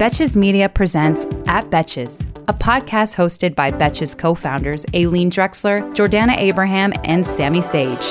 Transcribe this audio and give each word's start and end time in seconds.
Betches 0.00 0.34
Media 0.34 0.66
presents 0.66 1.26
At 1.46 1.68
Betches, 1.68 2.22
a 2.48 2.54
podcast 2.54 3.14
hosted 3.14 3.54
by 3.54 3.70
Betches 3.70 4.16
co 4.16 4.34
founders 4.34 4.86
Aileen 4.94 5.30
Drexler, 5.30 5.82
Jordana 5.94 6.38
Abraham, 6.38 6.94
and 7.04 7.26
Sammy 7.26 7.60
Sage. 7.60 8.10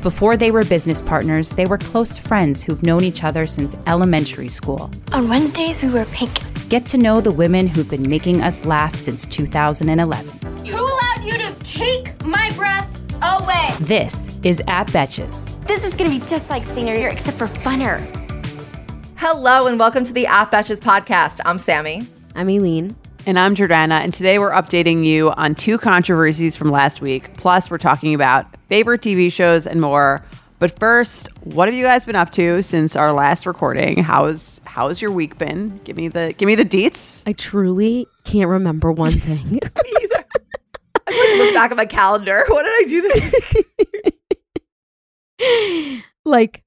Before 0.00 0.38
they 0.38 0.50
were 0.50 0.64
business 0.64 1.02
partners, 1.02 1.50
they 1.50 1.66
were 1.66 1.76
close 1.76 2.16
friends 2.16 2.62
who've 2.62 2.82
known 2.82 3.04
each 3.04 3.22
other 3.22 3.44
since 3.44 3.76
elementary 3.86 4.48
school. 4.48 4.90
On 5.12 5.28
Wednesdays, 5.28 5.82
we 5.82 5.90
wear 5.90 6.06
pink. 6.06 6.40
Get 6.70 6.86
to 6.86 6.96
know 6.96 7.20
the 7.20 7.32
women 7.32 7.66
who've 7.66 7.90
been 7.90 8.08
making 8.08 8.40
us 8.40 8.64
laugh 8.64 8.94
since 8.94 9.26
2011. 9.26 10.26
Who 10.66 10.74
allowed 10.74 11.22
you 11.22 11.32
to 11.32 11.52
take 11.62 12.24
my 12.24 12.50
breath 12.56 12.88
away? 13.22 13.74
This 13.80 14.40
is 14.42 14.62
At 14.66 14.86
Betches. 14.86 15.62
This 15.66 15.84
is 15.84 15.94
gonna 15.94 16.08
be 16.08 16.20
just 16.20 16.48
like 16.48 16.64
senior 16.64 16.94
year, 16.94 17.08
except 17.08 17.36
for 17.36 17.46
funner. 17.46 18.19
Hello 19.22 19.66
and 19.66 19.78
welcome 19.78 20.02
to 20.04 20.14
the 20.14 20.26
At 20.26 20.50
Betches 20.50 20.80
podcast. 20.80 21.42
I'm 21.44 21.58
Sammy. 21.58 22.06
I'm 22.34 22.48
Aileen. 22.48 22.96
And 23.26 23.38
I'm 23.38 23.54
Jordana, 23.54 24.00
and 24.00 24.14
today 24.14 24.38
we're 24.38 24.50
updating 24.50 25.04
you 25.04 25.28
on 25.32 25.54
two 25.54 25.76
controversies 25.76 26.56
from 26.56 26.70
last 26.70 27.02
week. 27.02 27.34
Plus, 27.34 27.70
we're 27.70 27.76
talking 27.76 28.14
about 28.14 28.46
favorite 28.70 29.02
TV 29.02 29.30
shows 29.30 29.66
and 29.66 29.78
more. 29.78 30.24
But 30.58 30.78
first, 30.78 31.28
what 31.44 31.68
have 31.68 31.74
you 31.74 31.84
guys 31.84 32.06
been 32.06 32.16
up 32.16 32.32
to 32.32 32.62
since 32.62 32.96
our 32.96 33.12
last 33.12 33.44
recording? 33.44 34.02
How's 34.02 34.58
how's 34.64 35.02
your 35.02 35.12
week 35.12 35.36
been? 35.36 35.78
Give 35.84 35.98
me 35.98 36.08
the 36.08 36.34
give 36.38 36.46
me 36.46 36.54
the 36.54 36.64
deets. 36.64 37.22
I 37.26 37.34
truly 37.34 38.06
can't 38.24 38.48
remember 38.48 38.90
one 38.90 39.12
thing. 39.12 39.60
Either. 40.02 40.24
I 41.06 41.36
like 41.36 41.44
look 41.44 41.52
back 41.54 41.70
at 41.72 41.76
my 41.76 41.84
calendar. 41.84 42.42
What 42.48 42.62
did 42.62 42.72
I 42.72 42.84
do 42.88 43.02
this 43.02 43.32
week? 45.42 46.04
like 46.24 46.62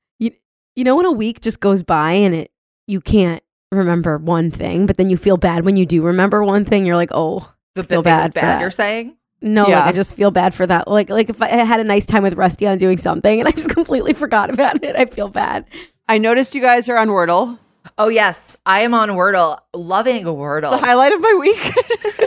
you, 0.75 0.81
you 0.81 0.83
know 0.83 0.95
when 0.95 1.05
a 1.05 1.11
week 1.11 1.41
just 1.41 1.59
goes 1.59 1.83
by 1.83 2.11
and 2.13 2.33
it 2.35 2.51
you 2.87 2.99
can't 3.01 3.41
remember 3.71 4.17
one 4.17 4.51
thing, 4.51 4.85
but 4.85 4.97
then 4.97 5.09
you 5.09 5.17
feel 5.17 5.37
bad 5.37 5.65
when 5.65 5.77
you 5.77 5.85
do 5.85 6.03
remember 6.03 6.43
one 6.43 6.65
thing. 6.65 6.85
You're 6.85 6.95
like, 6.95 7.11
oh, 7.11 7.51
The 7.75 7.83
feel 7.83 8.03
bad 8.03 8.33
bad. 8.33 8.61
You're 8.61 8.71
saying? 8.71 9.15
no, 9.41 9.67
Yeah. 9.67 9.79
like 9.79 9.85
I 9.87 9.91
just 9.93 10.13
feel 10.13 10.31
bad 10.31 10.53
for 10.53 10.65
that. 10.67 10.87
Like 10.87 11.09
like 11.09 11.29
if 11.29 11.41
I 11.41 11.47
had 11.47 11.79
a 11.79 11.83
nice 11.83 12.05
time 12.05 12.23
with 12.23 12.35
Rusty 12.35 12.67
on 12.67 12.77
doing 12.77 12.97
something 12.97 13.39
and 13.39 13.47
I 13.47 13.51
just 13.51 13.69
completely 13.73 14.13
forgot 14.13 14.49
about 14.49 14.83
it, 14.83 14.95
I 14.95 15.05
feel 15.05 15.29
bad. 15.29 15.65
I 16.07 16.17
noticed 16.17 16.53
you 16.55 16.61
guys 16.61 16.89
are 16.89 16.97
on 16.97 17.07
Wordle. 17.09 17.57
Oh 17.97 18.07
yes, 18.07 18.55
I 18.65 18.81
am 18.81 18.93
on 18.93 19.09
Wordle. 19.09 19.59
Loving 19.73 20.23
Wordle. 20.23 20.71
The 20.71 20.77
highlight 20.77 21.11
of 21.13 21.19
my 21.21 21.33
week. 21.39 21.73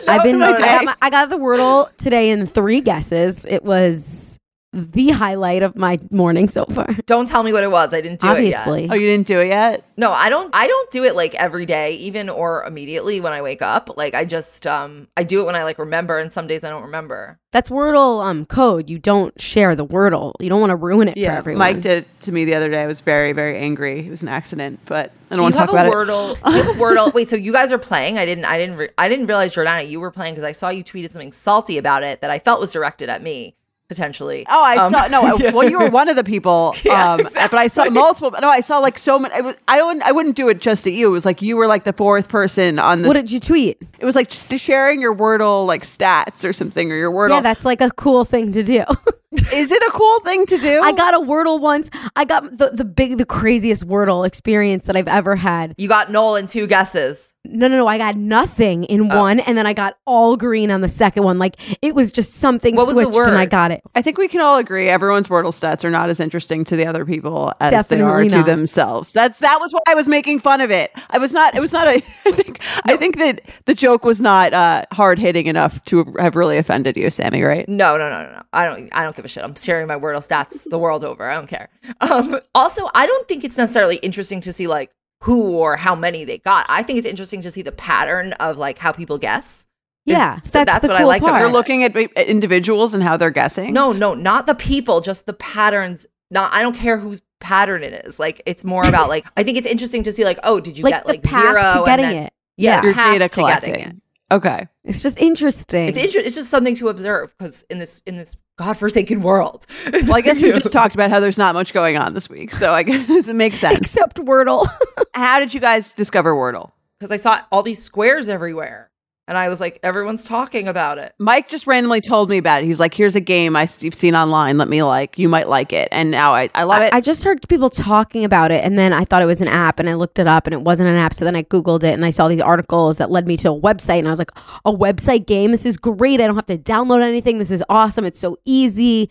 I've 0.08 0.22
been 0.22 0.36
oh, 0.36 0.38
my 0.50 0.56
I 0.56 0.58
got, 0.60 0.84
my, 0.84 0.97
I 1.03 1.10
got 1.10 1.28
the 1.31 1.38
Wordle 1.38 1.94
today 1.97 2.31
in 2.31 2.47
three 2.47 2.81
guesses. 2.83 3.44
It 3.47 3.64
was 3.64 4.35
the 4.77 5.08
highlight 5.08 5.62
of 5.62 5.74
my 5.74 5.98
morning 6.10 6.48
so 6.48 6.66
far. 6.66 6.86
Don't 7.06 7.27
tell 7.27 7.42
me 7.42 7.52
what 7.52 7.64
it 7.64 7.70
was. 7.70 7.94
I 7.94 8.00
didn't 8.02 8.20
do 8.20 8.28
Obviously. 8.28 8.50
it 8.50 8.50
yet. 8.50 8.60
Obviously. 8.66 8.88
Oh, 8.91 9.00
you 9.00 9.06
didn't 9.06 9.27
do 9.27 9.41
it 9.41 9.48
yet? 9.48 9.84
No, 9.96 10.12
I 10.12 10.28
don't. 10.28 10.55
I 10.55 10.66
don't 10.66 10.91
do 10.91 11.05
it 11.05 11.16
like 11.16 11.34
every 11.36 11.64
day, 11.64 11.94
even 11.94 12.28
or 12.28 12.64
immediately 12.64 13.20
when 13.22 13.32
I 13.32 13.41
wake 13.41 13.62
up. 13.62 13.97
Like 13.97 14.14
I 14.14 14.27
just 14.27 14.66
um 14.66 15.08
I 15.16 15.22
do 15.22 15.41
it 15.41 15.44
when 15.47 15.56
I 15.56 15.64
like 15.64 15.78
remember, 15.78 16.19
and 16.19 16.30
some 16.30 16.47
days 16.47 16.64
I 16.64 16.69
don't 16.69 16.82
remember. 16.82 17.38
That's 17.52 17.70
Wordle 17.70 18.22
um 18.22 18.44
code. 18.44 18.91
You 18.91 18.98
don't 18.98 19.41
share 19.41 19.74
the 19.74 19.86
Wordle. 19.86 20.34
You 20.38 20.50
don't 20.50 20.60
want 20.60 20.70
to 20.70 20.77
ruin 20.77 21.08
it 21.08 21.14
for 21.14 21.30
everyone. 21.30 21.58
Mike 21.58 21.80
did 21.80 22.04
it 22.04 22.20
to 22.20 22.32
me 22.32 22.44
the 22.44 22.54
other 22.54 22.69
day. 22.69 22.82
I 22.82 22.86
was 22.86 23.00
very, 23.00 23.32
very 23.32 23.58
angry. 23.58 24.06
It 24.06 24.10
was 24.10 24.22
an 24.22 24.28
accident, 24.28 24.80
but 24.84 25.12
I 25.30 25.36
don't 25.36 25.38
Do 25.38 25.42
want 25.44 25.54
to 25.54 25.60
have 25.60 25.70
talk 25.70 25.78
a 25.78 25.80
about 25.80 25.91
it. 25.91 26.08
Wordle? 26.10 26.52
Do 26.52 26.58
you 26.58 26.62
have 26.64 26.77
a 26.77 26.78
Wordle? 26.78 27.14
Wait, 27.14 27.30
so 27.30 27.36
you 27.36 27.52
guys 27.52 27.72
are 27.72 27.78
playing? 27.78 28.19
I 28.19 28.27
didn't. 28.27 28.44
I 28.44 28.58
didn't. 28.58 28.77
Re- 28.77 28.91
I 28.98 29.08
didn't 29.08 29.27
realize 29.27 29.54
Jordana, 29.54 29.88
you 29.88 29.98
were 30.00 30.10
playing 30.10 30.34
because 30.34 30.44
I 30.44 30.52
saw 30.52 30.69
you 30.69 30.84
tweeted 30.84 31.08
something 31.10 31.32
salty 31.32 31.78
about 31.78 32.02
it 32.02 32.20
that 32.20 32.30
I 32.30 32.38
felt 32.38 32.60
was 32.60 32.72
directed 32.72 33.08
at 33.08 33.22
me 33.22 33.56
potentially. 33.88 34.44
Oh, 34.48 34.62
I 34.62 34.76
Um, 34.76 34.92
saw 34.92 35.06
no. 35.08 35.22
I- 35.36 35.36
yeah. 35.38 35.52
Well, 35.52 35.68
you 35.68 35.78
were 35.78 35.90
one 35.90 36.08
of 36.08 36.16
the 36.16 36.24
people. 36.24 36.74
Yeah, 36.84 37.14
um, 37.14 37.20
But 37.22 37.54
I 37.54 37.66
saw 37.68 37.84
multiple. 37.90 38.32
No, 38.40 38.48
I 38.48 38.60
saw 38.60 38.78
like 38.78 38.98
so 38.98 39.18
many. 39.18 39.34
I 39.34 39.40
was. 39.40 39.56
I 39.66 39.76
don't. 39.76 40.02
I 40.02 40.12
wouldn't 40.12 40.36
do 40.36 40.48
it 40.48 40.60
just 40.60 40.86
at 40.86 40.92
you. 40.92 41.06
It 41.08 41.10
was 41.10 41.24
like 41.24 41.42
you 41.42 41.56
were 41.56 41.66
like 41.66 41.84
the 41.84 41.92
fourth 41.92 42.28
person 42.28 42.78
on 42.78 43.02
the. 43.02 43.08
What 43.08 43.14
did 43.14 43.30
you 43.32 43.40
tweet? 43.40 43.78
it 43.98 44.04
was 44.04 44.14
like 44.14 44.28
just 44.28 44.50
sharing 44.58 45.00
your 45.00 45.14
Wordle 45.14 45.66
like 45.66 45.82
stats 45.84 46.44
or 46.44 46.52
something 46.52 46.92
or 46.92 46.96
your 46.96 47.10
Wordle. 47.10 47.30
Yeah, 47.30 47.40
that's 47.40 47.64
like 47.64 47.80
a 47.80 47.90
cool 47.92 48.24
thing 48.24 48.52
to 48.52 48.62
do. 48.62 48.84
is 49.52 49.70
it 49.70 49.82
a 49.82 49.91
cool 49.92 50.20
thing 50.20 50.46
to 50.46 50.58
do? 50.58 50.80
I 50.80 50.92
got 50.92 51.14
a 51.14 51.19
Wordle 51.19 51.60
once. 51.60 51.91
I 52.14 52.25
got 52.25 52.56
the, 52.58 52.70
the 52.70 52.84
big, 52.84 53.19
the 53.19 53.26
craziest 53.26 53.86
Wordle 53.86 54.26
experience 54.26 54.84
that 54.84 54.96
I've 54.96 55.08
ever 55.08 55.34
had. 55.36 55.75
You 55.78 55.88
got 55.88 56.10
Nolan 56.10 56.46
two 56.46 56.66
guesses. 56.66 57.32
No, 57.52 57.68
no, 57.68 57.76
no. 57.76 57.86
I 57.86 57.98
got 57.98 58.16
nothing 58.16 58.84
in 58.84 59.10
Oh. 59.12 59.20
one, 59.20 59.40
and 59.40 59.56
then 59.56 59.66
I 59.66 59.72
got 59.72 59.98
all 60.06 60.36
green 60.36 60.70
on 60.70 60.80
the 60.80 60.88
second 60.88 61.22
one. 61.22 61.38
Like 61.38 61.56
it 61.82 61.94
was 61.94 62.12
just 62.12 62.34
something 62.34 62.74
What 62.76 62.86
was 62.86 62.96
the 62.96 63.04
switched, 63.04 63.28
and 63.28 63.38
I 63.38 63.46
got 63.46 63.70
it. 63.70 63.82
I 63.94 64.02
think 64.02 64.18
we 64.18 64.28
can 64.28 64.40
all 64.40 64.56
agree 64.58 64.88
everyone's 64.88 65.28
Wordle 65.28 65.52
stats 65.52 65.84
are 65.84 65.90
not 65.90 66.08
as 66.10 66.20
interesting 66.20 66.64
to 66.64 66.76
the 66.76 66.86
other 66.86 67.04
people 67.04 67.52
as 67.60 67.70
they 67.70 67.76
Definitely 67.98 68.04
are 68.36 68.40
to 68.40 68.42
themselves. 68.42 69.12
That's 69.12 69.38
that 69.40 69.58
was 69.60 69.72
why 69.72 69.80
I 69.88 69.94
was 69.94 70.08
making 70.08 70.40
fun 70.40 70.60
of 70.60 70.70
it. 70.70 70.90
I 71.10 71.18
was 71.18 71.32
not. 71.32 71.54
It 71.54 71.60
was 71.60 71.72
not 71.72 71.86
a. 71.88 71.96
I 72.26 72.30
think. 72.32 72.60
I 72.84 72.96
think 72.96 73.18
that 73.18 73.40
the 73.66 73.74
joke 73.74 74.04
was 74.04 74.20
not 74.20 74.52
uh, 74.52 74.84
hard 74.92 75.18
hitting 75.18 75.46
enough 75.46 75.82
to 75.86 76.14
have 76.18 76.36
really 76.36 76.56
offended 76.58 76.96
you, 76.96 77.10
Sammy. 77.10 77.42
Right? 77.42 77.68
No, 77.68 77.96
no, 77.96 78.08
no, 78.08 78.22
no, 78.24 78.32
no. 78.32 78.42
I 78.52 78.64
don't. 78.64 78.88
I 78.92 79.02
don't 79.04 79.14
give 79.14 79.24
a 79.24 79.28
shit. 79.28 79.44
I'm 79.44 79.54
sharing 79.54 79.86
my 79.86 79.96
Wordle 79.98 80.26
stats 80.26 80.68
the 80.68 80.78
world 80.78 81.04
over. 81.04 81.28
I 81.30 81.34
don't 81.34 81.46
care. 81.48 81.68
Um, 82.00 82.38
also, 82.54 82.86
I 82.94 83.06
don't 83.06 83.28
think 83.28 83.44
it's 83.44 83.56
necessarily 83.56 83.96
interesting 83.96 84.40
to 84.42 84.52
see 84.52 84.66
like 84.66 84.90
who 85.22 85.56
or 85.56 85.77
how 85.77 85.94
many 85.94 86.25
they 86.25 86.38
got. 86.38 86.66
I 86.69 86.82
think 86.82 86.99
it's 86.99 87.06
interesting 87.06 87.41
to 87.43 87.50
see 87.50 87.62
the 87.62 87.72
pattern 87.72 88.32
of 88.34 88.59
like 88.59 88.78
how 88.78 88.93
people 88.93 89.19
guess. 89.19 89.66
Is- 90.06 90.12
Yeah, 90.12 90.41
so 90.43 90.50
that's, 90.53 90.66
that's 90.71 90.82
the 90.82 90.88
what 90.88 90.97
I 90.97 91.00
cool 91.00 91.09
like 91.09 91.22
part. 91.22 91.41
You're 91.41 91.50
looking 91.50 91.82
at 91.84 91.97
at 91.97 92.27
individuals 92.27 92.94
and 92.94 93.03
how 93.03 93.16
they're 93.16 93.31
guessing. 93.31 93.72
No, 93.72 93.93
no, 93.93 94.15
not 94.15 94.47
the 94.47 94.55
people, 94.55 95.00
just 95.00 95.26
the 95.26 95.32
patterns. 95.32 96.06
Not 96.31 96.53
I 96.53 96.62
don't 96.62 96.76
care 96.76 96.99
whose 96.99 97.22
pattern 97.41 97.82
it 97.82 98.05
is. 98.06 98.19
Like 98.19 98.43
it's 98.47 98.65
more 98.65 98.87
about 98.87 99.09
like 99.09 99.26
I 99.37 99.43
think 99.43 99.59
it's 99.59 99.66
interesting 99.66 100.03
to 100.05 100.12
see 100.12 100.25
like 100.25 100.38
oh 100.44 100.60
did 100.60 100.76
you 100.78 100.84
like 100.84 100.94
get 100.94 101.03
the 101.05 101.09
like 101.09 101.22
path 101.22 101.43
zero 101.43 101.62
to 101.62 101.76
and 101.78 101.87
getting 101.87 102.05
then- 102.06 102.22
it. 102.25 102.32
Yeah, 102.59 102.82
your 102.82 102.94
path 102.94 103.12
data 103.12 103.28
to 103.28 103.37
getting 103.37 103.75
collecting. 103.75 104.00
Okay. 104.31 104.66
It's 104.84 105.03
just 105.03 105.19
interesting. 105.19 105.88
It's 105.88 105.98
inter- 105.98 106.19
It's 106.26 106.34
just 106.34 106.50
something 106.50 106.75
to 106.76 106.88
observe 106.88 107.32
because 107.38 107.64
in 107.70 107.78
this 107.78 108.00
in 108.06 108.16
this 108.16 108.37
godforsaken 108.59 109.22
world. 109.22 109.66
Well, 109.92 110.16
I 110.16 110.20
guess 110.20 110.41
we 110.41 110.53
just 110.53 110.72
talked 110.72 110.94
about 110.94 111.10
how 111.10 111.20
there's 111.20 111.38
not 111.38 111.54
much 111.54 111.72
going 111.72 111.97
on 111.97 112.14
this 112.14 112.28
week, 112.28 112.50
so 112.53 112.72
I 112.72 112.82
guess 112.82 113.28
it 113.28 113.34
makes 113.37 113.59
sense. 113.59 113.78
Except 113.78 114.16
Wordle. 114.19 114.66
how 115.14 115.38
did 115.38 115.54
you 115.54 115.60
guys 115.60 115.92
discover 115.92 116.34
Wordle? 116.34 116.72
because 116.98 117.12
I 117.12 117.16
saw 117.19 117.41
all 117.53 117.62
these 117.62 117.82
squares 117.82 118.28
everywhere, 118.28 118.91
and 119.28 119.37
I 119.37 119.48
was 119.48 119.60
like, 119.60 119.81
everyone's 119.82 120.25
talking 120.25 120.69
about 120.69 120.98
it. 120.98 121.12
Mike 121.19 121.48
just 121.48 121.66
randomly 121.66 122.00
told 122.00 122.31
me 122.31 122.38
about 122.38 122.62
it. 122.62 122.66
He's 122.66 122.78
like, 122.78 122.94
"Here's 122.94 123.16
a 123.16 123.20
game 123.20 123.56
I 123.56 123.60
have 123.66 123.94
seen 123.94 124.14
online. 124.14 124.56
Let 124.56 124.69
me 124.69 124.82
like. 124.82 125.19
You 125.19 125.28
might 125.28 125.48
like 125.48 125.72
it." 125.72 125.88
And 125.91 126.10
now 126.10 126.34
I, 126.34 126.48
I 126.54 126.62
love 126.62 126.82
it. 126.82 126.94
I 126.94 127.00
just 127.00 127.25
heard 127.25 127.47
people 127.48 127.69
talking 127.69 128.25
about 128.25 128.53
it, 128.53 128.64
and 128.64 128.78
then 128.78 128.92
I 128.92 129.04
thought 129.04 129.22
it 129.22 129.26
was 129.26 129.41
an 129.41 129.48
app, 129.48 129.81
and 129.81 129.91
I 129.91 129.94
looked 129.94 130.19
it 130.19 130.26
up, 130.26 130.47
and 130.47 130.54
it 130.54 130.62
wasn't 130.62 130.88
an 130.88 130.97
app. 130.97 131.14
So 131.14 131.25
then 131.25 131.34
I 131.34 131.42
googled 131.42 131.82
it, 131.82 131.94
and 131.94 132.04
I 132.04 132.10
saw 132.10 132.28
these 132.28 132.41
articles 132.41 132.98
that 132.98 133.10
led 133.10 133.26
me 133.26 133.37
to 133.38 133.50
a 133.50 133.60
website, 133.60 133.98
and 133.98 134.06
I 134.06 134.10
was 134.10 134.20
like, 134.20 134.32
"A 134.64 134.72
website 134.72 135.26
game? 135.26 135.50
This 135.50 135.66
is 135.66 135.76
great! 135.76 136.20
I 136.20 136.26
don't 136.26 136.37
have 136.37 136.47
to 136.47 136.58
download 136.58 137.03
anything. 137.03 137.38
This 137.38 137.50
is 137.50 137.64
awesome! 137.69 138.04
It's 138.04 138.20
so 138.20 138.37
easy." 138.44 139.10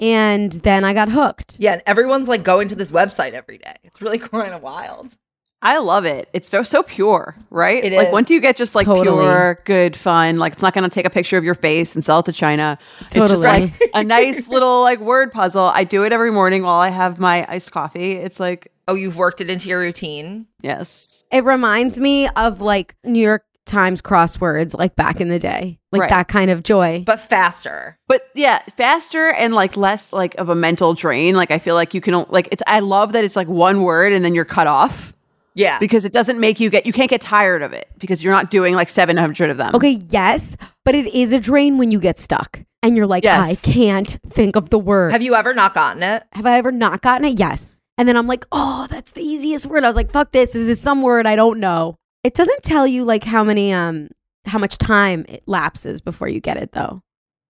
And 0.00 0.50
then 0.50 0.84
I 0.84 0.94
got 0.94 1.10
hooked. 1.10 1.60
Yeah, 1.60 1.74
and 1.74 1.82
everyone's 1.86 2.26
like 2.26 2.42
going 2.42 2.66
to 2.68 2.74
this 2.74 2.90
website 2.90 3.32
every 3.32 3.58
day. 3.58 3.76
It's 3.84 4.02
really 4.02 4.18
kind 4.18 4.52
of 4.52 4.62
wild. 4.62 5.16
I 5.64 5.78
love 5.78 6.04
it. 6.04 6.28
It's 6.32 6.50
so, 6.50 6.62
so 6.64 6.82
pure, 6.82 7.36
right? 7.50 7.84
It 7.84 7.92
like 7.92 8.08
is. 8.08 8.12
once 8.12 8.30
you 8.30 8.40
get 8.40 8.56
just 8.56 8.74
like 8.74 8.84
Totally. 8.86 9.22
pure, 9.24 9.58
good 9.64 9.96
fun, 9.96 10.36
like 10.36 10.54
it's 10.54 10.62
not 10.62 10.74
going 10.74 10.82
to 10.88 10.92
take 10.92 11.06
a 11.06 11.10
picture 11.10 11.38
of 11.38 11.44
your 11.44 11.54
face 11.54 11.94
and 11.94 12.04
sell 12.04 12.18
it 12.18 12.24
to 12.26 12.32
China. 12.32 12.78
It's 13.02 13.14
just 13.14 13.28
Totally. 13.28 13.42
like 13.46 13.72
a 13.94 14.02
nice 14.02 14.48
little 14.48 14.80
like 14.82 14.98
word 15.00 15.30
puzzle. 15.32 15.66
I 15.66 15.84
do 15.84 16.04
it 16.04 16.12
every 16.12 16.32
morning 16.32 16.64
while 16.64 16.80
I 16.80 16.88
have 16.88 17.18
my 17.20 17.46
iced 17.48 17.70
coffee. 17.70 18.12
It's 18.12 18.40
like, 18.40 18.72
Oh, 18.88 18.94
you've 18.94 19.16
worked 19.16 19.40
it 19.40 19.48
into 19.48 19.68
your 19.68 19.78
routine. 19.78 20.46
yes. 20.62 21.22
It 21.30 21.44
reminds 21.44 21.98
me 21.98 22.28
of 22.28 22.60
like 22.60 22.94
New 23.04 23.22
York 23.22 23.44
Times 23.64 24.02
crosswords, 24.02 24.76
like 24.76 24.96
back 24.96 25.20
in 25.20 25.28
the 25.28 25.38
day, 25.38 25.78
like 25.92 26.00
Right. 26.02 26.10
that 26.10 26.26
kind 26.28 26.50
of 26.50 26.64
joy. 26.64 27.04
but 27.06 27.20
faster. 27.20 27.96
But 28.08 28.22
yeah, 28.34 28.60
faster 28.76 29.30
and 29.30 29.54
like 29.54 29.76
less 29.76 30.12
like 30.12 30.34
of 30.34 30.48
a 30.48 30.54
mental 30.56 30.92
drain. 30.94 31.36
Like 31.36 31.50
I 31.52 31.58
feel 31.60 31.76
like 31.76 31.94
you 31.94 32.00
can 32.00 32.26
like 32.28 32.48
it's 32.50 32.62
I 32.66 32.80
love 32.80 33.12
that 33.12 33.24
it's 33.24 33.36
like 33.36 33.46
one 33.48 33.82
word 33.82 34.12
and 34.12 34.24
then 34.24 34.34
you're 34.34 34.44
cut 34.44 34.66
off 34.66 35.14
Yeah. 35.54 35.78
because 35.78 36.04
it 36.04 36.12
doesn't 36.12 36.40
make 36.40 36.60
you 36.60 36.70
get 36.70 36.86
you 36.86 36.92
can't 36.92 37.10
get 37.10 37.20
tired 37.20 37.62
of 37.62 37.72
it 37.72 37.88
because 37.98 38.22
you're 38.22 38.32
not 38.32 38.50
doing 38.50 38.74
like 38.74 38.88
700 38.90 39.50
of 39.50 39.56
them. 39.56 39.74
Okay, 39.74 40.00
yes, 40.08 40.56
but 40.84 40.94
it 40.94 41.06
is 41.14 41.32
a 41.32 41.38
drain 41.40 41.78
when 41.78 41.90
you 41.90 42.00
get 42.00 42.18
stuck 42.18 42.60
and 42.82 42.96
you're 42.96 43.06
like, 43.06 43.24
Yes. 43.24 43.66
I 43.66 43.70
can't 43.72 44.18
think 44.26 44.56
of 44.56 44.70
the 44.70 44.78
word. 44.78 45.12
Have 45.12 45.22
you 45.22 45.34
ever 45.34 45.54
not 45.54 45.74
gotten 45.74 46.02
it? 46.02 46.24
Have 46.32 46.46
I 46.46 46.58
ever 46.58 46.72
not 46.72 47.02
gotten 47.02 47.26
it? 47.26 47.38
Yes. 47.38 47.80
And 47.98 48.08
then 48.08 48.16
I'm 48.16 48.26
like, 48.26 48.46
oh, 48.50 48.86
that's 48.88 49.12
the 49.12 49.22
easiest 49.22 49.66
word. 49.66 49.84
I 49.84 49.86
was 49.86 49.96
like, 49.96 50.10
fuck 50.10 50.32
this. 50.32 50.54
Is 50.54 50.66
this 50.66 50.78
is 50.78 50.82
some 50.82 51.02
word 51.02 51.26
I 51.26 51.36
don't 51.36 51.60
know. 51.60 51.96
It 52.24 52.34
doesn't 52.34 52.62
tell 52.62 52.86
you 52.86 53.04
like 53.04 53.24
how 53.24 53.44
many 53.44 53.72
um 53.72 54.08
how 54.46 54.58
much 54.58 54.78
time 54.78 55.24
it 55.28 55.42
lapses 55.46 56.00
before 56.00 56.28
you 56.28 56.40
get 56.40 56.56
it 56.56 56.72
though. 56.72 57.02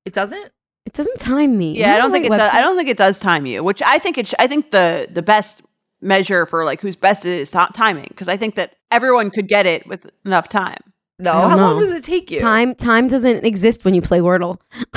It 0.05 0.13
doesn't. 0.13 0.51
It 0.85 0.95
doesn't 0.95 1.21
time 1.21 1.57
me. 1.57 1.79
Yeah, 1.79 1.95
I 1.95 1.97
don't 1.99 2.07
on 2.07 2.11
the 2.11 2.15
think 2.17 2.27
it 2.27 2.31
right 2.31 2.39
does. 2.39 2.51
I 2.53 2.61
don't 2.61 2.77
think 2.77 2.89
it 2.89 2.97
does 2.97 3.21
time 3.21 3.47
you, 3.47 3.63
which 3.63 3.81
I 3.83 3.99
think 4.01 4.19
it. 4.19 4.27
Sh- 4.29 4.35
I 4.41 4.49
think 4.49 4.73
the 4.73 5.09
the 5.11 5.23
best 5.23 5.63
measure 6.03 6.47
for 6.47 6.65
like 6.65 6.81
who's 6.81 6.97
best 6.97 7.25
it 7.25 7.39
is 7.39 7.51
ti- 7.51 7.59
timing 7.75 8.07
because 8.09 8.29
I 8.29 8.37
think 8.37 8.57
that 8.57 8.75
everyone 8.91 9.31
could 9.31 9.49
get 9.49 9.67
it 9.67 9.87
with 9.87 10.11
enough 10.25 10.49
time. 10.49 10.79
No. 11.19 11.33
I 11.33 11.41
don't 11.43 11.51
How 11.51 11.57
long 11.57 11.79
does 11.79 11.93
it 11.93 12.05
take 12.05 12.31
you? 12.31 12.39
Time 12.39 12.75
time 12.75 13.09
doesn't 13.09 13.45
exist 13.45 13.85
when 13.85 13.95
you 13.95 14.03
play 14.03 14.19
Wordle. 14.21 14.59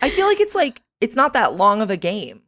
I 0.00 0.10
feel 0.10 0.26
like 0.26 0.40
it's 0.40 0.54
like 0.54 0.82
it's 1.00 1.16
not 1.16 1.32
that 1.32 1.56
long 1.56 1.80
of 1.80 1.90
a 1.90 1.96
game. 1.96 2.42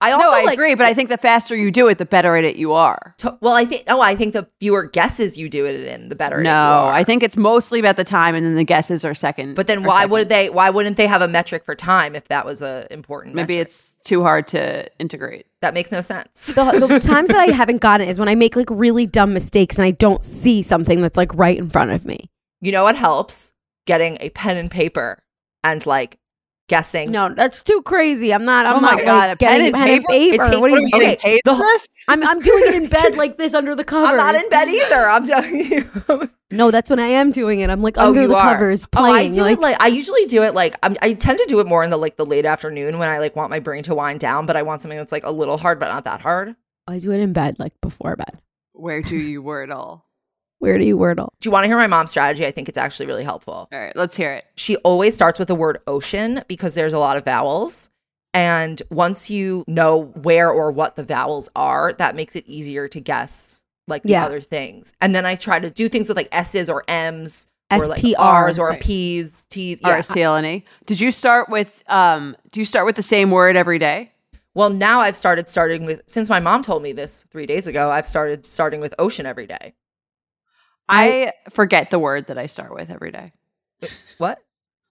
I 0.00 0.12
also 0.12 0.24
no, 0.24 0.32
I 0.32 0.42
like, 0.42 0.54
agree, 0.54 0.74
but 0.74 0.84
I 0.84 0.92
think 0.92 1.08
the 1.08 1.16
faster 1.16 1.56
you 1.56 1.70
do 1.70 1.88
it, 1.88 1.96
the 1.96 2.04
better 2.04 2.36
at 2.36 2.44
it 2.44 2.56
you 2.56 2.74
are. 2.74 3.14
to- 3.18 3.38
well, 3.40 3.54
I 3.54 3.64
think. 3.64 3.84
Oh, 3.88 4.02
I 4.02 4.14
think 4.14 4.34
the 4.34 4.46
fewer 4.60 4.82
guesses 4.84 5.38
you 5.38 5.48
do 5.48 5.64
it 5.64 5.80
in, 5.80 6.10
the 6.10 6.14
better. 6.14 6.42
No, 6.42 6.50
you 6.50 6.54
are. 6.56 6.92
I 6.92 7.04
think 7.04 7.22
it's 7.22 7.38
mostly 7.38 7.80
about 7.80 7.96
the 7.96 8.04
time, 8.04 8.34
and 8.34 8.44
then 8.44 8.54
the 8.54 8.64
guesses 8.64 9.02
are 9.02 9.14
second. 9.14 9.54
But 9.54 9.66
then 9.66 9.82
why 9.82 10.00
second. 10.00 10.10
would 10.10 10.28
they? 10.28 10.50
Why 10.50 10.68
wouldn't 10.68 10.98
they 10.98 11.06
have 11.06 11.22
a 11.22 11.28
metric 11.28 11.64
for 11.64 11.74
time 11.74 12.14
if 12.14 12.28
that 12.28 12.44
was 12.44 12.60
a 12.60 12.86
important? 12.90 13.34
Maybe 13.34 13.54
metric? 13.54 13.68
it's 13.68 13.94
too 14.04 14.22
hard 14.22 14.46
to 14.48 14.90
integrate. 14.98 15.46
That 15.64 15.72
makes 15.72 15.90
no 15.90 16.02
sense. 16.02 16.46
the, 16.46 16.86
the 16.86 17.00
times 17.02 17.28
that 17.28 17.38
I 17.38 17.46
haven't 17.46 17.80
gotten 17.80 18.06
it 18.06 18.10
is 18.10 18.18
when 18.18 18.28
I 18.28 18.34
make 18.34 18.54
like 18.54 18.68
really 18.70 19.06
dumb 19.06 19.32
mistakes 19.32 19.78
and 19.78 19.86
I 19.86 19.92
don't 19.92 20.22
see 20.22 20.62
something 20.62 21.00
that's 21.00 21.16
like 21.16 21.34
right 21.34 21.56
in 21.56 21.70
front 21.70 21.90
of 21.90 22.04
me. 22.04 22.30
You 22.60 22.70
know 22.70 22.84
what 22.84 22.96
helps? 22.96 23.52
Getting 23.86 24.18
a 24.20 24.28
pen 24.30 24.58
and 24.58 24.70
paper 24.70 25.22
and 25.62 25.84
like 25.86 26.18
guessing. 26.74 27.10
No, 27.10 27.32
that's 27.32 27.62
too 27.62 27.82
crazy. 27.82 28.32
I'm 28.34 28.44
not. 28.44 28.66
I'm 28.66 28.76
Oh 28.76 28.80
my 28.80 28.92
not 28.92 29.00
God, 29.04 29.28
like, 29.28 29.32
a 29.32 29.36
pen 29.36 29.48
getting 29.60 29.66
and 29.66 29.74
pen 29.74 29.88
and 29.88 30.04
paper? 30.04 30.12
paper. 30.12 30.44
It's 30.44 30.60
What 30.60 30.70
are 30.72 30.80
you 30.80 30.86
taking- 30.86 30.90
doing? 31.00 31.10
okay, 31.10 31.16
paid 31.16 31.40
the- 31.44 31.54
for 31.54 31.58
this? 31.62 31.88
I'm 32.08 32.26
I'm 32.26 32.40
doing 32.40 32.62
it 32.66 32.74
in 32.74 32.86
bed 32.88 33.16
like 33.16 33.38
this 33.38 33.54
under 33.54 33.74
the 33.74 33.84
covers. 33.84 34.08
I'm 34.10 34.16
not 34.16 34.34
in 34.34 34.48
bed 34.50 34.68
either. 34.68 35.08
I'm 35.08 35.26
telling 35.26 35.56
you. 35.56 36.30
No, 36.50 36.70
that's 36.70 36.88
when 36.88 37.00
I 37.00 37.08
am 37.08 37.32
doing 37.32 37.60
it. 37.60 37.70
I'm 37.70 37.82
like 37.82 37.96
Oh, 37.98 38.08
under 38.10 38.22
you 38.22 38.28
the 38.28 38.36
are. 38.36 38.52
covers 38.54 38.86
Oh, 38.94 39.02
I 39.02 39.10
playing. 39.10 39.32
do 39.32 39.40
like, 39.40 39.58
it 39.58 39.60
like 39.60 39.76
I 39.80 39.88
usually 39.88 40.24
do 40.26 40.44
it 40.44 40.54
like 40.54 40.76
I'm, 40.84 40.96
I 41.02 41.14
tend 41.14 41.38
to 41.38 41.46
do 41.48 41.58
it 41.58 41.66
more 41.66 41.82
in 41.82 41.90
the 41.90 41.96
like 41.96 42.16
the 42.16 42.24
late 42.24 42.46
afternoon 42.46 42.98
when 43.00 43.08
I 43.08 43.18
like 43.18 43.34
want 43.34 43.50
my 43.50 43.58
brain 43.58 43.82
to 43.84 43.94
wind 43.94 44.20
down, 44.20 44.46
but 44.46 44.56
I 44.56 44.62
want 44.62 44.80
something 44.80 44.96
that's 44.98 45.10
like 45.10 45.24
a 45.24 45.32
little 45.32 45.58
hard 45.58 45.80
but 45.80 45.88
not 45.88 46.04
that 46.04 46.20
hard. 46.20 46.54
I 46.86 46.98
do 46.98 47.10
it 47.10 47.18
in 47.18 47.32
bed, 47.32 47.56
like 47.58 47.72
before 47.80 48.14
bed. 48.14 48.38
Where 48.72 49.02
do 49.02 49.16
you 49.16 49.42
word 49.42 49.70
all? 50.64 50.70
Where 50.70 50.78
do 50.78 50.84
you 50.84 50.96
wordle? 50.96 51.28
Do 51.40 51.48
you 51.48 51.50
want 51.50 51.64
to 51.64 51.68
hear 51.68 51.76
my 51.76 51.86
mom's 51.86 52.10
strategy? 52.10 52.46
I 52.46 52.50
think 52.50 52.68
it's 52.68 52.78
actually 52.78 53.06
really 53.06 53.24
helpful. 53.24 53.68
All 53.72 53.78
right, 53.78 53.94
let's 53.96 54.16
hear 54.16 54.32
it. 54.32 54.44
She 54.56 54.76
always 54.78 55.14
starts 55.14 55.38
with 55.38 55.48
the 55.48 55.54
word 55.54 55.78
ocean 55.86 56.42
because 56.48 56.74
there's 56.74 56.92
a 56.92 56.98
lot 56.98 57.16
of 57.16 57.24
vowels. 57.24 57.90
And 58.32 58.82
once 58.90 59.30
you 59.30 59.64
know 59.68 60.06
where 60.22 60.50
or 60.50 60.72
what 60.72 60.96
the 60.96 61.04
vowels 61.04 61.48
are, 61.54 61.92
that 61.94 62.16
makes 62.16 62.34
it 62.34 62.44
easier 62.48 62.88
to 62.88 63.00
guess 63.00 63.62
like 63.86 64.02
the 64.02 64.10
Yeah. 64.10 64.24
other 64.24 64.40
things. 64.40 64.92
And 65.00 65.14
then 65.14 65.24
I 65.24 65.36
try 65.36 65.60
to 65.60 65.70
do 65.70 65.88
things 65.88 66.08
with 66.08 66.16
like 66.16 66.28
S's 66.32 66.68
or 66.68 66.82
M's 66.88 67.46
or 67.70 67.86
like 67.86 68.02
R's 68.18 68.58
or 68.58 68.70
Right. 68.70 68.80
P's, 68.82 69.46
T's. 69.50 69.78
Yeah. 69.80 69.88
Yeah. 69.90 69.94
RSTLNE. 70.00 70.46
E. 70.56 70.64
Did 70.86 71.00
you 71.00 71.12
start 71.12 71.48
with 71.48 71.82
um 71.88 72.36
do 72.50 72.60
you 72.60 72.64
start 72.66 72.86
with 72.86 72.96
the 72.96 73.02
same 73.02 73.30
word 73.30 73.56
every 73.56 73.78
day? 73.78 74.10
Well, 74.54 74.70
now 74.70 75.00
I've 75.00 75.16
started 75.16 75.48
starting 75.48 75.84
with 75.84 76.02
since 76.06 76.28
my 76.28 76.40
mom 76.40 76.62
told 76.62 76.82
me 76.82 76.92
this 76.92 77.24
three 77.30 77.46
days 77.46 77.66
ago. 77.66 77.90
I've 77.90 78.06
started 78.06 78.46
starting 78.46 78.80
with 78.80 78.94
ocean 78.98 79.26
every 79.26 79.46
day. 79.46 79.74
I, 80.88 81.32
forget 81.50 81.90
the 81.90 81.98
word 81.98 82.26
that 82.26 82.38
I 82.38 82.46
start 82.46 82.74
with 82.74 82.90
every 82.90 83.10
day. 83.10 83.32
Uh, 83.82 83.86
what? 84.18 84.38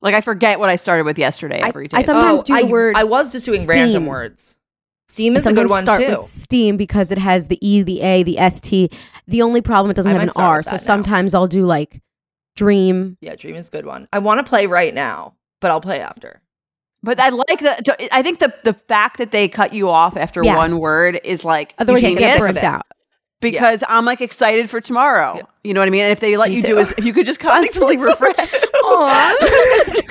Like 0.01 0.15
I 0.15 0.21
forget 0.21 0.59
what 0.59 0.69
I 0.69 0.75
started 0.75 1.05
with 1.05 1.17
yesterday 1.17 1.61
I- 1.61 1.67
every 1.69 1.87
day. 1.87 1.97
I 1.97 2.01
sometimes 2.01 2.41
oh, 2.41 2.43
do 2.43 2.53
the 2.55 2.59
I, 2.59 2.63
word 2.71 2.95
I 2.97 3.03
was 3.05 3.31
just 3.31 3.45
doing 3.45 3.65
random 3.65 4.05
words. 4.05 4.57
Steam 5.07 5.35
is 5.35 5.45
a 5.45 5.49
good 5.53 5.69
sometimes 5.69 5.71
one 5.71 5.83
start 5.85 6.01
too. 6.01 6.17
with 6.19 6.27
steam 6.27 6.75
because 6.77 7.11
it 7.11 7.17
has 7.19 7.47
the 7.47 7.57
E, 7.65 7.83
the 7.83 8.01
A, 8.01 8.23
the 8.23 8.37
ST. 8.49 8.97
The 9.27 9.41
only 9.41 9.61
problem 9.61 9.91
it 9.91 9.93
doesn't 9.95 10.09
I 10.11 10.13
have 10.13 10.23
an 10.23 10.29
R. 10.35 10.63
So 10.63 10.71
now. 10.71 10.77
sometimes 10.77 11.33
I'll 11.33 11.47
do 11.47 11.63
like 11.63 12.01
dream. 12.55 13.17
yeah, 13.21 13.35
dream 13.35 13.55
is 13.55 13.67
a 13.67 13.71
good 13.71 13.85
one. 13.85 14.07
I 14.11 14.19
want 14.19 14.39
to 14.39 14.49
play 14.49 14.65
right 14.67 14.93
now, 14.93 15.35
but 15.61 15.71
I'll 15.71 15.81
play 15.81 15.99
after. 15.99 16.41
but 17.03 17.19
I 17.19 17.29
like 17.29 17.59
the 17.59 18.07
I 18.13 18.23
think 18.23 18.39
the 18.39 18.53
the 18.63 18.73
fact 18.73 19.17
that 19.19 19.31
they 19.31 19.47
cut 19.47 19.73
you 19.73 19.89
off 19.89 20.17
after 20.17 20.43
Yes. 20.43 20.57
one 20.57 20.79
word 20.79 21.19
is 21.23 21.45
like 21.45 21.75
Otherwise, 21.77 22.01
You 22.03 22.09
you 22.09 22.15
can't 22.15 22.19
get 22.19 22.33
get 22.35 22.39
burnt 22.39 22.57
of 22.57 22.63
it. 22.63 22.63
out. 22.63 22.85
Because 23.43 23.83
I'm 23.87 24.05
like 24.05 24.21
excited 24.21 24.69
for 24.69 24.81
tomorrow. 24.81 25.33
Yeah. 25.35 25.41
You 25.63 25.73
know 25.73 25.81
what 25.81 25.87
I 25.87 25.91
mean? 25.91 26.01
And 26.03 26.11
if 26.11 26.19
they 26.19 26.35
let 26.37 26.49
Me 26.49 26.55
you 26.57 26.61
too. 26.61 26.67
do 26.69 26.77
is 26.79 26.91
if 26.97 27.05
you 27.05 27.13
could 27.13 27.25
just 27.25 27.39
constantly 27.51 27.97
refresh. 27.97 28.35
Aw. 28.83 29.35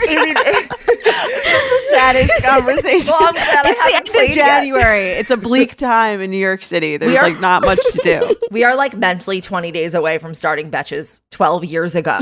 It's 0.05 0.71
the 1.91 1.97
saddest 1.97 2.43
conversation. 2.43 3.13
Well, 3.13 3.29
I'm 3.29 3.35
glad 3.35 3.67
I 3.67 3.71
it's 3.71 3.79
the 3.79 3.85
haven't 3.85 3.95
end 3.95 4.09
of 4.09 4.15
played 4.15 4.37
yet. 4.37 4.47
January. 4.61 5.09
It's 5.11 5.31
a 5.31 5.37
bleak 5.37 5.75
time 5.77 6.21
in 6.21 6.31
New 6.31 6.39
York 6.39 6.63
City. 6.63 6.97
There's 6.97 7.17
are- 7.17 7.23
like 7.29 7.41
not 7.41 7.63
much 7.63 7.81
to 7.93 8.01
do. 8.03 8.35
We 8.51 8.65
are 8.65 8.75
like 8.77 8.97
mentally 8.97 9.41
20 9.41 9.71
days 9.73 9.95
away 9.95 10.19
from 10.19 10.35
starting 10.35 10.71
Betches 10.71 11.21
12 11.31 11.65
years 11.65 11.95
ago. 11.95 12.17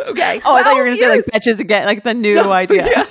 okay. 0.00 0.40
Oh, 0.44 0.54
I 0.56 0.62
thought 0.62 0.72
you 0.72 0.78
were 0.78 0.84
going 0.84 0.96
to 0.96 1.02
say 1.02 1.08
like 1.08 1.24
years. 1.32 1.56
betches 1.56 1.58
again, 1.60 1.86
like 1.86 2.04
the 2.04 2.14
new 2.14 2.38
idea. 2.50 3.06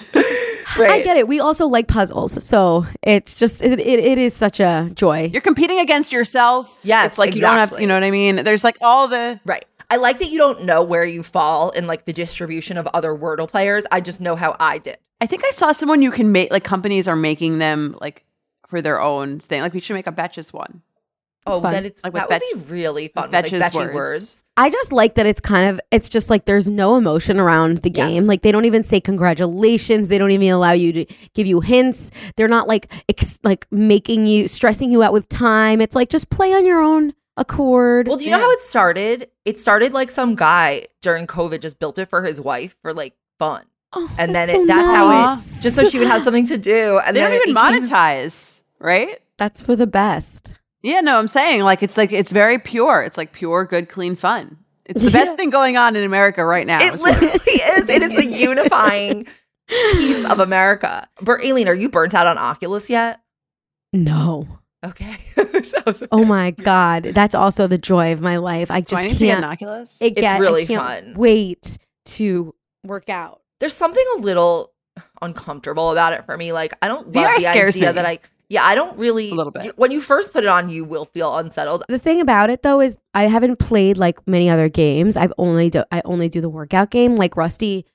Right. 0.78 0.92
I 0.92 1.02
get 1.02 1.18
it. 1.18 1.28
We 1.28 1.40
also 1.40 1.68
like 1.68 1.88
puzzles, 1.88 2.44
so 2.44 2.86
it's 3.02 3.36
just 3.36 3.64
it, 3.64 3.80
it, 3.80 4.00
it 4.00 4.18
is 4.18 4.34
such 4.34 4.60
a 4.60 4.90
joy. 4.94 5.30
You're 5.32 5.42
competing 5.42 5.80
against 5.80 6.12
yourself. 6.12 6.80
Yes, 6.84 7.12
it's 7.12 7.18
like 7.18 7.36
you 7.36 7.42
don't 7.42 7.56
have. 7.58 7.70
exactly. 7.70 7.84
You 7.84 7.88
know 7.88 7.94
what 7.96 8.04
I 8.04 8.12
mean? 8.12 8.38
There's 8.38 8.64
like 8.64 8.78
all 8.82 9.08
the. 9.08 9.40
Right. 9.46 9.66
I 9.90 9.98
like 9.98 10.20
that 10.20 10.30
you 10.30 10.40
don't 10.40 10.64
know 10.64 10.82
where 10.82 11.06
you 11.06 11.22
fall 11.22 11.70
in 11.72 11.86
like 11.86 12.06
the 12.06 12.14
distribution 12.14 12.78
of 12.78 12.88
other 12.94 13.14
Wordle 13.14 13.48
players. 13.50 13.86
I 13.92 14.02
just 14.02 14.20
know 14.22 14.36
how 14.36 14.56
I 14.60 14.80
did. 14.80 14.98
I 15.22 15.28
think 15.28 15.44
I 15.46 15.52
saw 15.52 15.72
someone 15.72 16.02
you 16.02 16.12
can 16.12 16.32
make 16.32 16.52
like 16.52 16.64
companies 16.64 17.08
are 17.08 17.16
making 17.16 17.60
them 17.60 17.96
like 18.02 18.26
for 18.68 18.82
their 18.82 19.00
own 19.00 19.40
thing. 19.40 19.62
Like 19.62 19.74
we 19.74 19.80
should 19.80 19.94
make 19.94 20.08
a 20.08 20.12
betches 20.12 20.52
one. 20.52 20.82
Oh, 21.48 21.62
fun. 21.62 21.72
then 21.74 21.86
it's 21.86 22.04
Like 22.04 22.14
with 22.14 22.28
that 22.30 22.42
would 22.54 22.66
be 22.66 22.72
really 22.72 23.08
fun. 23.10 23.32
with 23.32 23.32
With 23.44 23.52
like 23.52 23.52
Betches 23.54 23.60
betchy 23.74 23.76
words. 23.94 23.94
words. 23.96 24.44
I 24.56 24.70
just 24.70 24.92
like 24.92 25.16
that 25.16 25.26
it's 25.26 25.40
kind 25.42 25.70
of 25.70 25.82
it's 25.92 26.10
just 26.10 26.30
like 26.30 26.46
there's 26.46 26.70
no 26.70 26.96
emotion 26.96 27.40
around 27.40 27.80
the 27.80 27.90
Yes. 27.90 27.96
game. 28.08 28.28
Like 28.28 28.42
they 28.44 28.52
don't 28.52 28.66
even 28.66 28.84
say 28.84 29.00
congratulations. 29.02 30.10
They 30.10 30.18
don't 30.18 30.32
even 30.32 30.50
allow 30.50 30.74
you 30.74 30.94
to 30.94 31.06
give 31.34 31.48
you 31.48 31.60
hints. 31.62 32.12
They're 32.36 32.48
not 32.48 32.68
like 32.68 32.92
ex- 33.10 33.40
like 33.44 33.66
making 33.72 34.28
you 34.28 34.48
stressing 34.48 34.92
you 34.92 35.02
out 35.04 35.14
with 35.14 35.28
time. 35.30 35.82
It's 35.82 35.96
like 35.96 36.10
just 36.10 36.30
play 36.30 36.54
on 36.54 36.66
your 36.66 36.82
own 36.82 37.14
accord. 37.36 38.08
Well, 38.08 38.18
do 38.18 38.26
you 38.26 38.32
know 38.32 38.40
how 38.40 38.52
it 38.52 38.62
started? 38.62 39.28
It 39.44 39.60
started 39.60 39.92
like 39.92 40.12
some 40.12 40.36
guy 40.36 40.86
during 41.02 41.26
COVID 41.26 41.60
just 41.62 41.80
built 41.80 41.98
it 41.98 42.08
for 42.10 42.24
his 42.24 42.40
wife 42.40 42.76
for 42.84 42.94
like 42.94 43.16
fun. 43.40 43.64
Oh, 43.96 44.08
And 44.18 44.34
then 44.36 44.48
that's 44.48 44.50
it, 44.50 44.56
so 44.62 44.66
that's 44.68 44.88
how 44.96 45.08
nice. 45.08 45.60
it 45.60 45.64
just 45.64 45.76
so 45.76 45.86
she 45.90 46.00
would 46.00 46.08
have 46.08 46.24
something 46.24 46.48
to 46.48 46.58
do. 46.58 47.00
And 47.00 47.16
They 47.16 47.22
then 47.22 47.32
don't 47.32 47.42
it 47.42 47.50
even 47.50 47.54
became- 47.56 47.90
monetize, 47.90 48.62
right? 48.80 49.20
That's 49.38 49.62
for 49.62 49.76
the 49.76 49.86
best. 49.88 50.54
Yeah, 50.84 51.00
no, 51.02 51.18
I'm 51.18 51.28
saying 51.30 51.64
like 51.64 51.82
it's 51.82 51.98
like 51.98 52.12
it's 52.12 52.32
very 52.32 52.60
pure. 52.60 53.02
It's 53.02 53.18
like 53.18 53.32
pure, 53.34 53.66
good, 53.66 53.90
clean 53.90 54.16
fun. 54.16 54.58
It's 54.86 55.02
the 55.02 55.10
Yeah. 55.10 55.24
best 55.24 55.38
thing 55.38 55.50
going 55.50 55.78
on 55.78 55.96
in 55.96 56.04
America 56.04 56.44
right 56.46 56.68
now. 56.68 56.82
It 56.86 56.94
is 56.94 57.02
literally 57.02 57.30
is. 57.36 57.90
It 57.90 58.02
is 58.04 58.12
the 58.14 58.26
unifying 58.26 59.26
piece 59.70 60.26
of 60.26 60.40
America. 60.40 61.08
Bert 61.22 61.42
Aileen, 61.44 61.68
are 61.70 61.74
you 61.74 61.88
burnt 61.90 62.14
out 62.14 62.28
on 62.28 62.38
Oculus 62.38 62.90
yet? 62.90 63.22
No. 63.94 64.48
Okay. 64.84 65.16
So- 65.64 66.08
Oh 66.12 66.26
my 66.26 66.52
god, 66.52 67.04
that's 67.16 67.34
also 67.36 67.68
the 67.68 67.78
joy 67.78 68.12
of 68.12 68.20
my 68.20 68.36
life. 68.38 68.70
I 68.70 68.82
Do 68.82 68.90
just 68.90 69.00
I 69.00 69.08
need 69.08 69.14
to 69.14 69.20
get 69.26 69.34
can't. 69.36 69.46
an 69.46 69.52
Oculus? 69.52 69.98
it 70.02 70.08
It's 70.14 70.22
get- 70.22 70.36
I 70.36 70.40
really 70.40 70.66
can't 70.66 71.06
fun. 71.06 71.14
Wait 71.16 71.78
to 72.06 72.54
work 72.84 73.08
out. 73.08 73.42
There's 73.62 73.74
something 73.76 74.04
a 74.18 74.20
little 74.20 74.74
uncomfortable 75.22 75.92
about 75.92 76.12
it 76.14 76.26
for 76.26 76.36
me. 76.36 76.52
Like 76.52 76.74
I 76.82 76.88
don't 76.90 77.14
love 77.14 77.26
VR 77.28 77.36
the 77.38 77.42
scares 77.44 77.76
idea 77.78 77.90
me. 77.90 77.94
that 77.94 78.06
I 78.06 78.20
yeah, 78.50 78.64
I 78.64 78.76
don't 78.76 78.98
really 78.98 79.32
A 79.32 79.36
little 79.36 79.52
bit. 79.52 79.78
When 79.78 79.92
you 79.92 80.02
first 80.02 80.34
put 80.34 80.44
it 80.44 80.48
on, 80.48 80.70
you 80.70 80.86
will 80.86 81.06
feel 81.06 81.36
unsettled. 81.38 81.84
The 81.88 82.00
thing 82.00 82.22
about 82.22 82.50
it 82.50 82.62
though 82.62 82.82
is 82.82 82.98
I 83.14 83.28
haven't 83.28 83.58
played 83.58 83.98
like 83.98 84.28
many 84.28 84.50
other 84.50 84.70
games. 84.70 85.18
I've 85.18 85.34
only 85.38 85.70
do 85.70 85.84
I 85.92 86.02
only 86.06 86.30
do 86.30 86.42
the 86.42 86.50
workout 86.50 86.92
game 86.92 87.16
like 87.16 87.36
Rusty. 87.36 87.86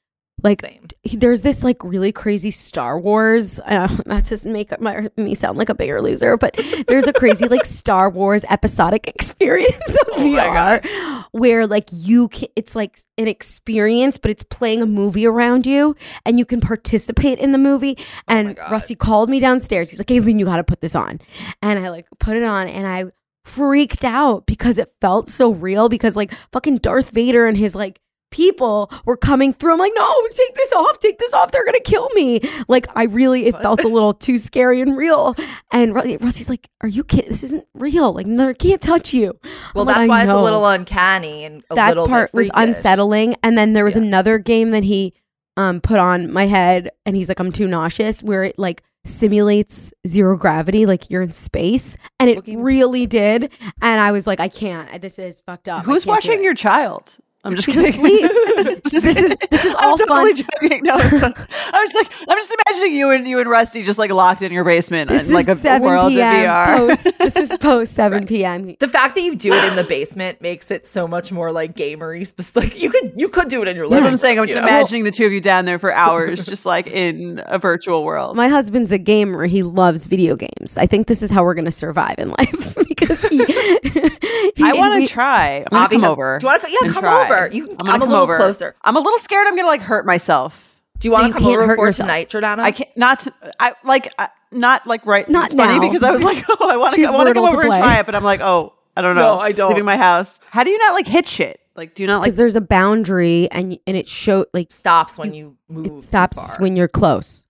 Like 0.43 0.63
Same. 0.63 0.87
there's 1.15 1.41
this 1.41 1.65
like 1.65 1.83
really 1.83 2.13
crazy 2.13 2.51
Star 2.51 2.99
Wars. 2.99 3.61
Uh, 3.69 3.95
not 4.07 4.25
to 4.25 4.49
make 4.49 4.81
my, 4.81 5.09
me 5.19 5.35
sound 5.35 5.59
like 5.59 5.69
a 5.69 5.75
bigger 5.75 6.01
loser, 6.01 6.39
but 6.39 6.59
there's 6.89 7.07
a 7.07 7.13
crazy 7.13 7.47
like 7.47 7.65
Star 7.67 8.09
Wars 8.09 8.45
episodic 8.49 9.07
experience 9.07 9.89
of 9.89 10.07
Oh 10.13 10.23
VR 10.23 11.27
where 11.33 11.67
like 11.67 11.89
you 11.93 12.29
can. 12.29 12.49
It's 12.57 12.75
like 12.75 12.99
an 13.19 13.29
experience, 13.29 14.17
but 14.17 14.31
it's 14.31 14.43
playing 14.43 14.81
a 14.81 14.87
movie 14.87 15.27
around 15.27 15.67
you, 15.67 15.95
and 16.25 16.39
you 16.39 16.47
can 16.47 16.61
participate 16.61 17.39
in 17.39 17.53
the 17.53 17.59
movie. 17.59 17.99
And 18.27 18.59
Oh 18.59 18.71
Rusty 18.71 18.95
called 18.95 19.29
me 19.29 19.39
downstairs. 19.39 19.91
He's 19.91 19.99
like, 19.99 20.11
"Aileen, 20.11 20.39
you 20.39 20.47
got 20.47 20.57
to 20.57 20.65
put 20.65 20.81
this 20.81 20.95
on," 20.95 21.21
and 21.63 21.79
I 21.79 21.91
like 21.91 22.07
put 22.19 22.37
it 22.37 22.43
on, 22.43 22.69
and 22.69 22.87
I 22.87 23.07
freaked 23.45 24.05
out 24.05 24.47
because 24.47 24.79
it 24.79 24.93
felt 25.01 25.29
so 25.29 25.53
real. 25.53 25.89
Because 25.89 26.17
like 26.17 26.33
fucking 26.53 26.79
Darth 26.79 27.11
Vader 27.11 27.47
and 27.47 27.57
his 27.57 27.75
like 27.75 28.01
people 28.31 28.91
were 29.05 29.17
coming 29.17 29.53
through. 29.53 29.73
I'm 29.73 29.79
like, 29.79 29.93
no, 29.95 30.15
take 30.33 30.55
this 30.55 30.73
off, 30.73 30.99
take 31.01 31.19
this 31.19 31.33
off. 31.35 31.51
They're 31.51 31.65
gonna 31.65 31.81
kill 31.81 32.09
me. 32.15 32.41
Like, 32.69 32.87
I 32.97 33.05
really, 33.05 33.47
it 33.47 33.57
felt 33.61 33.85
a 33.85 33.89
little 33.89 34.13
too 34.13 34.39
scary 34.39 34.81
and 34.81 34.97
real. 34.97 35.35
And 35.73 35.95
Ru- 35.95 36.19
Rusty's 36.21 36.49
like, 36.51 36.69
are 36.83 36.89
you 36.89 37.05
kidding? 37.05 37.31
This 37.31 37.45
isn't 37.45 37.67
real. 37.75 38.13
Like, 38.13 38.27
no, 38.27 38.49
I 38.49 38.53
can't 38.55 38.81
touch 38.83 39.13
you. 39.15 39.39
Well, 39.75 39.83
I'm 39.83 39.87
that's 39.89 39.99
"I 40.01 40.07
why 40.07 40.23
it's 40.25 40.33
a 40.33 40.37
little 40.41 40.67
uncanny 40.67 41.45
and 41.45 41.65
a 41.71 41.75
that 41.75 41.89
little 41.91 42.07
part 42.09 42.33
bit 42.33 42.37
was 42.39 42.51
unsettling. 42.55 43.37
And 43.43 43.57
then 43.57 43.73
there 43.73 43.85
was 43.85 43.97
Yeah. 43.97 44.03
another 44.03 44.39
game 44.39 44.71
that 44.71 44.85
he 44.85 45.15
um 45.57 45.81
put 45.81 45.99
on 45.99 46.33
my 46.33 46.47
head, 46.47 46.91
and 47.07 47.17
he's 47.17 47.29
like, 47.29 47.41
I'm 47.41 47.51
too 47.53 47.67
nauseous, 47.67 48.23
where 48.23 48.45
it 48.45 48.59
like 48.59 48.83
simulates 49.05 49.93
zero 50.07 50.37
gravity, 50.37 50.87
like 50.87 51.11
you're 51.11 51.23
in 51.23 51.33
space, 51.33 51.97
and 52.21 52.29
it 52.31 52.37
Looking- 52.37 52.63
really 52.63 53.07
did. 53.07 53.51
And 53.83 54.01
I 54.01 54.13
was 54.13 54.27
like, 54.27 54.39
I 54.41 54.49
can't. 54.49 55.01
This 55.03 55.19
is 55.19 55.41
fucked 55.41 55.69
up. 55.69 55.85
Who's 55.85 56.07
watching 56.07 56.45
your 56.45 56.55
child 56.55 57.17
I'm 57.49 57.57
just 57.57 57.67
She's 57.67 57.75
kidding. 57.75 58.25
asleep. 58.25 58.83
this 58.85 59.05
is 59.05 59.37
this 59.51 59.65
is 59.65 59.75
all 59.75 59.93
I'm 59.93 59.99
totally 59.99 60.35
fun. 60.35 60.45
joking. 60.63 60.83
No, 60.85 60.97
it's 60.99 61.19
fun. 61.21 61.35
I 61.73 61.83
was 61.85 61.95
like, 61.95 62.11
I'm 62.29 62.39
just 62.39 62.55
imagining 62.67 62.95
you 62.95 63.11
and 63.11 63.27
you 63.27 63.41
and 63.41 63.49
Rusty 63.51 63.83
just 63.83 63.99
like 63.99 64.11
locked 64.11 64.43
in 64.43 64.53
your 64.53 64.65
basement 64.65 65.11
This 65.11 65.29
in 65.29 65.35
like 65.35 65.49
a 65.49 65.55
7 65.55 65.83
world 65.87 66.07
of 66.07 66.13
p.m. 66.13 66.35
VR. 66.47 66.77
Post, 66.77 67.09
this 67.19 67.37
is 67.37 67.53
post 67.61 67.95
7 67.95 68.27
p.m. 68.27 68.77
The 68.79 68.89
fact 68.89 69.15
that 69.17 69.23
you 69.23 69.35
do 69.35 69.53
it 69.53 69.65
in 69.65 69.77
the 69.77 69.85
basement 69.85 70.41
makes 70.41 70.71
it 70.71 70.87
so 70.87 71.09
much 71.09 71.33
more 71.33 71.51
like 71.53 71.75
gamery. 71.75 72.27
spe- 72.27 72.57
Like 72.57 72.81
you 72.81 72.91
could 72.91 73.13
you 73.17 73.29
could 73.29 73.49
do 73.49 73.63
it 73.63 73.69
in 73.69 73.77
your 73.77 73.87
That's 73.87 73.91
living. 73.93 74.05
what 74.05 74.11
I'm 74.11 74.17
saying. 74.17 74.39
I'm 74.39 74.45
just 74.47 74.55
you 74.57 74.61
know? 74.61 74.67
imagining 74.69 75.05
the 75.05 75.11
two 75.11 75.27
of 75.27 75.33
you 75.33 75.41
down 75.41 75.65
there 75.65 75.79
for 75.79 75.93
hours, 75.95 76.45
just 76.45 76.67
like 76.67 76.87
in 76.87 77.43
a 77.47 77.59
virtual 77.59 78.05
world. 78.05 78.37
My 78.37 78.49
husband's 78.49 78.93
a 78.93 78.99
gamer. 78.99 79.47
He 79.47 79.63
loves 79.63 80.07
video 80.07 80.37
games. 80.37 80.77
I 80.77 80.87
think 80.87 81.07
this 81.07 81.23
is 81.23 81.31
how 81.31 81.45
we're 81.45 81.55
going 81.55 81.65
to 81.65 81.71
survive 81.71 82.17
in 82.19 82.31
life 82.31 82.77
because 82.99 83.27
he. 83.29 83.39
he 83.45 84.63
I 84.63 84.73
want 84.75 85.07
to 85.07 85.13
try. 85.13 85.65
I'm 85.71 85.89
come 85.89 86.05
over. 86.05 86.39
Do 86.39 86.47
you 86.47 86.51
want 86.51 86.63
to? 86.63 86.71
Yeah, 86.71 86.93
come 86.93 87.03
try. 87.03 87.25
over. 87.25 87.49
You. 87.53 87.67
Can, 87.67 87.77
gonna 87.77 87.93
I'm, 87.93 88.03
a 88.03 88.05
little 88.05 88.23
over. 88.23 88.37
closer. 88.37 88.77
I'm 88.83 88.97
a 88.97 89.01
little 89.01 89.19
scared. 89.19 89.47
I'm 89.47 89.57
gonna 89.57 89.69
like 89.69 89.83
hurt 89.83 90.07
myself. 90.07 90.77
Do 90.99 91.09
you 91.09 91.13
want 91.13 91.33
to 91.33 91.39
come 91.39 91.47
over 91.47 91.77
for 91.77 91.87
yourself. 91.87 92.07
tonight, 92.07 92.29
Jordana? 92.29 92.59
I 92.61 92.73
can't 92.73 92.97
not. 92.97 93.21
To, 93.21 93.35
I 93.61 93.75
like 93.85 94.13
I, 94.19 94.29
not 94.51 94.87
like 94.87 95.07
right. 95.07 95.29
Not 95.29 95.47
it's 95.47 95.55
funny 95.55 95.75
now. 95.75 95.81
because 95.81 96.03
I 96.03 96.11
was 96.11 96.23
like, 96.23 96.45
oh, 96.49 96.69
I 96.69 96.77
want 96.77 96.95
to. 96.95 97.05
I 97.05 97.11
want 97.11 97.29
to 97.29 97.35
come 97.35 97.45
brutal 97.45 97.47
to 97.47 97.53
over 97.53 97.63
and 97.63 97.83
try 97.83 98.01
it, 98.01 98.07
but 98.07 98.15
I'm 98.15 98.25
like, 98.25 98.41
oh, 98.41 98.75
I 98.97 99.03
don't 99.03 99.15
know. 99.15 99.37
No, 99.37 99.41
I 99.41 99.53
don't. 99.53 99.71
Leaving 99.71 99.85
my 99.85 99.97
house. 99.97 100.41
How 100.51 100.65
do 100.65 100.71
you 100.71 100.79
not 100.79 100.95
like 100.95 101.07
hit 101.07 101.29
shit? 101.29 101.61
Like, 101.77 101.95
do 101.95 102.03
you 102.03 102.09
not 102.09 102.17
like? 102.17 102.25
because 102.25 102.37
there's 102.37 102.57
a 102.57 102.61
boundary 102.61 103.49
and 103.53 103.79
and 103.87 103.97
it 103.97 104.09
show 104.09 104.47
like 104.53 104.73
stops 104.73 105.17
when 105.17 105.35
you 105.35 105.57
move. 105.69 105.87
it 105.87 106.03
stops 106.03 106.57
when 106.59 106.75
you're 106.75 106.89
close. 106.89 107.47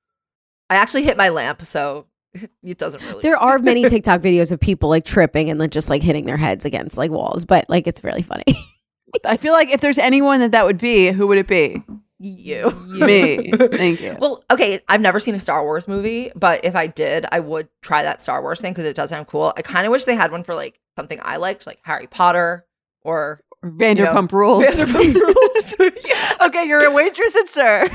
I 0.68 0.76
actually 0.76 1.04
hit 1.04 1.16
my 1.16 1.30
lamp, 1.30 1.64
so 1.64 2.04
it 2.62 2.78
doesn't 2.78 3.02
really. 3.08 3.22
There 3.22 3.36
are 3.36 3.58
many 3.58 3.84
TikTok 3.88 4.20
videos 4.20 4.52
of 4.52 4.60
people 4.60 4.88
like 4.88 5.04
tripping 5.04 5.50
and 5.50 5.60
then 5.60 5.70
just 5.70 5.88
like 5.90 6.02
hitting 6.02 6.26
their 6.26 6.36
heads 6.36 6.64
against 6.64 6.96
like 6.96 7.10
walls, 7.10 7.44
but 7.44 7.68
like 7.68 7.86
it's 7.86 8.04
really 8.04 8.22
funny. 8.22 8.44
I 9.24 9.36
feel 9.36 9.52
like 9.52 9.70
if 9.70 9.80
there's 9.80 9.98
anyone 9.98 10.40
that 10.40 10.52
that 10.52 10.66
would 10.66 10.78
be, 10.78 11.10
who 11.10 11.26
would 11.28 11.38
it 11.38 11.46
be? 11.46 11.82
you. 12.20 12.70
Me. 12.86 13.50
Thank 13.52 14.00
you. 14.00 14.16
Well, 14.18 14.44
okay, 14.50 14.80
I've 14.88 15.00
never 15.00 15.20
seen 15.20 15.34
a 15.34 15.40
Star 15.40 15.62
Wars 15.62 15.86
movie, 15.86 16.30
but 16.34 16.64
if 16.64 16.74
I 16.74 16.86
did, 16.86 17.26
I 17.30 17.40
would 17.40 17.68
try 17.80 18.02
that 18.02 18.20
Star 18.20 18.42
Wars 18.42 18.60
thing 18.60 18.72
because 18.72 18.84
it 18.84 18.96
does 18.96 19.10
sound 19.10 19.26
cool. 19.28 19.52
I 19.56 19.62
kind 19.62 19.86
of 19.86 19.92
wish 19.92 20.04
they 20.04 20.16
had 20.16 20.32
one 20.32 20.42
for 20.42 20.54
like 20.54 20.80
something 20.96 21.20
I 21.22 21.36
liked, 21.36 21.66
like 21.66 21.78
Harry 21.84 22.06
Potter 22.06 22.66
or 23.02 23.40
Vanderpump 23.64 24.32
Rules. 24.32 24.64
Vanderpump 24.64 25.14
Rules. 25.14 25.94
yeah. 26.04 26.34
okay, 26.46 26.64
you're 26.64 26.84
a 26.84 26.92
waitress 26.92 27.36
at 27.36 27.50
SUR. 27.50 27.88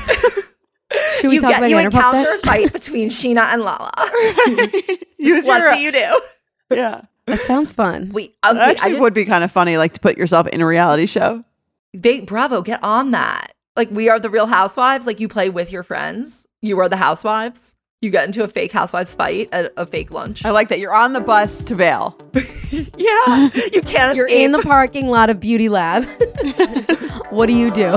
Should 1.20 1.28
we 1.30 1.34
You 1.36 1.40
talk 1.40 1.50
get 1.50 1.58
about 1.58 1.70
you 1.70 1.76
Vanderpump 1.76 1.84
encounter 1.86 2.22
then? 2.24 2.38
a 2.38 2.42
fight 2.42 2.72
between 2.72 3.08
Scheana 3.08 3.52
and 3.52 3.62
Lala. 3.62 3.92
Use 5.18 5.46
what 5.46 5.58
your, 5.60 5.72
do 5.74 5.80
you 5.80 5.92
do? 5.92 6.20
yeah. 6.76 7.02
That 7.26 7.40
sounds 7.40 7.72
fun. 7.72 8.10
Wait, 8.12 8.34
That 8.42 8.54
wait, 8.54 8.60
I 8.60 8.70
actually 8.72 8.90
just, 8.92 9.02
would 9.02 9.14
be 9.14 9.24
kind 9.24 9.42
of 9.44 9.50
funny, 9.50 9.78
like 9.78 9.94
to 9.94 10.00
put 10.00 10.18
yourself 10.18 10.46
in 10.48 10.60
a 10.60 10.66
reality 10.66 11.06
show. 11.06 11.42
they 11.94 12.20
Bravo, 12.20 12.60
get 12.62 12.82
on 12.84 13.12
that. 13.12 13.54
Like 13.76 13.90
we 13.90 14.08
are 14.10 14.20
the 14.20 14.28
Real 14.30 14.46
Housewives. 14.46 15.06
Like 15.06 15.20
you 15.20 15.28
play 15.28 15.48
with 15.50 15.72
your 15.72 15.82
friends. 15.82 16.46
You 16.60 16.78
are 16.80 16.88
the 16.88 16.96
housewives. 16.98 17.74
You 18.02 18.10
get 18.10 18.26
into 18.26 18.44
a 18.44 18.48
fake 18.48 18.70
housewives 18.72 19.14
fight 19.14 19.48
at 19.52 19.72
a 19.78 19.86
fake 19.86 20.10
lunch. 20.10 20.44
I 20.44 20.50
like 20.50 20.68
that 20.68 20.78
you're 20.78 20.94
on 20.94 21.14
the 21.14 21.20
bus 21.22 21.64
to 21.64 21.74
bail. 21.74 22.18
yeah, 22.34 23.48
you 23.72 23.80
can't 23.80 24.14
You're 24.14 24.26
escape. 24.26 24.44
in 24.44 24.52
the 24.52 24.58
parking 24.62 25.06
lot 25.08 25.30
of 25.30 25.40
Beauty 25.40 25.70
Lab. 25.70 26.04
what 27.30 27.46
do 27.46 27.54
you 27.54 27.70
do? 27.70 27.96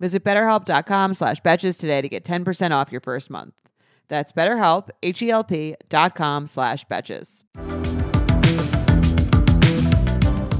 Visit 0.00 0.24
betterhelp.com 0.24 1.14
slash 1.14 1.40
betches 1.42 1.78
today 1.78 2.02
to 2.02 2.08
get 2.08 2.24
10% 2.24 2.72
off 2.72 2.90
your 2.90 3.00
first 3.00 3.30
month. 3.30 3.54
That's 4.08 4.32
betterhelp, 4.32 4.90
H-E-L-P 5.02 5.76
dot 5.88 6.14
com 6.14 6.46
slash 6.46 6.84
betches. 6.86 7.44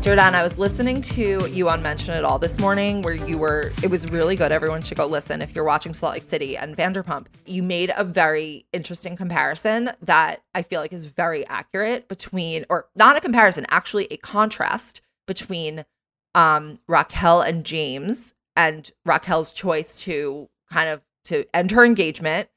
Jordan, 0.05 0.35
I 0.35 0.43
was 0.43 0.59
listening 0.59 1.01
to 1.01 1.49
you 1.49 1.71
on 1.71 1.81
Mention 1.81 2.15
It 2.15 2.27
All 2.27 2.39
this 2.39 2.61
morning 2.61 3.01
where 3.01 3.15
you 3.15 3.39
were, 3.39 3.73
it 3.83 3.91
was 3.91 4.07
really 4.11 4.37
good. 4.37 4.53
Everyone 4.53 4.83
should 4.83 4.99
go 4.99 5.07
listen 5.07 5.41
if 5.41 5.55
you're 5.55 5.65
watching 5.65 5.95
Salt 5.95 6.13
Lake 6.13 6.25
City 6.25 6.59
and 6.59 6.77
Vanderpump. 6.77 7.29
You 7.47 7.63
made 7.63 7.91
a 7.97 8.05
very 8.05 8.67
interesting 8.75 9.17
comparison 9.17 9.93
that 10.03 10.43
I 10.55 10.61
feel 10.61 10.83
like 10.83 10.93
is 10.93 11.07
very 11.07 11.47
accurate 11.47 12.07
between, 12.09 12.67
or 12.69 12.87
not 12.95 13.17
a 13.17 13.21
comparison, 13.23 13.65
actually 13.71 14.07
a 14.11 14.19
contrast 14.19 15.01
between 15.27 15.87
um, 16.35 16.81
Raquel 16.87 17.41
and 17.41 17.65
James 17.65 18.35
and 18.57 18.91
Raquel's 19.05 19.53
choice 19.53 19.97
to 20.03 20.49
kind 20.71 20.89
of 20.91 21.01
to 21.25 21.45
end 21.55 21.71
her 21.73 21.85
engagement, 21.85 22.49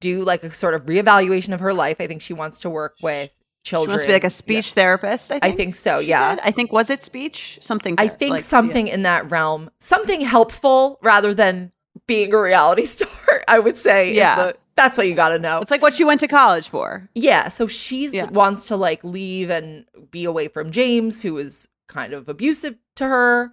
do 0.00 0.22
like 0.22 0.44
a 0.44 0.52
sort 0.52 0.74
of 0.74 0.84
reevaluation 0.86 1.52
of 1.54 1.60
her 1.60 1.72
life. 1.74 1.96
I 2.00 2.06
think 2.06 2.20
she 2.22 2.32
wants 2.34 2.60
to 2.60 2.70
work 2.70 2.94
with 3.02 3.30
children. 3.64 3.90
She 3.90 3.92
wants 3.92 4.02
to 4.04 4.08
be 4.08 4.12
like 4.12 4.24
a 4.24 4.30
speech 4.30 4.72
therapist, 4.74 5.32
I 5.32 5.36
I 5.36 5.40
think. 5.40 5.56
think 5.56 5.74
so, 5.76 5.98
yeah. 5.98 6.30
said. 6.36 6.40
I 6.44 6.50
think, 6.50 6.72
was 6.72 6.90
it 6.90 7.02
speech? 7.02 7.58
Something. 7.62 7.94
I 7.98 8.08
think 8.08 8.32
like, 8.32 8.44
something 8.44 8.86
in 8.88 9.02
that 9.04 9.30
realm, 9.30 9.70
something 9.80 10.20
helpful 10.20 10.98
rather 11.02 11.32
than 11.34 11.72
being 12.06 12.32
a 12.32 12.38
reality 12.40 12.84
star. 12.96 13.08
I 13.48 13.58
would 13.58 13.76
say, 13.76 14.12
Yeah. 14.12 14.36
the- 14.36 14.56
that's 14.76 14.98
what 14.98 15.08
you 15.08 15.14
got 15.14 15.30
to 15.30 15.38
know. 15.38 15.60
It's 15.60 15.70
like 15.70 15.80
what 15.80 15.98
you 15.98 16.06
went 16.06 16.20
to 16.20 16.28
college 16.28 16.68
for. 16.68 17.08
yeah, 17.14 17.48
so 17.48 17.66
she's 17.66 18.12
Yeah. 18.12 18.26
wants 18.26 18.68
to 18.68 18.76
like 18.76 19.02
leave 19.02 19.48
and 19.48 19.86
be 20.10 20.24
away 20.26 20.48
from 20.48 20.70
James, 20.70 21.22
who 21.22 21.38
is 21.38 21.66
kind 21.88 22.12
of 22.12 22.28
abusive 22.28 22.76
to 22.96 23.04
her, 23.06 23.52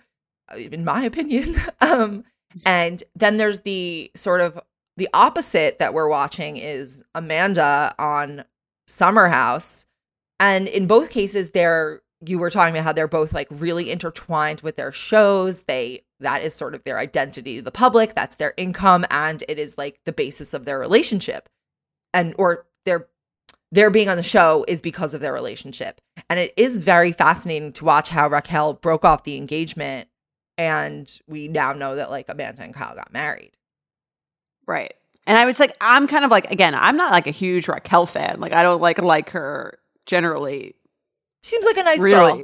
in 0.55 0.85
my 0.85 1.03
opinion. 1.03 1.55
um, 1.81 2.23
and 2.65 3.03
then 3.15 3.37
there's 3.37 3.61
the 3.61 4.11
sort 4.15 4.41
of 4.41 4.59
the 4.97 5.09
opposite 5.13 5.79
that 5.79 5.93
we're 5.93 6.07
watching 6.07 6.57
is 6.57 7.03
Amanda 7.15 7.95
on 7.97 8.43
Summer 8.87 9.27
House, 9.27 9.85
and 10.39 10.67
in 10.67 10.87
both 10.87 11.09
cases, 11.09 11.51
they're 11.51 12.01
you 12.25 12.39
were 12.39 12.49
talking 12.49 12.73
about 12.73 12.85
how 12.85 12.93
they're 12.93 13.07
both 13.07 13.33
like 13.33 13.47
really 13.49 13.91
intertwined 13.91 14.61
with 14.61 14.75
their 14.75 14.91
shows. 14.91 15.63
They 15.63 16.03
that 16.19 16.43
is 16.43 16.53
sort 16.53 16.75
of 16.75 16.83
their 16.83 16.99
identity 16.99 17.57
to 17.57 17.61
the 17.61 17.71
public. 17.71 18.15
That's 18.15 18.35
their 18.35 18.53
income, 18.57 19.05
and 19.09 19.43
it 19.47 19.59
is 19.59 19.77
like 19.77 19.99
the 20.05 20.13
basis 20.13 20.53
of 20.53 20.65
their 20.65 20.79
relationship, 20.79 21.49
and 22.13 22.33
or 22.37 22.65
their 22.85 23.07
their 23.71 23.89
being 23.89 24.07
on 24.07 24.17
the 24.17 24.23
show 24.23 24.63
is 24.67 24.81
because 24.81 25.13
of 25.13 25.21
their 25.21 25.33
relationship. 25.33 25.99
And 26.29 26.39
it 26.39 26.53
is 26.55 26.79
very 26.79 27.11
fascinating 27.11 27.73
to 27.73 27.85
watch 27.85 28.09
how 28.09 28.27
Raquel 28.27 28.73
broke 28.73 29.03
off 29.03 29.23
the 29.23 29.35
engagement, 29.35 30.07
and 30.57 31.19
we 31.27 31.47
now 31.47 31.73
know 31.73 31.95
that 31.95 32.09
like 32.09 32.29
Amanda 32.29 32.61
and 32.63 32.73
Kyle 32.73 32.95
got 32.95 33.11
married. 33.13 33.51
Right. 34.65 34.93
And 35.25 35.37
I 35.37 35.45
was 35.45 35.59
like, 35.59 35.75
I'm 35.79 36.07
kind 36.07 36.25
of 36.25 36.31
like, 36.31 36.51
again, 36.51 36.75
I'm 36.75 36.97
not 36.97 37.11
like 37.11 37.27
a 37.27 37.31
huge 37.31 37.67
Raquel 37.67 38.05
fan. 38.05 38.39
Like, 38.39 38.53
I 38.53 38.61
don't 38.63 38.81
like 38.81 39.01
like 39.01 39.29
her 39.31 39.79
generally. 40.05 40.75
Seems 41.41 41.65
like 41.65 41.77
a 41.77 41.83
nice 41.83 41.99
really. 41.99 42.33
girl. 42.39 42.43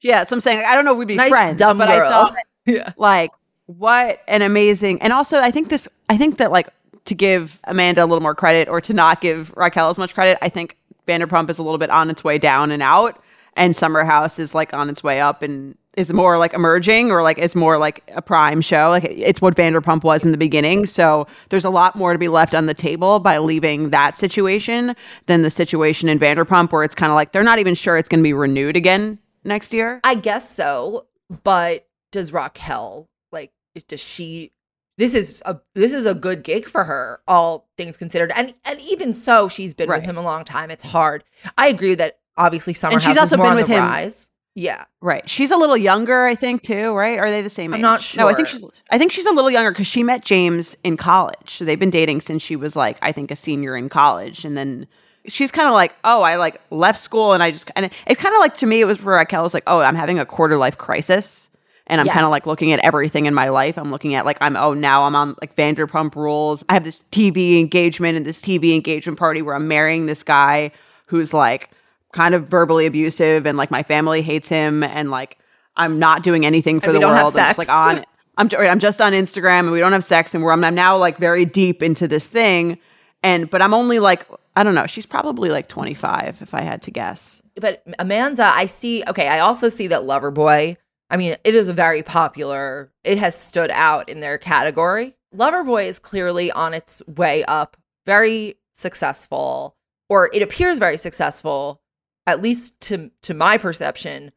Yeah. 0.00 0.24
So 0.24 0.34
I'm 0.34 0.40
saying, 0.40 0.58
like, 0.58 0.66
I 0.66 0.74
don't 0.74 0.84
know 0.84 0.92
if 0.92 0.98
we'd 0.98 1.08
be 1.08 1.16
Nice 1.16 1.30
friends, 1.30 1.58
dumb 1.58 1.78
but 1.78 1.86
girl. 1.88 2.08
I 2.08 2.10
thought, 2.10 2.34
Yeah. 2.66 2.92
like, 2.96 3.30
what 3.66 4.20
an 4.28 4.42
amazing. 4.42 5.00
And 5.02 5.12
also, 5.12 5.38
I 5.38 5.50
think 5.50 5.68
this, 5.68 5.86
I 6.08 6.16
think 6.16 6.38
that 6.38 6.50
like 6.50 6.68
to 7.04 7.14
give 7.14 7.60
Amanda 7.64 8.02
a 8.02 8.06
little 8.06 8.22
more 8.22 8.34
credit 8.34 8.68
or 8.68 8.80
to 8.80 8.92
not 8.92 9.20
give 9.20 9.52
Raquel 9.56 9.90
as 9.90 9.98
much 9.98 10.14
credit, 10.14 10.38
I 10.42 10.48
think 10.48 10.76
Vanderpump 11.06 11.50
is 11.50 11.58
a 11.58 11.62
little 11.62 11.78
bit 11.78 11.90
on 11.90 12.10
its 12.10 12.22
way 12.24 12.38
down 12.38 12.70
and 12.70 12.82
out, 12.82 13.22
and 13.56 13.74
Summer 13.76 14.04
House 14.04 14.38
is 14.38 14.54
like 14.54 14.74
on 14.74 14.90
its 14.90 15.02
way 15.02 15.20
up 15.20 15.42
and 15.42 15.76
is 15.98 16.12
more 16.12 16.38
like 16.38 16.54
emerging 16.54 17.10
or 17.10 17.22
like 17.22 17.38
it's 17.38 17.54
more 17.56 17.76
like 17.76 18.08
a 18.14 18.22
prime 18.22 18.60
show. 18.60 18.88
Like 18.90 19.04
it's 19.04 19.42
what 19.42 19.56
Vanderpump 19.56 20.04
was 20.04 20.24
in 20.24 20.30
the 20.30 20.38
beginning. 20.38 20.86
So 20.86 21.26
there's 21.48 21.64
a 21.64 21.70
lot 21.70 21.96
more 21.96 22.12
to 22.12 22.18
be 22.18 22.28
left 22.28 22.54
on 22.54 22.66
the 22.66 22.74
table 22.74 23.18
by 23.18 23.38
leaving 23.38 23.90
that 23.90 24.16
situation 24.16 24.94
than 25.26 25.42
the 25.42 25.50
situation 25.50 26.08
in 26.08 26.18
Vanderpump 26.18 26.70
where 26.72 26.84
it's 26.84 26.94
kind 26.94 27.10
of 27.10 27.16
like 27.16 27.32
they're 27.32 27.42
not 27.42 27.58
even 27.58 27.74
sure 27.74 27.96
it's 27.96 28.08
going 28.08 28.20
to 28.20 28.24
be 28.26 28.32
renewed 28.32 28.76
again 28.76 29.18
next 29.44 29.74
year. 29.74 30.00
I 30.04 30.14
guess 30.14 30.48
so, 30.48 31.06
but 31.42 31.86
does 32.12 32.32
Raquel 32.32 33.08
like 33.32 33.52
does 33.88 34.00
she 34.00 34.52
this 34.98 35.14
is 35.14 35.42
a 35.46 35.58
this 35.74 35.92
is 35.92 36.06
a 36.06 36.14
good 36.14 36.42
gig 36.42 36.64
for 36.66 36.84
her, 36.84 37.20
all 37.28 37.68
things 37.76 37.96
considered. 37.96 38.32
And 38.36 38.54
and 38.64 38.80
even 38.80 39.14
so, 39.14 39.48
she's 39.48 39.74
been 39.74 39.88
Right. 39.88 40.00
with 40.00 40.08
him 40.08 40.16
a 40.16 40.22
long 40.22 40.44
time. 40.44 40.70
It's 40.70 40.84
hard. 40.84 41.24
I 41.56 41.68
agree 41.68 41.94
that 41.96 42.18
obviously 42.36 42.72
Summer 42.74 42.94
And 42.94 43.02
she's 43.02 43.16
also 43.18 43.36
been 43.36 43.54
with 43.56 43.66
him- 43.66 43.82
rise. 43.84 44.30
Yeah. 44.58 44.86
Right. 45.00 45.30
She's 45.30 45.52
a 45.52 45.56
little 45.56 45.76
younger, 45.76 46.26
I 46.26 46.34
think, 46.34 46.62
too, 46.62 46.92
right? 46.92 47.16
Are 47.16 47.30
they 47.30 47.42
the 47.42 47.50
same 47.50 47.72
I'm 47.72 47.78
age? 47.78 47.82
not 47.82 48.16
No, 48.16 48.26
I 48.26 48.34
think 48.34 48.48
she's. 48.48 48.64
I 48.90 48.98
think 48.98 49.12
she's 49.12 49.24
a 49.24 49.30
little 49.30 49.52
younger 49.52 49.70
because 49.70 49.86
she 49.86 50.02
met 50.02 50.24
James 50.24 50.76
in 50.82 50.96
college. 50.96 51.54
So 51.54 51.64
they've 51.64 51.78
been 51.78 51.90
dating 51.90 52.22
since 52.22 52.42
she 52.42 52.56
was 52.56 52.74
like, 52.74 52.98
I 53.00 53.12
think 53.12 53.30
a 53.30 53.36
senior 53.36 53.76
in 53.76 53.88
college. 53.88 54.44
And 54.44 54.56
then 54.56 54.88
she's 55.28 55.52
kind 55.52 55.68
of 55.68 55.74
like, 55.74 55.94
oh, 56.02 56.22
I 56.22 56.36
like 56.36 56.60
left 56.70 57.00
school 57.00 57.34
and 57.34 57.42
I 57.42 57.52
just 57.52 57.70
and 57.76 57.88
it's 58.08 58.20
kind 58.20 58.34
of 58.34 58.40
like 58.40 58.56
to 58.56 58.66
me 58.66 58.80
it 58.80 58.84
was 58.84 58.98
for 58.98 59.12
Raquel, 59.12 59.40
it 59.40 59.44
was 59.44 59.54
like, 59.54 59.62
oh, 59.68 59.78
I'm 59.78 59.94
having 59.94 60.18
a 60.18 60.26
quarter 60.26 60.58
life 60.58 60.76
crisis. 60.76 61.48
And 61.86 62.00
I'm 62.00 62.08
kind 62.08 62.24
of 62.24 62.30
like 62.30 62.44
looking 62.44 62.72
at 62.72 62.80
everything 62.80 63.26
in 63.26 63.34
my 63.34 63.48
life. 63.48 63.78
I'm 63.78 63.92
looking 63.92 64.16
at 64.16 64.26
like 64.26 64.38
I'm 64.40 64.56
oh 64.56 64.74
now 64.74 65.04
I'm 65.04 65.14
on 65.14 65.36
like 65.40 65.54
Vanderpump 65.54 66.16
Rules. 66.16 66.64
I 66.68 66.74
have 66.74 66.84
this 66.84 67.00
TV 67.12 67.60
engagement 67.60 68.16
and 68.16 68.26
this 68.26 68.42
TV 68.42 68.74
engagement 68.74 69.18
party 69.18 69.40
where 69.40 69.54
I'm 69.54 69.68
marrying 69.68 70.06
this 70.06 70.24
guy 70.24 70.72
who's 71.06 71.32
like 71.32 71.70
kind 72.12 72.34
of 72.34 72.48
verbally 72.48 72.86
abusive 72.86 73.46
and 73.46 73.58
like 73.58 73.70
my 73.70 73.82
family 73.82 74.22
hates 74.22 74.48
him 74.48 74.82
and 74.82 75.10
like 75.10 75.38
I'm 75.76 75.98
not 75.98 76.22
doing 76.22 76.44
anything 76.46 76.80
for 76.80 76.90
And 76.90 76.96
the 76.96 77.06
world. 77.06 77.36
I'm 77.36 77.54
just 77.54 77.58
like 77.58 77.68
on 77.68 78.04
I'm 78.36 78.48
I'm 78.56 78.78
just 78.78 79.00
on 79.00 79.12
Instagram 79.12 79.60
and 79.60 79.70
we 79.70 79.80
don't 79.80 79.92
have 79.92 80.04
sex 80.04 80.34
and 80.34 80.42
we're 80.42 80.52
I'm 80.52 80.74
now 80.74 80.96
like 80.96 81.18
very 81.18 81.44
deep 81.44 81.82
into 81.82 82.08
this 82.08 82.28
thing 82.28 82.78
and 83.22 83.50
but 83.50 83.62
I'm 83.62 83.74
only 83.74 83.98
like 83.98 84.26
I 84.56 84.64
don't 84.64 84.74
know. 84.74 84.86
She's 84.86 85.06
probably 85.06 85.50
like 85.50 85.68
25 85.68 86.42
if 86.42 86.52
I 86.52 86.62
had 86.62 86.82
to 86.82 86.90
guess. 86.90 87.40
but 87.60 87.82
Amanda, 88.00 88.44
I 88.44 88.66
see. 88.66 89.04
Okay, 89.06 89.28
I 89.28 89.38
also 89.38 89.68
see 89.68 89.86
that 89.86 90.02
Loverboy. 90.02 90.76
I 91.10 91.16
mean, 91.16 91.36
it 91.44 91.54
is 91.54 91.68
a 91.68 91.72
very 91.72 92.02
popular. 92.02 92.90
It 93.04 93.18
has 93.18 93.36
stood 93.36 93.70
out 93.70 94.08
in 94.08 94.18
their 94.18 94.36
category. 94.36 95.14
Loverboy 95.34 95.84
is 95.84 95.98
clearly 96.00 96.50
on 96.50 96.74
its 96.74 97.02
way 97.06 97.44
up, 97.44 97.76
very 98.04 98.56
successful, 98.74 99.76
or 100.08 100.28
it 100.32 100.42
appears 100.42 100.78
very 100.78 100.96
successful, 100.96 101.80
at 102.28 102.42
least 102.42 102.78
to 102.82 103.10
to 103.22 103.34
my 103.34 103.58
perception. 103.58 104.32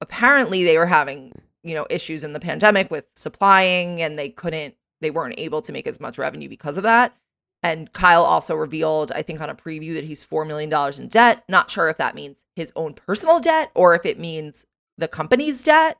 Apparently, 0.00 0.64
they 0.64 0.78
were 0.78 0.86
having 0.86 1.32
you 1.62 1.74
know 1.74 1.86
issues 1.90 2.24
in 2.24 2.32
the 2.32 2.40
pandemic 2.40 2.90
with 2.90 3.04
supplying, 3.14 4.02
and 4.02 4.18
they 4.18 4.30
couldn't. 4.30 4.74
They 5.02 5.10
weren't 5.10 5.38
able 5.38 5.60
to 5.62 5.72
make 5.72 5.86
as 5.86 6.00
much 6.00 6.16
revenue 6.16 6.48
because 6.48 6.78
of 6.78 6.82
that. 6.84 7.14
And 7.62 7.92
Kyle 7.92 8.22
also 8.22 8.54
revealed, 8.54 9.12
I 9.12 9.22
think, 9.22 9.40
on 9.40 9.50
a 9.50 9.54
preview 9.54 9.94
that 9.94 10.04
he's 10.04 10.24
$4 10.24 10.46
million 10.46 10.72
in 10.98 11.08
debt. 11.08 11.44
Not 11.48 11.70
sure 11.70 11.88
if 11.88 11.96
that 11.98 12.14
means 12.14 12.44
his 12.54 12.72
own 12.76 12.94
personal 12.94 13.40
debt 13.40 13.70
or 13.74 13.94
if 13.94 14.06
it 14.06 14.18
means 14.18 14.66
the 14.96 15.08
company's 15.08 15.62
debt 15.62 15.98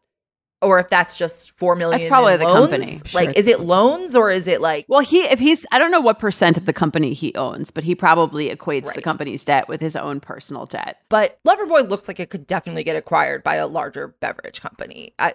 or 0.66 0.80
if 0.80 0.88
that's 0.88 1.16
just 1.16 1.56
$4 1.56 1.78
million. 1.78 2.08
probably 2.08 2.34
in 2.34 2.40
the 2.40 2.46
loans. 2.46 2.70
company. 2.70 2.98
Like, 3.14 3.36
is 3.36 3.46
it 3.46 3.60
loans 3.60 4.16
or 4.16 4.30
is 4.30 4.48
it 4.48 4.60
like, 4.60 4.84
Well, 4.88 5.00
he 5.00 5.20
if 5.20 5.38
he's 5.38 5.64
I 5.70 5.78
don't 5.78 5.92
know 5.92 6.00
what 6.00 6.18
percent 6.18 6.56
of 6.56 6.66
the 6.66 6.72
company 6.72 7.14
he 7.14 7.32
owns, 7.36 7.70
but 7.70 7.84
he 7.84 7.94
probably 7.94 8.50
equates 8.50 8.92
the 8.92 9.00
company's 9.00 9.44
debt 9.44 9.68
with 9.68 9.80
his 9.80 9.94
own 9.94 10.18
personal 10.18 10.66
debt. 10.66 10.98
but 11.08 11.38
Loverboy 11.46 11.88
looks 11.88 12.08
like 12.08 12.18
it 12.18 12.30
could 12.30 12.46
definitely 12.46 12.82
get 12.82 12.96
acquired 12.96 13.44
by 13.44 13.54
a 13.54 13.68
larger 13.68 14.08
beverage 14.20 14.60
company. 14.60 15.14
I, 15.18 15.34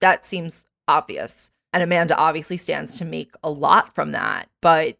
that 0.00 0.26
seems 0.26 0.64
obvious. 0.88 1.52
And 1.72 1.82
Amanda 1.82 2.16
obviously 2.16 2.56
stands 2.56 2.98
to 2.98 3.04
make 3.04 3.32
a 3.42 3.50
lot 3.50 3.94
from 3.94 4.12
that. 4.12 4.48
But 4.60 4.98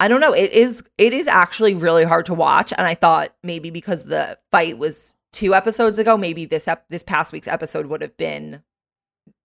I 0.00 0.08
don't 0.08 0.20
know. 0.20 0.32
It 0.32 0.52
is 0.52 0.82
it 0.98 1.12
is 1.12 1.26
actually 1.26 1.74
really 1.74 2.04
hard 2.04 2.26
to 2.26 2.34
watch. 2.34 2.72
And 2.76 2.86
I 2.86 2.94
thought 2.94 3.34
maybe 3.42 3.70
because 3.70 4.04
the 4.04 4.38
fight 4.52 4.78
was 4.78 5.16
two 5.32 5.54
episodes 5.54 5.98
ago, 5.98 6.16
maybe 6.16 6.44
this 6.44 6.66
ep- 6.68 6.88
this 6.88 7.02
past 7.02 7.32
week's 7.32 7.48
episode 7.48 7.86
would 7.86 8.02
have 8.02 8.16
been 8.16 8.62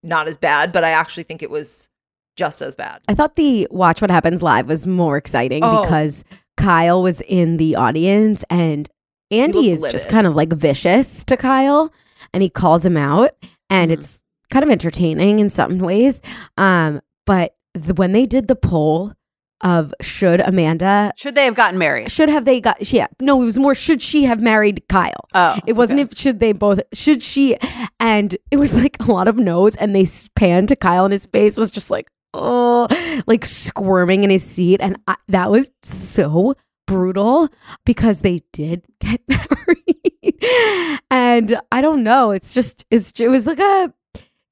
not 0.02 0.28
as 0.28 0.38
bad. 0.38 0.72
But 0.72 0.84
I 0.84 0.90
actually 0.92 1.24
think 1.24 1.42
it 1.44 1.50
was 1.50 1.90
just 2.38 2.62
as 2.62 2.76
bad. 2.76 3.02
I 3.08 3.14
thought 3.14 3.36
the 3.36 3.68
Watch 3.70 4.02
What 4.02 4.10
Happens 4.12 4.42
Live 4.42 4.68
was 4.68 4.88
more 4.88 5.18
exciting 5.18 5.64
Oh. 5.64 5.84
because 5.84 6.24
Kyle 6.58 7.04
was 7.04 7.22
in 7.22 7.58
the 7.58 7.76
audience 7.76 8.44
and 8.50 8.90
Andy 9.32 9.70
is 9.72 9.82
looked 9.82 9.92
just 9.92 10.10
kind 10.10 10.26
of 10.28 10.36
like 10.36 10.52
vicious 10.54 11.24
to 11.26 11.38
Kyle 11.38 11.92
and 12.34 12.42
he 12.44 12.50
calls 12.50 12.86
him 12.86 12.98
out 12.98 13.32
and 13.70 13.90
Mhm. 13.92 13.96
it's 13.96 14.22
kind 14.52 14.64
of 14.64 14.70
entertaining 14.72 15.40
in 15.40 15.50
some 15.50 15.80
ways. 15.80 16.22
Um, 16.58 17.02
but 17.26 17.56
the, 17.74 17.94
when 17.96 18.12
they 18.14 18.26
did 18.26 18.48
the 18.48 18.56
poll 18.56 19.14
of 19.64 19.94
should 20.02 20.42
Amanda 20.42 21.12
Should 21.18 21.36
they 21.36 21.46
have 21.46 21.56
gotten 21.56 21.80
married? 21.80 22.12
should 22.12 22.30
have 22.30 22.46
they 22.46 22.62
got 22.62 22.92
yeah 22.92 23.08
no 23.22 23.42
it 23.42 23.46
was 23.46 23.58
more 23.58 23.74
should 23.74 24.02
she 24.02 24.26
have 24.26 24.42
married 24.42 24.84
Kyle 24.90 25.28
Oh, 25.34 25.58
it 25.66 25.74
wasn't 25.74 26.00
okay. 26.02 26.10
if 26.12 26.18
should 26.18 26.40
they 26.40 26.52
both 26.54 26.82
should 26.94 27.24
she 27.24 27.58
and 28.00 28.36
it 28.52 28.58
was 28.58 28.76
like 28.76 28.98
a 29.00 29.12
lot 29.12 29.28
of 29.28 29.38
no's 29.38 29.76
and 29.78 29.96
they 29.96 30.06
panned 30.36 30.68
to 30.68 30.76
Kyle 30.76 31.06
and 31.06 31.12
his 31.12 31.26
face 31.26 31.58
was 31.58 31.72
just 31.72 31.90
like 31.90 32.08
oh 32.34 32.88
like 33.26 33.46
squirming 33.46 34.24
in 34.24 34.30
his 34.30 34.44
seat 34.44 34.82
and 34.82 34.98
I, 35.08 35.16
that 35.30 35.50
was 35.50 35.72
so 35.82 36.56
brutal 36.86 37.50
because 37.86 38.22
they 38.22 38.42
did 38.52 38.86
get 39.00 39.22
married 39.30 41.02
and 41.10 41.58
I 41.72 41.82
don't 41.82 42.04
know 42.04 42.32
it's 42.32 42.54
just 42.54 42.86
it's 42.92 43.12
it 43.20 43.30
was 43.30 43.48
like 43.48 43.60
a 43.60 43.94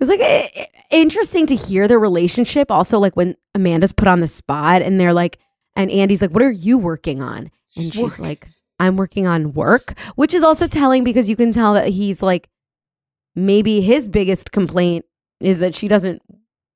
was 0.01 0.09
like 0.09 0.19
a, 0.19 0.69
interesting 0.89 1.45
to 1.45 1.55
hear 1.55 1.87
their 1.87 1.99
relationship 1.99 2.69
also 2.69 2.99
like 2.99 3.15
when 3.15 3.35
Amanda's 3.55 3.93
put 3.93 4.07
on 4.09 4.19
the 4.19 4.27
spot 4.27 4.81
and 4.81 4.99
they're 4.99 5.13
like 5.13 5.37
and 5.75 5.89
Andy's 5.89 6.21
like 6.21 6.31
what 6.31 6.43
are 6.43 6.51
you 6.51 6.77
working 6.77 7.21
on 7.23 7.49
and 7.77 7.93
she's 7.93 8.19
like 8.19 8.49
I'm 8.79 8.97
working 8.97 9.27
on 9.27 9.53
work, 9.53 9.97
which 10.15 10.33
is 10.33 10.41
also 10.41 10.67
telling 10.67 11.03
because 11.03 11.29
you 11.29 11.35
can 11.35 11.51
tell 11.51 11.75
that 11.75 11.89
he's 11.89 12.21
like 12.23 12.49
maybe 13.35 13.79
his 13.81 14.07
biggest 14.09 14.51
complaint 14.51 15.05
is 15.39 15.59
that 15.59 15.75
she 15.75 15.87
doesn't 15.87 16.21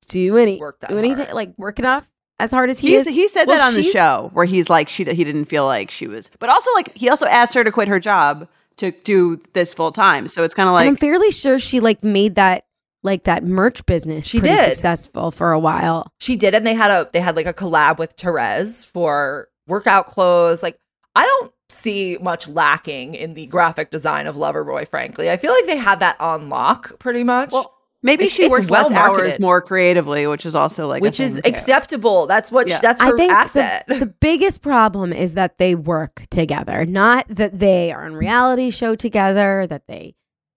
do 0.08 0.36
any 0.36 0.58
Work 0.58 0.80
that 0.80 0.90
do 0.90 0.98
anything 0.98 1.24
hard. 1.24 1.34
like 1.34 1.58
work 1.58 1.78
enough 1.80 2.08
as 2.38 2.52
hard 2.52 2.70
as 2.70 2.78
he 2.78 2.90
He's, 2.90 3.06
is. 3.08 3.14
he 3.14 3.28
said 3.28 3.46
Well, 3.48 3.58
that 3.58 3.66
on 3.66 3.74
the 3.74 3.82
show 3.82 4.30
where 4.34 4.44
he's 4.44 4.70
like 4.70 4.88
she 4.88 5.04
he 5.04 5.24
didn't 5.24 5.46
feel 5.46 5.64
like 5.66 5.90
she 5.90 6.06
was, 6.06 6.30
but 6.38 6.48
also 6.48 6.70
like 6.74 6.96
he 6.96 7.08
also 7.08 7.26
asked 7.26 7.54
her 7.54 7.64
to 7.64 7.72
quit 7.72 7.88
her 7.88 7.98
job 7.98 8.46
to 8.76 8.92
do 8.92 9.40
this 9.54 9.74
full 9.74 9.90
time. 9.90 10.28
So 10.28 10.44
it's 10.44 10.54
kind 10.54 10.68
of 10.68 10.76
and 10.76 10.88
I'm 10.88 10.96
fairly 10.96 11.30
sure 11.32 11.58
she 11.58 11.80
like 11.80 12.04
made 12.04 12.36
that 12.36 12.65
like 13.02 13.24
that 13.24 13.44
merch 13.44 13.84
business 13.86 14.26
She 14.26 14.40
did. 14.40 14.58
successful 14.74 15.30
for 15.30 15.52
a 15.52 15.58
while. 15.58 16.12
She 16.18 16.36
did, 16.36 16.54
and 16.54 16.66
they 16.66 16.74
had 16.74 16.90
a 16.90 17.08
they 17.12 17.20
had 17.20 17.36
like 17.36 17.46
a 17.46 17.54
collab 17.54 17.98
with 17.98 18.16
Terez 18.16 18.84
for 18.86 19.48
workout 19.66 20.06
clothes. 20.06 20.62
Like 20.62 20.78
I 21.14 21.24
don't 21.24 21.52
see 21.68 22.18
much 22.20 22.46
lacking 22.48 23.14
in 23.14 23.34
the 23.34 23.46
graphic 23.46 23.90
design 23.90 24.26
of 24.26 24.36
Loverboy. 24.36 24.88
Frankly, 24.88 25.30
I 25.30 25.36
feel 25.36 25.52
like 25.52 25.66
they 25.66 25.76
had 25.76 26.00
that 26.00 26.20
on 26.20 26.48
lock 26.48 26.98
pretty 26.98 27.24
much. 27.24 27.52
well, 27.52 27.72
maybe 28.02 28.24
It's- 28.26 28.36
she 28.36 28.48
works 28.48 28.70
less 28.70 28.90
well 28.90 28.98
hours 28.98 29.38
more 29.40 29.60
creatively, 29.60 30.26
which 30.28 30.46
is 30.46 30.54
also 30.54 30.86
like 30.86 31.00
a 31.00 31.02
which 31.02 31.18
is 31.18 31.40
too. 31.40 31.48
acceptable. 31.48 32.26
That's 32.26 32.52
what 32.52 32.68
Yeah. 32.68 32.78
that's 32.80 33.00
I 33.00 33.06
her 33.06 33.16
think 33.16 33.32
asset. 33.32 33.84
the, 33.88 33.98
the 34.00 34.06
biggest 34.20 34.62
problem 34.62 35.12
is 35.12 35.34
that 35.34 35.58
they 35.58 35.74
work 35.74 36.22
together, 36.30 36.84
not 36.86 37.26
that 37.28 37.58
they 37.58 37.90
are 37.92 38.04
on 38.04 38.14
reality 38.14 38.70
show 38.70 38.94
together, 38.94 39.66
that 39.68 39.86
they 39.88 40.14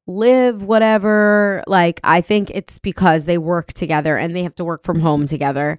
live 0.09 0.63
whatever. 0.63 1.63
Like 1.67 1.99
I 2.03 2.21
think 2.21 2.49
it's 2.49 2.79
because 2.79 3.25
they 3.25 3.37
work 3.37 3.73
together 3.73 4.17
and 4.17 4.35
they 4.35 4.43
have 4.43 4.55
to 4.55 4.65
work 4.65 4.83
from 4.83 4.99
home 4.99 5.25
together. 5.27 5.77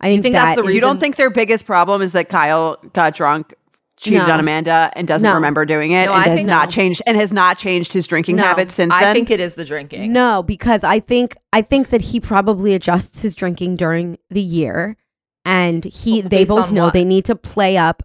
I 0.00 0.08
think, 0.10 0.22
think 0.22 0.32
that's 0.34 0.56
that 0.56 0.62
the 0.62 0.68
is- 0.68 0.74
You 0.74 0.80
don't 0.80 0.98
think 1.00 1.16
their 1.16 1.30
biggest 1.30 1.66
problem 1.66 2.02
is 2.02 2.12
that 2.12 2.28
Kyle 2.28 2.76
got 2.92 3.14
drunk, 3.14 3.52
cheated 3.96 4.26
No. 4.26 4.32
on 4.32 4.38
Amanda, 4.40 4.92
and 4.94 5.08
doesn't 5.08 5.28
No. 5.28 5.34
remember 5.34 5.64
doing 5.64 5.90
it, 5.90 6.04
No, 6.06 6.12
and 6.14 6.22
I 6.22 6.28
has 6.28 6.44
not 6.44 6.68
No. 6.68 6.70
changed 6.70 7.02
and 7.06 7.16
has 7.16 7.32
not 7.32 7.58
changed 7.58 7.92
his 7.92 8.06
drinking 8.06 8.36
No. 8.36 8.44
habits 8.44 8.74
since 8.74 8.94
I 8.94 9.00
then? 9.04 9.14
think 9.16 9.30
it 9.30 9.40
is 9.40 9.56
the 9.56 9.64
drinking. 9.64 10.12
No, 10.12 10.42
because 10.44 10.84
I 10.84 11.00
think 11.00 11.36
I 11.52 11.62
think 11.62 11.90
that 11.90 12.00
he 12.00 12.20
probably 12.20 12.74
adjusts 12.74 13.22
his 13.22 13.34
drinking 13.34 13.74
during 13.76 14.18
the 14.30 14.40
year, 14.40 14.96
and 15.44 15.84
he 15.84 16.20
Well, 16.20 16.28
they 16.28 16.44
both 16.44 16.70
know 16.70 16.84
what? 16.84 16.92
they 16.94 17.04
need 17.04 17.24
to 17.24 17.34
play 17.34 17.76
up 17.76 18.02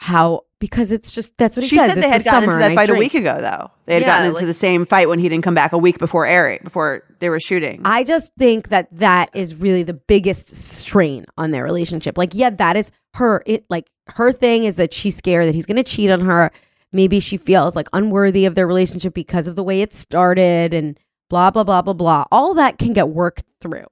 how 0.00 0.44
because 0.60 0.90
it's 0.92 1.10
just 1.10 1.36
that's 1.38 1.56
what 1.56 1.62
he 1.62 1.68
she 1.68 1.78
says. 1.78 1.94
said 1.94 2.02
they 2.02 2.08
had 2.08 2.20
the 2.22 2.24
gotten 2.24 2.44
into 2.44 2.58
that 2.58 2.74
fight 2.74 2.90
a 2.90 2.94
week 2.94 3.14
ago, 3.14 3.38
though. 3.40 3.70
They 3.86 3.94
had 3.94 4.02
Yeah, 4.02 4.08
gotten 4.08 4.26
into 4.26 4.36
like- 4.38 4.46
the 4.46 4.54
same 4.54 4.84
fight 4.86 5.08
when 5.08 5.18
he 5.18 5.28
didn't 5.28 5.44
come 5.44 5.54
back 5.54 5.72
a 5.72 5.78
week 5.78 5.98
before 5.98 6.26
airing, 6.26 6.60
before 6.64 7.04
they 7.20 7.28
were 7.28 7.40
shooting. 7.40 7.80
I 7.84 8.04
just 8.04 8.32
think 8.38 8.68
that 8.68 8.88
that 8.92 9.30
is 9.34 9.54
really 9.54 9.82
the 9.82 9.94
biggest 9.94 10.48
strain 10.56 11.26
on 11.36 11.50
their 11.52 11.62
relationship. 11.64 12.18
Like, 12.18 12.34
yeah, 12.34 12.50
that 12.50 12.76
is 12.76 12.90
her. 13.14 13.42
It 13.46 13.64
like 13.70 13.86
her 14.16 14.32
thing 14.32 14.64
is 14.64 14.76
that 14.76 14.92
she's 14.92 15.16
scared 15.16 15.46
that 15.46 15.54
he's 15.54 15.66
going 15.66 15.76
to 15.76 15.82
cheat 15.84 16.10
on 16.10 16.20
her. 16.22 16.50
Maybe 16.92 17.20
she 17.20 17.36
feels 17.36 17.76
like 17.76 17.88
unworthy 17.92 18.44
of 18.46 18.54
their 18.54 18.66
relationship 18.66 19.12
because 19.14 19.46
of 19.46 19.56
the 19.56 19.62
way 19.64 19.82
it 19.82 19.92
started 19.92 20.72
and 20.74 20.98
blah 21.30 21.50
blah 21.50 21.64
blah 21.64 21.82
blah 21.82 21.92
blah. 21.94 22.24
All 22.32 22.54
that 22.54 22.78
can 22.78 22.92
get 22.94 23.10
worked 23.10 23.44
through, 23.60 23.86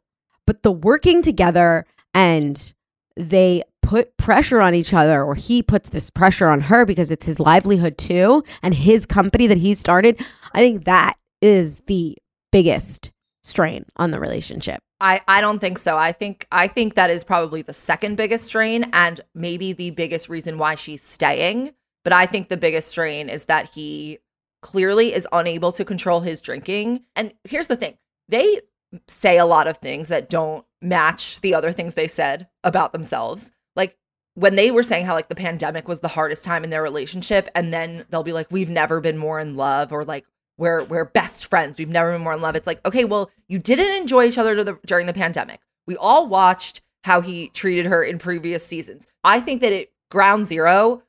but 0.46 0.62
the 0.62 0.72
working 0.72 1.22
together 1.22 1.84
and 2.14 2.72
they 3.16 3.62
put 3.82 4.16
pressure 4.16 4.60
on 4.60 4.74
each 4.74 4.92
other 4.92 5.22
or 5.22 5.34
he 5.34 5.62
puts 5.62 5.90
this 5.90 6.10
pressure 6.10 6.48
on 6.48 6.60
her 6.62 6.84
because 6.84 7.10
it's 7.10 7.26
his 7.26 7.38
livelihood 7.38 7.96
too 7.96 8.42
and 8.62 8.74
his 8.74 9.06
company 9.06 9.46
that 9.46 9.58
he 9.58 9.74
started 9.74 10.20
i 10.54 10.58
think 10.58 10.84
that 10.84 11.16
is 11.40 11.80
the 11.86 12.16
biggest 12.50 13.12
strain 13.44 13.84
on 13.96 14.10
the 14.10 14.18
relationship 14.18 14.82
I, 15.00 15.20
I 15.28 15.40
don't 15.40 15.58
think 15.58 15.78
so. 15.78 15.96
I 15.96 16.12
think 16.12 16.46
I 16.50 16.68
think 16.68 16.94
that 16.94 17.10
is 17.10 17.22
probably 17.22 17.62
the 17.62 17.74
second 17.74 18.16
biggest 18.16 18.46
strain 18.46 18.88
and 18.92 19.20
maybe 19.34 19.74
the 19.74 19.90
biggest 19.90 20.28
reason 20.28 20.56
why 20.56 20.74
she's 20.74 21.02
staying. 21.02 21.74
But 22.02 22.14
I 22.14 22.24
think 22.24 22.48
the 22.48 22.56
biggest 22.56 22.88
strain 22.88 23.28
is 23.28 23.44
that 23.44 23.68
he 23.68 24.18
clearly 24.62 25.12
is 25.12 25.28
unable 25.32 25.70
to 25.72 25.84
control 25.84 26.20
his 26.20 26.40
drinking. 26.40 27.02
And 27.14 27.32
here's 27.44 27.66
the 27.66 27.76
thing. 27.76 27.98
They 28.28 28.60
say 29.06 29.38
a 29.38 29.46
lot 29.46 29.66
of 29.66 29.78
things 29.78 30.08
that 30.08 30.28
don't 30.28 30.64
match 30.80 31.40
the 31.40 31.54
other 31.54 31.72
things 31.72 31.94
they 31.94 32.08
said 32.08 32.48
about 32.64 32.92
themselves. 32.92 33.52
Like 33.74 33.96
when 34.34 34.56
they 34.56 34.70
were 34.70 34.82
saying 34.82 35.06
how 35.06 35.14
like 35.14 35.28
the 35.28 35.34
pandemic 35.34 35.88
was 35.88 36.00
the 36.00 36.08
hardest 36.08 36.44
time 36.44 36.64
in 36.64 36.70
their 36.70 36.82
relationship 36.82 37.48
and 37.54 37.72
then 37.72 38.04
they'll 38.10 38.22
be 38.22 38.32
like 38.32 38.50
we've 38.50 38.70
never 38.70 39.00
been 39.00 39.18
more 39.18 39.40
in 39.40 39.56
love 39.56 39.92
or 39.92 40.04
like 40.04 40.26
we're 40.58 40.84
we're 40.84 41.04
best 41.04 41.46
friends. 41.46 41.76
We've 41.76 41.88
never 41.88 42.12
been 42.12 42.22
more 42.22 42.32
in 42.32 42.40
love. 42.40 42.56
It's 42.56 42.66
like, 42.66 42.84
okay, 42.86 43.04
well, 43.04 43.30
you 43.48 43.58
didn't 43.58 43.94
enjoy 43.94 44.24
each 44.24 44.38
other 44.38 44.62
the, 44.62 44.78
during 44.86 45.06
the 45.06 45.12
pandemic. 45.12 45.60
We 45.86 45.96
all 45.96 46.26
watched 46.26 46.80
how 47.04 47.20
he 47.20 47.48
treated 47.48 47.86
her 47.86 48.02
in 48.02 48.18
previous 48.18 48.66
seasons. 48.66 49.06
I 49.22 49.40
think 49.40 49.60
that 49.62 49.72
it 49.72 49.92
ground 50.10 50.46
zero 50.46 51.02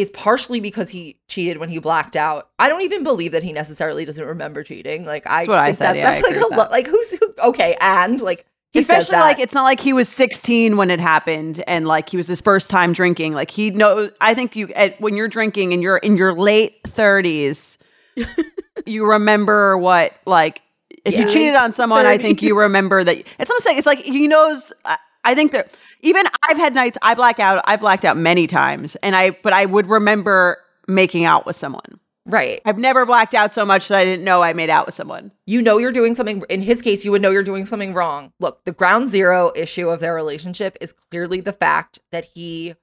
is 0.00 0.10
partially 0.10 0.60
because 0.60 0.88
he 0.88 1.18
cheated 1.28 1.58
when 1.58 1.68
he 1.68 1.78
blacked 1.78 2.16
out. 2.16 2.50
I 2.58 2.68
don't 2.68 2.82
even 2.82 3.02
believe 3.02 3.32
that 3.32 3.42
he 3.42 3.52
necessarily 3.52 4.04
doesn't 4.04 4.24
remember 4.24 4.62
cheating. 4.62 5.04
Like 5.04 5.26
I, 5.26 5.40
That's 5.40 5.48
what 5.48 5.58
I 5.58 5.72
said, 5.72 5.96
That's, 5.96 6.22
yeah, 6.22 6.28
I 6.28 6.32
like 6.32 6.50
a 6.50 6.54
lot. 6.54 6.70
Like 6.70 6.86
who's 6.86 7.10
who, 7.18 7.34
okay, 7.44 7.76
and 7.80 8.20
like 8.20 8.46
he 8.72 8.78
Especially 8.78 9.16
like 9.16 9.40
it's 9.40 9.52
not 9.52 9.64
like 9.64 9.80
he 9.80 9.92
was 9.92 10.08
16 10.08 10.76
when 10.76 10.90
it 10.90 11.00
happened 11.00 11.62
and 11.66 11.88
like 11.88 12.08
he 12.08 12.16
was 12.16 12.28
his 12.28 12.40
first 12.40 12.70
time 12.70 12.92
drinking. 12.92 13.34
Like 13.34 13.50
he 13.50 13.70
knows. 13.70 14.12
I 14.20 14.34
think 14.34 14.54
you 14.54 14.68
at, 14.68 15.00
when 15.00 15.16
you're 15.16 15.28
drinking 15.28 15.72
and 15.72 15.82
you're 15.82 15.96
in 15.96 16.16
your 16.16 16.38
late 16.38 16.80
30s, 16.84 17.78
you 18.86 19.06
remember 19.06 19.76
what 19.76 20.14
like 20.24 20.62
if 21.04 21.14
you 21.14 21.28
cheated 21.28 21.56
on 21.56 21.72
someone. 21.72 22.06
I 22.06 22.16
think 22.16 22.42
you 22.42 22.58
remember 22.58 23.02
that. 23.02 23.16
It's 23.16 23.50
what 23.50 23.54
I'm 23.54 23.60
saying. 23.60 23.78
It's 23.78 23.86
like 23.86 23.98
he 23.98 24.28
knows. 24.28 24.72
I, 24.84 24.98
I 25.24 25.34
think 25.34 25.50
that 25.52 25.76
even 26.02 26.26
I've 26.48 26.56
had 26.58 26.74
nights 26.74 26.98
I 27.02 27.14
black 27.14 27.38
out. 27.40 27.62
I 27.66 27.76
blacked 27.76 28.04
out 28.04 28.16
many 28.16 28.46
times, 28.46 28.96
and 29.02 29.14
I 29.16 29.30
but 29.30 29.52
I 29.52 29.66
would 29.66 29.86
remember 29.88 30.58
making 30.88 31.24
out 31.24 31.46
with 31.46 31.56
someone. 31.56 32.00
right. 32.26 32.60
I've 32.64 32.78
never 32.78 33.06
blacked 33.06 33.34
out 33.34 33.52
so 33.52 33.64
much 33.64 33.88
that 33.88 33.98
I 33.98 34.04
didn't 34.04 34.24
know 34.24 34.42
I 34.42 34.52
made 34.52 34.70
out 34.70 34.86
with 34.86 34.94
someone. 34.94 35.32
you 35.46 35.62
know 35.62 35.78
you're 35.78 35.92
doing 35.92 36.14
something 36.14 36.42
in 36.48 36.62
his 36.62 36.82
case 36.82 37.04
you 37.04 37.10
would 37.12 37.22
know 37.22 37.30
you're 37.30 37.42
doing 37.42 37.64
something 37.66 37.94
wrong 37.94 38.32
look 38.40 38.64
the 38.64 38.72
ground 38.72 39.08
zero 39.10 39.52
issue 39.56 39.88
of 39.88 40.00
their 40.00 40.14
relationship 40.14 40.76
is 40.80 40.92
clearly 40.92 41.40
the 41.40 41.52
fact 41.52 41.98
that 42.12 42.24
he 42.24 42.74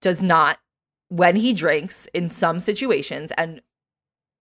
does 0.00 0.20
not 0.22 0.58
when 1.08 1.36
he 1.36 1.52
drinks 1.52 2.06
in 2.14 2.28
some 2.28 2.58
situations 2.58 3.30
and 3.38 3.60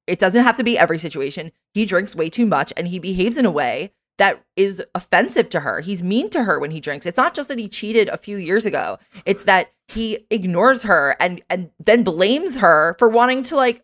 it 0.08 0.20
doesn't 0.20 0.44
have 0.44 0.58
to 0.58 0.64
be 0.64 0.78
every 0.78 0.98
situation 0.98 1.52
he 1.74 1.86
drinks 1.86 2.16
way 2.16 2.30
too 2.30 2.46
much 2.46 2.72
and 2.78 2.88
he 2.88 2.98
behaves 3.00 3.38
in 3.38 3.46
a 3.46 3.52
way 3.52 3.92
that 4.22 4.44
is 4.56 4.84
offensive 4.94 5.50
to 5.50 5.62
her. 5.62 5.80
He's 5.80 6.04
mean 6.04 6.30
to 6.30 6.44
her 6.44 6.60
when 6.60 6.70
he 6.70 6.80
drinks. 6.80 7.08
It's 7.08 7.18
not 7.18 7.34
just 7.34 7.50
that 7.50 7.58
he 7.58 7.68
cheated 7.68 8.08
a 8.10 8.18
few 8.18 8.38
years 8.38 8.68
ago. 8.68 9.00
It's 9.26 9.46
that 9.46 9.72
he 9.88 10.28
ignores 10.30 10.84
her 10.84 11.16
and 11.20 11.42
and 11.50 11.72
then 11.84 12.04
blames 12.04 12.58
her 12.58 12.96
for 13.00 13.10
wanting 13.10 13.42
to 13.44 13.56
like 13.56 13.84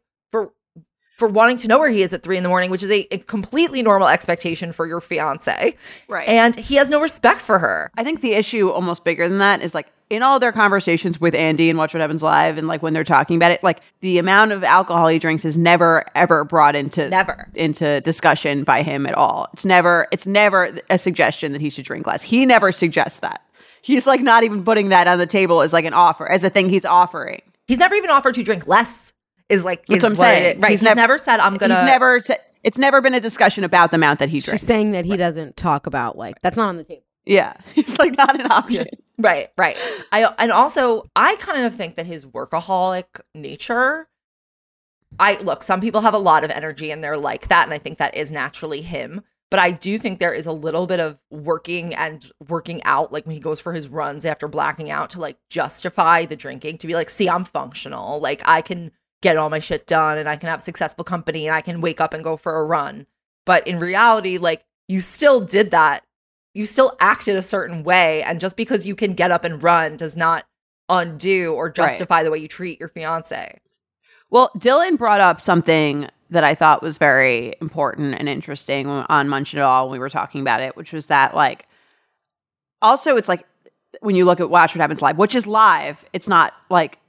for 1.17 1.27
wanting 1.27 1.58
to 1.58 1.67
know 1.67 1.80
where 1.80 1.89
he 1.89 2.03
is 2.03 2.13
at 2.13 2.21
three 2.23 2.38
in 2.38 2.43
the 2.43 2.49
morning, 2.49 2.69
which 2.69 2.84
is 2.84 2.91
a, 2.91 3.08
a 3.12 3.17
completely 3.17 3.82
normal 3.82 4.08
expectation 4.08 4.71
for 4.71 4.86
your 4.86 5.01
fiance. 5.01 5.75
Right. 6.08 6.27
And 6.27 6.56
he 6.56 6.75
has 6.75 6.89
no 6.89 7.01
respect 7.01 7.41
for 7.41 7.58
her. 7.60 7.91
I 7.97 8.03
think 8.03 8.21
the 8.21 8.34
issue 8.34 8.69
almost 8.69 9.03
bigger 9.03 9.27
than 9.27 9.39
that 9.39 9.62
is 9.63 9.73
like 9.73 9.88
in 10.10 10.21
all 10.21 10.39
their 10.39 10.51
conversations 10.51 11.19
with 11.19 11.34
Andy 11.36 11.69
and 11.69 11.77
Watch 11.77 11.93
What 11.93 12.01
Happens 12.01 12.21
Live 12.21 12.58
and 12.58 12.67
like 12.67 12.84
when 12.84 12.93
they're 12.93 13.03
talking 13.03 13.36
about 13.36 13.51
it, 13.51 13.63
like 13.63 13.82
the 14.01 14.19
amount 14.19 14.51
of 14.51 14.63
alcohol 14.63 15.08
he 15.08 15.17
drinks 15.19 15.43
is 15.43 15.58
never 15.58 16.06
ever 16.15 16.43
brought 16.43 16.75
into 16.75 17.10
Never. 17.10 17.49
into 17.56 17.99
discussion 18.01 18.63
by 18.63 18.84
him 18.84 19.08
at 19.08 19.15
all. 19.15 19.47
It's 19.53 19.65
never 19.65 20.08
it's 20.12 20.27
never 20.27 20.77
a 20.89 20.99
suggestion 20.99 21.51
that 21.51 21.62
he 21.62 21.71
should 21.71 21.86
drink 21.86 22.06
less. 22.06 22.21
He 22.21 22.45
never 22.45 22.71
suggests 22.71 23.19
that. 23.19 23.43
He's 23.82 24.06
like 24.06 24.21
not 24.21 24.43
even 24.43 24.63
putting 24.63 24.89
that 24.89 25.08
on 25.08 25.17
the 25.17 25.25
table 25.27 25.62
as 25.62 25.73
like 25.73 25.86
an 25.86 25.93
offer, 25.93 26.30
as 26.30 26.43
a 26.43 26.49
thing 26.49 26.69
he's 26.69 26.86
offering. 26.86 27.41
He's 27.67 27.80
never 27.80 27.95
even 27.95 28.10
offered 28.12 28.36
to 28.36 28.43
drink 28.43 28.67
less. 28.67 29.13
Is 29.49 29.63
like 29.63 29.86
That's 29.86 30.03
is 30.03 30.03
what 30.03 30.12
I'm 30.13 30.17
what 30.17 30.23
saying. 30.25 30.55
is. 30.57 30.62
Right. 30.62 30.69
He's 30.71 30.79
He's, 30.81 30.86
nev- 30.86 30.97
never, 30.97 31.17
said 31.17 31.39
I'm 31.39 31.55
gonna. 31.55 31.75
He's 31.75 31.86
never 31.86 32.19
sa- 32.19 32.36
it's 32.63 32.77
never 32.77 33.01
been 33.01 33.13
a 33.13 33.19
discussion 33.21 33.63
about 33.63 33.91
the 33.91 33.95
amount 33.95 34.19
that 34.19 34.29
he 34.29 34.39
drinks. 34.39 34.62
She's 34.62 34.67
saying 34.67 34.91
that 34.91 35.05
he 35.05 35.15
doesn't 35.15 35.55
talk 35.57 35.88
about 35.88 36.17
like 36.17 36.41
that's 36.41 36.57
not 36.57 36.67
on 36.69 36.77
the 36.77 36.83
table. 36.83 37.03
Yeah. 37.25 37.53
It's 37.75 37.97
like 37.99 38.17
not 38.17 38.39
an 38.39 38.51
option. 38.51 38.88
Right. 39.19 39.49
Right. 39.57 39.75
I 40.12 40.31
and 40.38 40.51
also 40.51 41.03
I 41.15 41.38
kind 41.38 41.65
of 41.65 41.73
think 41.73 41.95
that 41.95 42.05
his 42.05 42.23
workaholic 42.25 43.21
nature. 43.33 44.07
I 45.19 45.38
look. 45.41 45.63
Some 45.63 45.81
people 45.81 46.01
have 46.01 46.13
a 46.13 46.19
lot 46.19 46.43
of 46.43 46.51
energy 46.51 46.91
and 46.91 47.03
they're 47.03 47.17
like 47.17 47.47
that, 47.47 47.63
and 47.63 47.73
I 47.73 47.77
think 47.79 47.97
that 47.97 48.15
is 48.15 48.31
naturally 48.31 48.81
him. 48.81 49.23
But 49.49 49.60
I 49.60 49.71
do 49.71 49.97
think 49.97 50.19
there 50.19 50.33
is 50.33 50.45
a 50.45 50.51
little 50.51 50.86
bit 50.86 50.99
of 50.99 51.17
working 51.31 51.95
and 51.95 52.29
working 52.47 52.83
out, 52.83 53.13
like 53.13 53.25
when 53.25 53.33
he 53.33 53.39
goes 53.39 53.60
for 53.62 53.71
his 53.73 53.88
runs 53.88 54.25
after 54.25 54.47
blacking 54.49 54.91
out 54.91 55.10
to 55.12 55.21
like 55.21 55.38
justify 55.49 56.25
the 56.25 56.36
drinking, 56.36 56.77
to 56.79 56.88
be 56.88 56.93
like, 56.93 57.10
see, 57.10 57.29
I'm 57.29 57.45
functional. 57.45 58.19
Like 58.19 58.41
I 58.45 58.62
can 58.62 58.91
get 59.21 59.38
all 59.38 59.49
my 59.49 59.60
shit 59.60 59.88
done 59.88 60.17
and 60.17 60.30
I 60.30 60.36
can 60.36 60.49
have 60.49 60.62
successful 60.62 61.03
company 61.03 61.47
and 61.47 61.56
I 61.56 61.62
can 61.62 61.82
wake 61.82 61.99
up 62.01 62.13
and 62.13 62.23
go 62.23 62.38
for 62.38 62.60
a 62.60 62.65
run. 62.65 63.08
But 63.45 63.67
in 63.67 63.80
reality, 63.80 64.38
like 64.38 64.65
you 64.88 64.99
still 64.99 65.39
did 65.39 65.71
that. 65.71 66.03
You 66.53 66.65
still 66.65 66.95
acted 66.99 67.36
a 67.36 67.41
certain 67.41 67.84
way. 67.84 68.23
And 68.23 68.39
just 68.39 68.58
because 68.58 68.88
you 68.88 68.95
can 68.95 69.13
get 69.13 69.32
up 69.32 69.43
and 69.43 69.62
run 69.62 69.97
does 69.97 70.15
not 70.15 70.45
undo 70.89 71.53
or 71.53 71.69
justify 71.69 72.23
the 72.23 72.32
way 72.32 72.38
you 72.39 72.47
treat 72.47 72.80
your 72.80 72.89
fiance. 72.89 73.60
Well, 74.30 74.51
Dylan 74.58 74.97
brought 74.97 75.21
up 75.21 75.39
something 75.39 76.10
that 76.30 76.43
I 76.43 76.56
thought 76.56 76.82
was 76.82 76.97
very 76.97 77.56
important 77.62 78.15
and 78.15 78.27
interesting 78.27 78.88
on 78.88 79.30
Mention 79.30 79.60
It 79.60 79.63
All 79.63 79.86
when 79.86 79.93
we 79.93 79.99
were 79.99 80.10
talking 80.10 80.41
about 80.41 80.62
it, 80.62 80.75
which 80.75 80.91
was 80.91 81.06
that 81.08 81.36
like 81.36 81.67
also 82.82 83.15
it's 83.15 83.30
like 83.30 83.45
when 84.01 84.15
you 84.15 84.25
look 84.25 84.39
at 84.39 84.49
Watch 84.49 84.75
What 84.75 84.82
Happens 84.82 85.01
Live, 85.01 85.17
which 85.17 85.36
is 85.36 85.47
live, 85.47 86.03
it's 86.12 86.27
not 86.27 86.53
like 86.69 86.99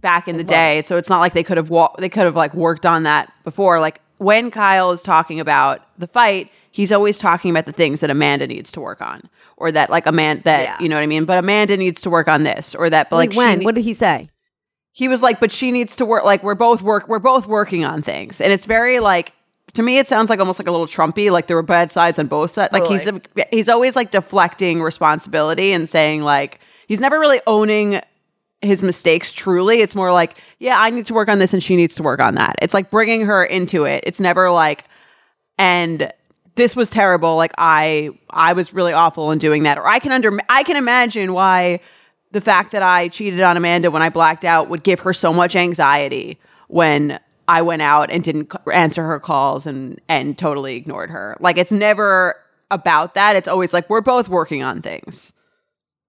back 0.00 0.28
in 0.28 0.36
the 0.36 0.44
day. 0.44 0.82
So 0.86 0.96
it's 0.96 1.08
not 1.08 1.20
like 1.20 1.32
they 1.32 1.42
could 1.42 1.56
have 1.56 1.70
wa- 1.70 1.94
they 1.98 2.08
could 2.08 2.24
have 2.24 2.36
like 2.36 2.54
worked 2.54 2.86
on 2.86 3.02
that 3.04 3.32
before. 3.44 3.80
Like 3.80 4.00
when 4.18 4.50
Kyle 4.50 4.92
is 4.92 5.02
talking 5.02 5.40
about 5.40 5.82
the 5.98 6.06
fight, 6.06 6.50
he's 6.70 6.92
always 6.92 7.18
talking 7.18 7.50
about 7.50 7.66
the 7.66 7.72
things 7.72 8.00
that 8.00 8.10
Amanda 8.10 8.46
needs 8.46 8.70
to 8.72 8.80
work 8.80 9.00
on, 9.00 9.22
or 9.56 9.72
that 9.72 9.90
like 9.90 10.06
Amanda 10.06 10.42
that 10.44 10.62
Yeah. 10.62 10.76
you 10.80 10.88
know 10.88 10.96
what 10.96 11.02
I 11.02 11.06
mean. 11.06 11.24
But 11.24 11.38
Amanda 11.38 11.76
needs 11.76 12.00
to 12.02 12.10
work 12.10 12.28
on 12.28 12.42
this, 12.44 12.74
or 12.74 12.88
that 12.90 13.10
but 13.10 13.16
Like 13.16 13.32
she 13.32 13.38
when? 13.38 13.58
ne- 13.60 13.64
what 13.64 13.74
did 13.74 13.84
he 13.84 13.94
say? 13.94 14.30
he 14.92 15.08
was 15.08 15.20
like, 15.22 15.40
but 15.40 15.52
she 15.52 15.70
needs 15.72 15.94
to 15.96 16.06
work. 16.06 16.24
Like 16.24 16.42
we're 16.42 16.54
both 16.54 16.80
work. 16.82 17.06
We're 17.08 17.18
both 17.18 17.46
working 17.46 17.84
on 17.84 18.00
things, 18.02 18.40
and 18.40 18.52
it's 18.52 18.64
very 18.66 18.98
like 19.00 19.32
to 19.74 19.82
me. 19.82 19.98
It 19.98 20.08
sounds 20.08 20.30
like 20.30 20.38
almost 20.40 20.58
like 20.58 20.68
a 20.68 20.70
little 20.70 20.86
Trumpy. 20.86 21.30
Like 21.30 21.48
there 21.48 21.56
were 21.56 21.62
bad 21.62 21.92
sides 21.92 22.18
on 22.18 22.26
both 22.28 22.54
sides. 22.54 22.72
Like 22.72 22.84
he's 22.86 23.06
he's 23.50 23.68
always 23.68 23.94
like 23.96 24.10
deflecting 24.10 24.80
responsibility 24.80 25.72
and 25.72 25.86
saying 25.86 26.22
like 26.22 26.60
he's 26.88 27.00
never 27.00 27.20
really 27.20 27.40
owning 27.46 28.00
his 28.66 28.82
mistakes 28.82 29.32
truly. 29.32 29.80
It's 29.80 29.94
more 29.94 30.12
like, 30.12 30.36
yeah, 30.58 30.78
I 30.78 30.90
need 30.90 31.06
to 31.06 31.14
work 31.14 31.28
on 31.28 31.38
this 31.38 31.52
and 31.52 31.62
she 31.62 31.76
needs 31.76 31.94
to 31.96 32.02
work 32.02 32.20
on 32.20 32.34
that. 32.34 32.56
It's 32.60 32.74
like 32.74 32.90
bringing 32.90 33.22
her 33.26 33.44
into 33.44 33.84
it. 33.84 34.04
It's 34.06 34.20
never 34.20 34.50
like, 34.50 34.84
and 35.58 36.12
this 36.56 36.76
was 36.76 36.90
terrible. 36.90 37.36
Like 37.36 37.52
I, 37.56 38.10
I 38.30 38.52
was 38.52 38.74
really 38.74 38.92
awful 38.92 39.30
in 39.30 39.38
doing 39.38 39.62
that. 39.62 39.78
Or 39.78 39.86
I 39.86 39.98
can 39.98 40.12
under, 40.12 40.38
I 40.48 40.62
can 40.62 40.76
imagine 40.76 41.32
why 41.32 41.80
the 42.32 42.40
fact 42.40 42.72
that 42.72 42.82
I 42.82 43.08
cheated 43.08 43.40
on 43.40 43.56
Amanda 43.56 43.90
when 43.90 44.02
I 44.02 44.10
blacked 44.10 44.44
out 44.44 44.68
would 44.68 44.82
give 44.82 45.00
her 45.00 45.12
so 45.12 45.32
much 45.32 45.56
anxiety 45.56 46.38
when 46.68 47.20
I 47.48 47.62
went 47.62 47.82
out 47.82 48.10
and 48.10 48.22
didn't 48.22 48.52
answer 48.72 49.04
her 49.04 49.20
calls 49.20 49.66
and 49.66 50.00
and 50.08 50.36
totally 50.36 50.76
ignored 50.76 51.10
her. 51.10 51.36
Like 51.40 51.58
it's 51.58 51.72
never 51.72 52.34
about 52.70 53.14
that. 53.14 53.36
It's 53.36 53.48
always 53.48 53.72
like 53.72 53.88
we're 53.88 54.00
both 54.00 54.28
working 54.28 54.62
on 54.62 54.82
things. 54.82 55.32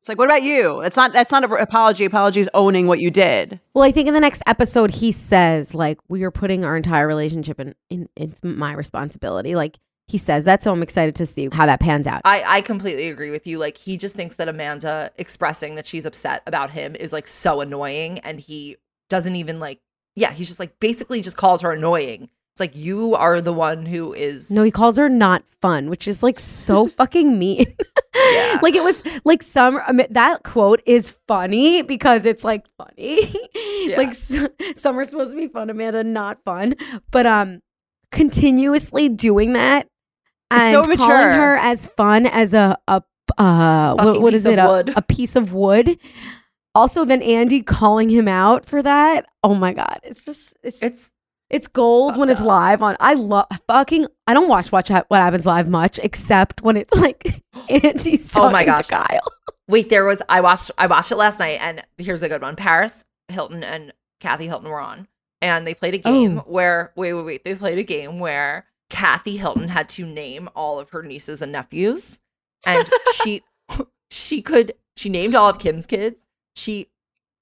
It's 0.08 0.10
like, 0.10 0.20
what 0.20 0.30
about 0.30 0.43
you? 0.43 0.80
It's 0.80 0.96
not. 0.96 1.12
That's 1.12 1.34
not 1.34 1.43
an 1.43 1.52
apology. 1.52 2.06
Apology 2.06 2.39
is 2.39 2.50
owning 2.54 2.88
what 2.88 3.00
you 3.00 3.12
did. 3.12 3.60
Well, 3.74 3.84
I 3.84 3.91
think 3.91 4.08
in 4.08 4.13
the 4.13 4.22
next 4.22 4.41
episode 4.48 4.89
he 4.89 5.12
says 5.12 5.76
like 5.76 6.00
we 6.08 6.24
are 6.24 6.32
putting 6.32 6.63
our 6.63 6.78
entire 6.78 7.06
relationship 7.06 7.60
in, 7.60 7.76
in 7.89 8.08
it's 8.15 8.41
my 8.41 8.72
responsibility. 8.72 9.54
Like 9.54 9.78
he 10.08 10.17
says 10.17 10.46
that, 10.46 10.63
so 10.63 10.72
I'm 10.72 10.82
excited 10.82 11.13
to 11.15 11.26
see 11.26 11.50
how 11.52 11.65
that 11.65 11.82
pans 11.82 12.08
out. 12.08 12.22
I, 12.24 12.41
I 12.48 12.62
completely 12.62 13.10
agree 13.10 13.32
with 13.32 13.46
you. 13.48 13.60
Like 13.60 13.78
he 13.78 13.98
just 13.98 14.15
thinks 14.15 14.36
that 14.36 14.48
Amanda 14.48 15.12
expressing 15.17 15.76
that 15.76 15.86
she's 15.86 16.06
upset 16.06 16.41
about 16.48 16.72
him 16.72 16.96
is 16.96 17.12
like 17.12 17.28
so 17.28 17.60
annoying 17.60 18.20
and 18.20 18.39
he 18.39 18.78
doesn't 19.10 19.36
even 19.36 19.60
like 19.60 19.82
yeah, 20.15 20.32
he's 20.32 20.48
just 20.48 20.62
like 20.62 20.80
basically 20.80 21.22
just 21.22 21.36
calls 21.36 21.62
her 21.63 21.74
annoying. 21.74 22.30
It's 22.58 22.60
like 22.60 22.76
you 22.76 23.13
are 23.13 23.39
the 23.39 23.54
one 23.54 23.86
who 23.86 24.13
is 24.13 24.50
No, 24.50 24.63
he 24.63 24.72
calls 24.72 24.98
her 24.98 25.10
not 25.10 25.43
fun, 25.62 25.91
which 25.91 26.08
is 26.08 26.24
like 26.24 26.39
so 26.39 26.88
fucking 27.00 27.38
mean. 27.38 27.67
Yeah. 28.15 28.58
like 28.63 28.74
it 28.74 28.84
was 28.84 29.04
like 29.26 29.43
some 29.43 29.80
I 29.86 29.91
mean, 29.91 30.08
that 30.10 30.41
quote 30.41 30.82
is 30.88 31.13
funny 31.28 31.84
because 31.84 32.26
it's 32.26 32.43
like 32.43 32.65
funny. 32.76 33.32
Yeah. 33.56 33.96
like 33.98 34.10
s- 34.10 34.36
some 34.76 34.98
are 34.98 35.06
supposed 35.06 35.34
to 35.34 35.38
be 35.38 35.48
fun, 35.48 35.70
Amanda, 35.70 36.04
not 36.04 36.43
fun. 36.43 36.74
But 37.12 37.28
um, 37.28 37.62
continuously 38.12 39.08
doing 39.08 39.54
that 39.54 39.88
and 40.50 40.74
so 40.88 40.96
calling 40.96 41.28
her 41.28 41.58
as 41.58 41.86
fun 41.86 42.26
as 42.26 42.56
a 42.56 42.76
a 42.88 43.04
uh 43.38 43.93
what, 43.96 44.22
what 44.22 44.34
is 44.34 44.48
it 44.48 44.58
a, 44.58 44.93
a 44.98 45.02
piece 45.04 45.36
of 45.36 45.54
wood. 45.54 46.00
Also, 46.74 47.06
then 47.06 47.22
Andy 47.22 47.62
calling 47.62 48.10
him 48.10 48.28
out 48.28 48.65
for 48.65 48.82
that. 48.82 49.26
Oh 49.43 49.54
my 49.54 49.74
god, 49.74 50.00
it's 50.04 50.24
just 50.24 50.58
it's 50.63 50.82
it's 50.82 51.12
it's 51.50 51.68
gold 51.68 52.18
when 52.18 52.30
it's 52.30 52.42
up. 52.42 52.48
live 52.48 52.82
on. 52.82 52.98
I 53.00 53.14
love 53.14 53.48
fucking. 53.68 54.06
I 54.28 54.34
don't 54.34 54.48
watch 54.50 54.72
watch 54.72 54.90
Ha- 54.90 55.06
what 55.08 55.22
happens 55.22 55.46
live 55.46 55.68
much, 55.70 56.00
except 56.04 56.62
when 56.62 56.78
it's 56.78 56.94
like 56.94 57.42
Andy's 57.70 58.30
talking 58.32 58.50
Oh 58.50 58.52
my 58.52 58.64
gosh. 58.66 58.88
to 58.88 58.94
Kyle. 58.96 59.32
Wait, 59.68 59.90
there 59.90 60.06
was 60.06 60.22
I 60.30 60.42
watched 60.42 60.72
I 60.78 60.88
watched 60.88 61.12
it 61.12 61.16
last 61.18 61.40
night 61.40 61.60
and 61.62 61.84
here's 61.98 62.24
a 62.24 62.30
good 62.30 62.42
one. 62.42 62.56
Paris 62.56 63.06
Hilton 63.30 63.64
and 63.64 63.94
Kathy 64.20 64.48
Hilton 64.48 64.70
were 64.70 64.80
on 64.80 65.08
and 65.42 65.66
they 65.68 65.74
played 65.74 65.96
a 65.96 66.02
oh. 66.06 66.12
game 66.12 66.40
Oh. 66.40 66.42
where 66.48 66.92
wait 66.96 67.14
wait 67.14 67.24
wait 67.26 67.44
they 67.46 67.56
played 67.56 67.78
a 67.78 67.84
game 67.84 68.20
where 68.20 68.66
Kathy 68.90 69.38
Hilton 69.38 69.68
had 69.70 69.90
to 69.90 70.06
name 70.06 70.50
all 70.56 70.80
of 70.80 70.90
her 70.92 71.04
nieces 71.04 71.42
and 71.42 71.52
nephews, 71.52 72.20
and 72.66 72.90
she 73.22 73.44
she 74.12 74.42
could 74.42 74.74
she 74.96 75.10
named 75.10 75.36
all 75.36 75.50
of 75.50 75.60
Kim's 75.60 75.86
kids. 75.86 76.26
She 76.56 76.88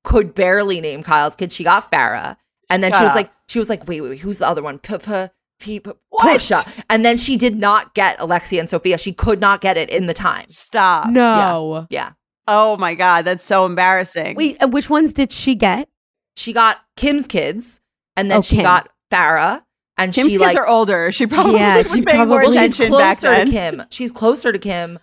could 0.04 0.34
barely 0.36 0.82
name 0.82 1.04
Kyle's 1.04 1.36
kids. 1.36 1.54
She 1.56 1.64
got 1.64 1.92
Farrah, 1.92 2.38
and 2.70 2.84
then 2.84 2.92
Shut 2.92 3.00
she 3.00 3.04
was 3.04 3.12
up. 3.12 3.16
like, 3.16 3.32
she 3.48 3.60
was 3.60 3.70
like, 3.70 3.88
wait, 3.88 4.02
wait, 4.02 4.10
wait, 4.12 4.20
who's 4.20 4.40
the 4.40 4.48
other 4.48 4.62
one? 4.64 4.80
P 4.80 4.98
P 4.98 5.28
P 5.60 5.80
P 5.80 5.92
What? 6.10 6.24
Portia. 6.24 6.66
And 6.90 7.06
then 7.06 7.18
she 7.18 7.38
did 7.38 7.56
not 7.56 7.94
get 7.94 8.18
Alexia 8.20 8.60
and 8.60 8.70
Sophia. 8.70 8.98
She 8.98 9.14
could 9.14 9.40
not 9.40 9.62
get 9.62 9.78
it 9.78 9.90
in 9.90 10.08
the 10.08 10.14
time. 10.14 10.46
Stop. 10.50 11.10
No. 11.10 11.88
Yeah, 11.90 12.12
Oh 12.48 12.78
my 12.78 12.94
god, 12.96 13.26
that's 13.26 13.44
so 13.44 13.66
embarrassing. 13.66 14.36
Wait, 14.36 14.62
uh, 14.62 14.68
which 14.68 14.90
ones 14.90 15.14
did 15.14 15.32
she 15.32 15.56
get? 15.56 15.90
she 16.38 16.52
got 16.54 16.78
Kim's 16.98 17.28
kids, 17.28 17.80
and 18.18 18.30
then 18.30 18.42
she 18.42 18.56
Okay. 18.58 18.64
got 18.64 18.90
Farrah, 19.10 19.62
and 19.98 20.14
Kim's 20.14 20.34
she 20.34 20.38
kids 20.38 20.42
like 20.54 20.58
are 20.58 20.68
older. 20.68 21.10
She 21.14 21.26
probably 21.28 21.54
Yeah, 21.56 21.78
was 21.78 21.88
she 21.88 22.02
paying 22.02 22.28
more 22.28 22.40
probably- 22.40 22.56
well, 22.58 22.68
she's 22.68 22.76
attention 22.80 22.98
back 22.98 23.18
closer 23.20 23.36
then. 23.36 23.46
to 23.46 23.52
Kim. 23.52 23.84
She's 23.90 24.12
closer 24.12 24.52
to 24.52 24.60
Kim, 24.60 25.00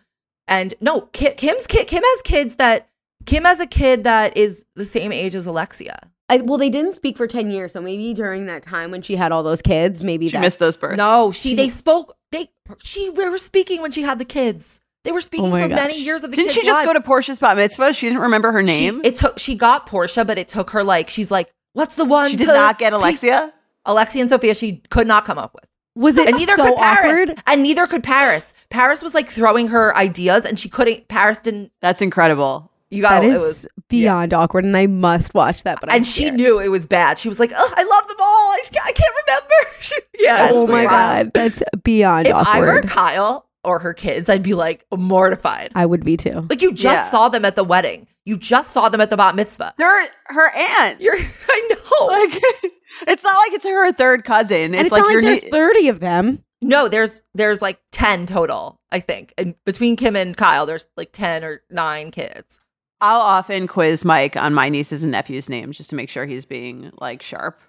and 0.47 0.75
no, 0.83 1.01
Kim, 1.13 1.33
Kim's 1.37 1.67
kid. 1.67 1.87
Kim 1.87 2.03
has 2.05 2.23
kids 2.23 2.57
that 2.57 2.89
Kim 3.25 3.45
has 3.45 3.61
a 3.61 3.67
kid 3.67 4.05
that 4.05 4.37
is 4.37 4.65
the 4.77 4.85
same 4.85 5.11
age 5.11 5.35
as 5.35 5.47
Alexia. 5.47 5.99
I, 6.29 6.39
well, 6.39 6.57
they 6.59 6.71
didn't 6.71 6.95
speak 6.95 7.17
for 7.17 7.27
10 7.27 7.51
years. 7.51 7.73
So 7.73 7.81
maybe 7.83 8.15
during 8.15 8.47
that 8.47 8.63
time 8.63 8.91
when 8.91 9.03
she 9.03 9.17
had 9.17 9.33
all 9.33 9.43
those 9.43 9.61
kids, 9.61 10.03
maybe 10.03 10.29
She 10.29 10.39
missed 10.39 10.59
those 10.59 10.77
births. 10.77 10.97
No, 10.97 11.31
she, 11.33 11.51
She- 11.51 11.55
they 11.57 11.69
spoke. 11.69 12.17
They 12.31 12.49
she 12.83 13.11
we 13.11 13.29
were 13.29 13.37
speaking 13.37 13.83
when 13.83 13.93
she 13.93 14.03
had 14.03 14.19
the 14.19 14.25
kids. 14.25 14.81
They 15.05 15.13
were 15.13 15.21
speaking 15.21 15.47
Oh 15.47 15.51
my 15.51 15.63
for 15.63 15.69
many 15.69 16.01
years 16.01 16.25
of 16.25 16.31
the 16.31 16.37
kids. 16.37 16.45
Didn't 16.47 16.55
kids' 16.55 16.65
she 16.65 16.67
just 16.71 16.79
lives. 16.79 16.87
go 16.87 16.93
to 16.95 17.01
Portia's 17.03 17.39
bat 17.39 17.57
mitzvah? 17.57 17.93
She 17.93 18.07
didn't 18.09 18.23
remember 18.23 18.53
her 18.53 18.61
She- 18.61 18.67
name. 18.67 19.01
it 19.05 19.17
took. 19.17 19.39
She 19.39 19.55
got 19.57 19.87
Portia, 19.87 20.25
but 20.25 20.39
it 20.39 20.49
took 20.49 20.71
her 20.71 20.83
like 20.83 21.11
she's 21.11 21.31
like, 21.31 21.53
what's 21.75 21.97
the 21.97 22.05
one? 22.07 22.31
She 22.31 22.37
did 22.37 22.47
not 22.47 22.79
get 22.79 22.91
P- 22.93 22.97
Alexia. 22.97 23.53
Alexia 23.85 24.21
and 24.23 24.31
Sophia. 24.31 24.55
She 24.55 24.81
could 24.91 25.07
not 25.07 25.25
come 25.27 25.39
up 25.39 25.53
with. 25.55 25.65
Was 25.95 26.17
it 26.17 26.29
and 26.29 26.39
neither 26.39 26.55
so 26.57 26.65
could 26.65 26.77
Paris. 26.77 27.29
awkward? 27.29 27.43
And 27.47 27.63
neither 27.63 27.87
could 27.87 28.03
Paris. 28.03 28.55
Paris 28.71 29.03
was 29.03 29.13
like 29.13 29.29
throwing 29.29 29.69
her 29.69 29.95
ideas, 29.95 30.47
and 30.47 30.59
she 30.59 30.71
couldn't. 30.71 31.09
Paris 31.09 31.41
didn't. 31.41 31.71
That's 31.83 32.01
incredible. 32.01 32.72
You 32.93 33.03
got 33.03 33.23
That 33.23 33.25
it 33.25 33.31
is 33.33 33.41
was 33.43 33.67
beyond 33.89 34.35
awkward, 34.35 34.65
and 34.65 34.77
I 34.77 34.87
must 34.87 35.33
watch 35.35 35.63
that. 35.65 35.81
But 35.81 35.91
I'm 35.91 35.97
and 35.99 36.07
she 36.07 36.23
scared. 36.25 36.35
knew 36.35 36.61
it 36.61 36.69
was 36.69 36.87
bad. 36.87 37.19
She 37.19 37.27
was 37.29 37.41
like, 37.41 37.51
"Oh, 37.57 37.75
I 37.77 37.83
love 37.83 38.07
them 38.09 38.17
all. 38.21 38.27
I, 38.53 38.59
just- 38.59 38.77
I 38.87 38.93
can't 38.93 39.15
remember." 39.27 39.49
She- 39.81 39.97
yeah. 40.21 40.37
That's 40.47 40.59
Oh 40.59 40.67
my 40.69 40.73
weird. 40.83 40.91
god, 40.91 41.31
that's 41.35 41.63
beyond 41.83 42.27
If 42.29 42.35
I 42.35 42.61
were 42.61 42.69
awkward. 42.69 42.89
Kyle 42.89 43.49
or 43.65 43.79
her 43.81 43.93
kids, 43.95 44.29
I'd 44.29 44.43
be 44.45 44.55
like 44.55 44.85
mortified. 44.95 45.73
I 45.75 45.87
would 45.87 46.05
be 46.05 46.17
too. 46.17 46.47
Like 46.51 46.63
you 46.63 46.73
just 46.73 46.85
Yeah. 47.07 47.09
saw 47.09 47.29
them 47.29 47.45
at 47.45 47.57
the 47.57 47.65
wedding. 47.65 48.07
You 48.25 48.37
just 48.37 48.73
saw 48.73 48.89
them 48.89 49.01
at 49.01 49.11
the 49.11 49.17
bat 49.17 49.35
mitzvah. 49.35 49.75
They're 49.79 50.07
her 50.27 50.55
aunt. 50.55 51.01
You're. 51.01 51.17
I 51.49 51.69
know. 51.71 52.07
like, 52.07 52.43
it's 53.09 53.25
not 53.25 53.35
like 53.37 53.53
it's 53.55 53.65
her 53.65 53.91
third 53.93 54.25
cousin. 54.25 54.57
and 54.67 54.75
It's, 54.75 54.83
it's 54.85 54.93
like 54.93 55.01
not 55.01 55.07
like 55.07 55.13
your 55.15 55.23
there's 55.23 55.43
nie- 55.45 55.51
30 55.51 55.89
of 55.89 55.99
them. 56.01 56.45
no, 56.61 56.89
there's 56.89 57.23
there's 57.35 57.61
like 57.63 57.81
ten 57.91 58.27
total. 58.27 58.79
I 58.93 59.01
think, 59.01 59.33
and 59.39 59.55
between 59.65 59.97
Kim 59.97 60.15
and 60.15 60.37
Kyle, 60.37 60.67
there's 60.67 60.87
like 60.97 61.11
ten 61.13 61.43
or 61.43 61.63
nine 61.71 62.11
kids. 62.13 62.61
I'll 63.03 63.21
often 63.21 63.67
quiz 63.67 64.05
Mike 64.05 64.37
on 64.37 64.55
my 64.55 64.69
nieces 64.71 65.03
and 65.03 65.13
nephews' 65.13 65.51
names 65.51 65.77
just 65.77 65.91
to 65.91 65.97
make 65.97 66.09
sure 66.09 66.25
he's 66.25 66.47
being 66.47 66.91
like 67.01 67.21
sharp. 67.23 67.61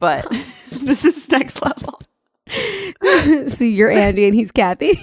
But 0.00 0.26
this 0.72 1.04
is 1.04 1.28
next 1.30 1.62
level. 1.62 2.00
so 3.48 3.64
you're 3.64 3.90
Andy 3.90 4.24
and 4.24 4.34
he's 4.34 4.50
Kathy. 4.50 4.98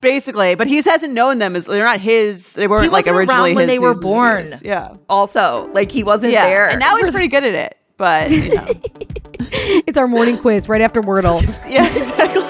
Basically, 0.00 0.54
but 0.54 0.68
he 0.68 0.76
hasn't 0.80 1.12
known 1.12 1.38
them 1.40 1.56
as 1.56 1.66
they're 1.66 1.82
not 1.84 2.00
his. 2.00 2.52
They 2.52 2.68
weren't 2.68 2.84
He 2.84 2.88
like 2.88 3.06
wasn't 3.06 3.16
originally 3.16 3.54
when 3.54 3.68
his 3.68 3.74
they 3.74 3.78
were 3.80 4.00
born. 4.00 4.44
nephews. 4.44 4.62
Yeah, 4.62 4.94
Also, 5.08 5.68
like 5.74 5.90
he 5.90 6.04
wasn't 6.04 6.32
yeah. 6.32 6.46
there, 6.48 6.68
And 6.70 6.78
now 6.78 6.96
he's 6.96 7.10
pretty 7.10 7.26
good 7.26 7.42
at 7.42 7.54
it. 7.54 7.76
But 7.96 8.30
you 8.30 8.54
know. 8.54 8.66
it's 9.88 9.98
our 9.98 10.06
morning 10.06 10.38
quiz 10.38 10.68
right 10.68 10.80
after 10.80 11.02
Wordle. 11.02 11.42
yeah, 11.68 11.92
exactly. 11.96 12.42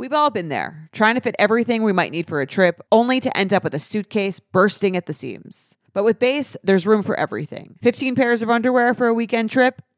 We've 0.00 0.14
all 0.14 0.30
been 0.30 0.48
there, 0.48 0.88
trying 0.92 1.16
to 1.16 1.20
fit 1.20 1.36
everything 1.38 1.82
we 1.82 1.92
might 1.92 2.10
need 2.10 2.26
for 2.26 2.40
a 2.40 2.46
trip, 2.46 2.80
only 2.90 3.20
to 3.20 3.36
end 3.36 3.52
up 3.52 3.62
with 3.62 3.74
a 3.74 3.78
suitcase 3.78 4.40
bursting 4.40 4.96
at 4.96 5.04
the 5.04 5.12
seams. 5.12 5.76
But 5.92 6.04
with 6.04 6.18
Béis, 6.18 6.56
there's 6.64 6.86
room 6.86 7.02
for 7.02 7.20
everything. 7.20 7.76
15 7.82 8.14
pairs 8.14 8.40
of 8.40 8.48
underwear 8.48 8.94
for 8.94 9.08
a 9.08 9.12
weekend 9.12 9.50
trip? 9.50 9.82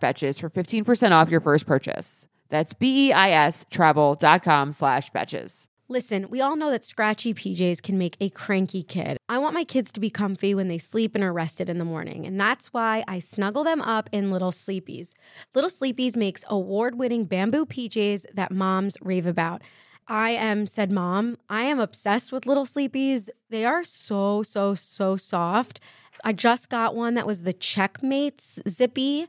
betches 0.00 0.40
for 0.40 0.50
15% 0.50 1.12
off 1.12 1.30
your 1.30 1.40
first 1.40 1.66
purchase. 1.66 2.28
That's 2.48 2.72
B-E-I-S 2.74 3.66
travel.com 3.70 4.72
slash 4.72 5.10
betches. 5.10 5.68
Listen, 5.88 6.28
we 6.30 6.40
all 6.40 6.56
know 6.56 6.72
that 6.72 6.84
scratchy 6.84 7.32
PJs 7.32 7.80
can 7.80 7.96
make 7.96 8.16
a 8.20 8.28
cranky 8.30 8.82
kid. 8.82 9.18
I 9.28 9.38
want 9.38 9.54
my 9.54 9.62
kids 9.62 9.92
to 9.92 10.00
be 10.00 10.10
comfy 10.10 10.52
when 10.52 10.66
they 10.66 10.78
sleep 10.78 11.14
and 11.14 11.22
are 11.22 11.32
rested 11.32 11.68
in 11.68 11.78
the 11.78 11.84
morning, 11.84 12.26
and 12.26 12.40
that's 12.40 12.72
why 12.72 13.04
I 13.06 13.20
snuggle 13.20 13.62
them 13.62 13.80
up 13.80 14.10
in 14.10 14.32
Little 14.32 14.50
Sleepies. 14.50 15.12
Little 15.54 15.70
Sleepies 15.70 16.16
makes 16.16 16.44
award 16.48 16.98
winning 16.98 17.24
bamboo 17.24 17.66
PJs 17.66 18.26
that 18.34 18.50
moms 18.50 18.96
rave 19.00 19.28
about. 19.28 19.62
I 20.08 20.30
am 20.30 20.66
said 20.66 20.90
mom. 20.90 21.36
I 21.48 21.62
am 21.62 21.78
obsessed 21.78 22.32
with 22.32 22.46
Little 22.46 22.66
Sleepies. 22.66 23.28
They 23.50 23.64
are 23.64 23.84
so, 23.84 24.42
so, 24.42 24.74
so 24.74 25.14
soft. 25.14 25.78
I 26.24 26.32
just 26.32 26.68
got 26.68 26.96
one 26.96 27.14
that 27.14 27.28
was 27.28 27.44
the 27.44 27.52
Checkmates 27.52 28.60
Zippy 28.68 29.28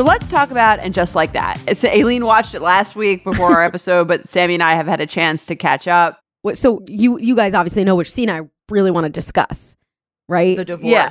So 0.00 0.04
let's 0.04 0.30
talk 0.30 0.50
about 0.50 0.78
and 0.78 0.94
just 0.94 1.14
like 1.14 1.34
that. 1.34 1.62
It's 1.68 1.84
Aileen 1.84 2.24
watched 2.24 2.54
it 2.54 2.62
last 2.62 2.96
week 2.96 3.22
before 3.22 3.52
our 3.52 3.62
episode, 3.66 4.08
but 4.08 4.30
Sammy 4.30 4.54
and 4.54 4.62
I 4.62 4.74
have 4.74 4.86
had 4.86 4.98
a 5.02 5.04
chance 5.04 5.44
to 5.44 5.54
catch 5.54 5.86
up. 5.86 6.18
What, 6.40 6.56
so 6.56 6.82
you 6.88 7.18
you 7.18 7.36
guys 7.36 7.52
obviously 7.52 7.84
know 7.84 7.96
which 7.96 8.10
scene 8.10 8.30
I 8.30 8.48
really 8.70 8.90
want 8.90 9.04
to 9.04 9.10
discuss, 9.10 9.76
right? 10.26 10.56
The 10.56 10.64
divorce. 10.64 10.90
Yeah. 10.90 11.10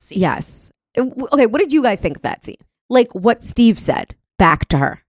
scene. 0.00 0.18
yes. 0.18 0.72
Okay, 0.96 1.44
what 1.44 1.58
did 1.58 1.74
you 1.74 1.82
guys 1.82 2.00
think 2.00 2.16
of 2.16 2.22
that 2.22 2.42
scene? 2.42 2.56
Like 2.88 3.14
what 3.14 3.42
Steve 3.42 3.78
said 3.78 4.14
back 4.38 4.66
to 4.70 4.78
her. 4.78 5.02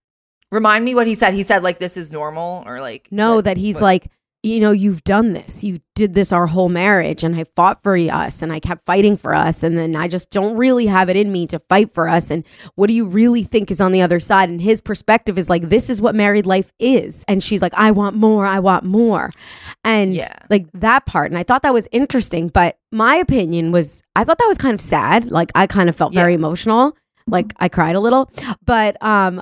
Remind 0.52 0.84
me 0.84 0.94
what 0.94 1.08
he 1.08 1.16
said. 1.16 1.34
He 1.34 1.44
said 1.44 1.64
like 1.64 1.80
this 1.80 1.96
is 1.96 2.12
normal 2.12 2.64
or 2.66 2.82
like 2.82 3.08
No, 3.10 3.36
what- 3.36 3.46
that 3.46 3.56
he's 3.56 3.76
what- 3.76 3.84
like 3.84 4.08
you 4.46 4.60
know, 4.60 4.72
you've 4.72 5.06
done 5.06 5.32
this. 5.32 5.64
You 5.64 5.80
did 5.96 6.16
this 6.16 6.34
our 6.34 6.48
whole 6.48 6.68
marriage, 6.68 7.24
and 7.24 7.34
I 7.34 7.46
fought 7.56 7.82
for 7.82 7.96
us, 7.96 8.42
and 8.42 8.52
I 8.52 8.60
kept 8.60 8.86
fighting 8.86 9.16
for 9.16 9.34
us, 9.34 9.64
and 9.64 9.78
then 9.78 9.96
I 9.96 10.10
just 10.10 10.30
don't 10.32 10.58
really 10.58 10.86
have 10.88 11.10
it 11.10 11.16
in 11.16 11.32
me 11.32 11.48
to 11.48 11.60
fight 11.70 11.94
for 11.94 12.10
us. 12.10 12.30
And 12.30 12.46
what 12.76 12.88
do 12.88 12.94
you 12.94 13.06
really 13.06 13.44
think 13.46 13.72
is 13.72 13.80
on 13.80 13.94
the 13.94 14.02
other 14.02 14.20
side? 14.20 14.50
And 14.50 14.62
his 14.62 14.82
perspective 14.82 15.38
is 15.38 15.50
like, 15.50 15.70
this 15.70 15.90
is 15.90 16.02
what 16.02 16.14
married 16.14 16.46
life 16.46 16.74
is. 16.78 17.24
And 17.30 17.42
she's 17.42 17.62
like, 17.62 17.74
I 17.76 17.92
want 17.92 18.18
more, 18.18 18.46
I 18.46 18.60
want 18.60 18.84
more. 18.84 19.32
And 19.86 20.14
Yeah. 20.14 20.36
like 20.50 20.68
that 20.74 21.06
part. 21.06 21.32
And 21.32 21.38
I 21.38 21.44
thought 21.44 21.62
that 21.62 21.74
was 21.74 21.88
interesting. 21.94 22.50
But 22.50 22.78
my 22.92 23.16
opinion 23.16 23.72
was, 23.72 24.04
I 24.16 24.26
thought 24.26 24.40
that 24.40 24.48
was 24.48 24.58
kind 24.58 24.74
of 24.74 24.82
sad. 24.82 25.32
Like, 25.32 25.52
I 25.56 25.68
kind 25.68 25.88
of 25.88 25.96
felt 25.96 26.14
very 26.14 26.34
emotional. 26.34 26.98
Like, 27.28 27.54
I 27.60 27.70
cried 27.70 27.96
a 27.96 28.02
little. 28.02 28.30
But 28.66 29.02
um, 29.02 29.42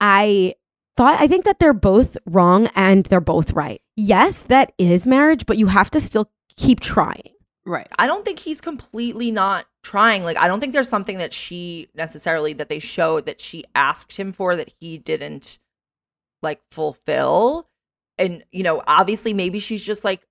I 0.00 0.54
thought 0.96 1.20
I 1.20 1.26
think 1.28 1.44
that 1.44 1.58
they're 1.58 1.72
both 1.72 2.16
wrong 2.26 2.68
and 2.74 3.04
they're 3.06 3.20
both 3.20 3.52
right. 3.52 3.80
Yes, 4.02 4.44
that 4.44 4.72
is 4.78 5.06
marriage, 5.06 5.44
but 5.44 5.58
you 5.58 5.66
have 5.66 5.90
to 5.90 6.00
still 6.00 6.30
keep 6.56 6.80
trying. 6.80 7.34
Right. 7.66 7.86
I 7.98 8.06
don't 8.06 8.24
think 8.24 8.38
he's 8.38 8.62
completely 8.62 9.30
not 9.30 9.66
trying. 9.82 10.24
Like, 10.24 10.38
I 10.38 10.48
don't 10.48 10.58
think 10.58 10.72
there's 10.72 10.88
something 10.88 11.18
that 11.18 11.34
she 11.34 11.88
necessarily 11.94 12.54
that 12.54 12.70
they 12.70 12.78
showed 12.78 13.26
that 13.26 13.42
she 13.42 13.64
asked 13.74 14.16
him 14.16 14.32
for 14.32 14.56
that 14.56 14.72
he 14.80 14.96
didn't 14.96 15.58
like 16.42 16.62
fulfill. 16.70 17.68
And, 18.16 18.42
you 18.52 18.62
know, 18.62 18.82
obviously 18.86 19.34
maybe 19.34 19.60
she's 19.60 19.84
just 19.84 20.02
like 20.02 20.26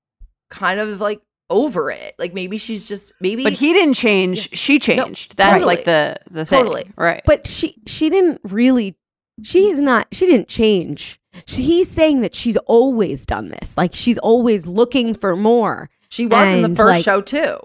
kind 0.50 0.80
of 0.80 1.00
like 1.00 1.22
over 1.52 1.92
it. 1.92 2.16
Like 2.18 2.34
maybe 2.34 2.58
she's 2.58 2.88
just 2.88 3.14
maybe 3.22 3.44
But 3.44 3.54
he 3.54 3.72
didn't 3.74 3.94
change. 3.94 4.58
She 4.58 4.80
changed. 4.80 5.38
That's 5.38 5.60
totally. 5.62 5.76
like 5.76 5.86
the 5.86 6.18
the 6.32 6.44
thing. 6.44 6.60
Totally. 6.60 6.92
right. 6.96 7.22
But 7.24 7.46
she 7.46 7.76
she 7.86 8.10
didn't 8.10 8.42
really 8.44 8.98
she 9.44 9.70
is 9.70 9.80
not 9.80 10.08
she 10.12 10.26
didn't 10.26 10.48
change. 10.48 11.19
He's 11.46 11.90
saying 11.90 12.22
that 12.22 12.36
she's 12.36 12.58
always 12.58 13.26
done 13.26 13.50
this. 13.50 13.78
Like 13.78 13.94
she's 13.94 14.18
always 14.18 14.68
looking 14.68 15.14
for 15.14 15.36
more. 15.36 15.90
she 16.10 16.26
was 16.26 16.56
in 16.56 16.62
the 16.62 16.76
first 16.76 16.80
like- 16.80 17.06
show 17.06 17.22
too. 17.22 17.58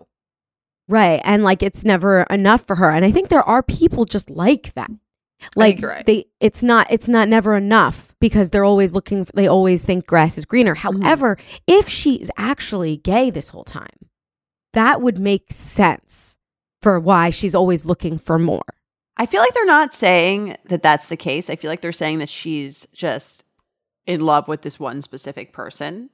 Right. 0.87 1.21
And 1.25 1.43
like 1.43 1.63
it's 1.63 1.85
never 1.85 2.23
enough 2.25 2.67
for 2.67 2.77
her. 2.77 2.91
And 2.91 3.05
I 3.05 3.11
think 3.11 3.29
there 3.29 3.43
are 3.43 3.63
people 3.63 4.05
just 4.05 4.29
like 4.29 4.75
that. 4.75 4.91
Like 5.57 5.83
right. 5.83 6.07
they 6.07 6.27
it's 6.41 6.63
not 6.63 6.87
it's 6.91 7.09
not 7.09 7.29
never 7.29 7.57
enough 7.57 8.15
because 8.21 8.51
they're 8.51 8.65
always 8.65 8.93
looking 8.93 9.27
they 9.35 9.47
always 9.47 9.85
think 9.85 10.07
grass 10.07 10.39
is 10.39 10.45
greener. 10.45 10.75
Mm-hmm. 10.75 11.03
However, 11.03 11.37
if 11.67 11.89
she's 11.89 12.31
actually 12.37 12.99
gay 12.99 13.31
this 13.31 13.49
whole 13.49 13.65
time, 13.65 14.09
that 14.73 15.01
would 15.01 15.19
make 15.19 15.53
sense 15.53 16.37
for 16.81 17.01
why 17.01 17.31
she's 17.31 17.55
always 17.55 17.85
looking 17.85 18.19
for 18.19 18.39
more. 18.39 18.75
I 19.17 19.27
feel 19.27 19.41
like 19.41 19.55
they're 19.55 19.65
not 19.65 19.95
saying 19.95 20.57
that 20.67 20.83
that's 20.83 21.07
the 21.07 21.17
case. 21.17 21.49
I 21.49 21.57
feel 21.57 21.71
like 21.71 21.81
they're 21.81 21.93
saying 21.93 22.19
that 22.19 22.29
she's 22.29 22.87
just 22.93 23.44
in 24.07 24.21
love 24.21 24.49
with 24.49 24.63
this 24.63 24.79
one 24.79 25.03
specific 25.03 25.53
person. 25.53 26.11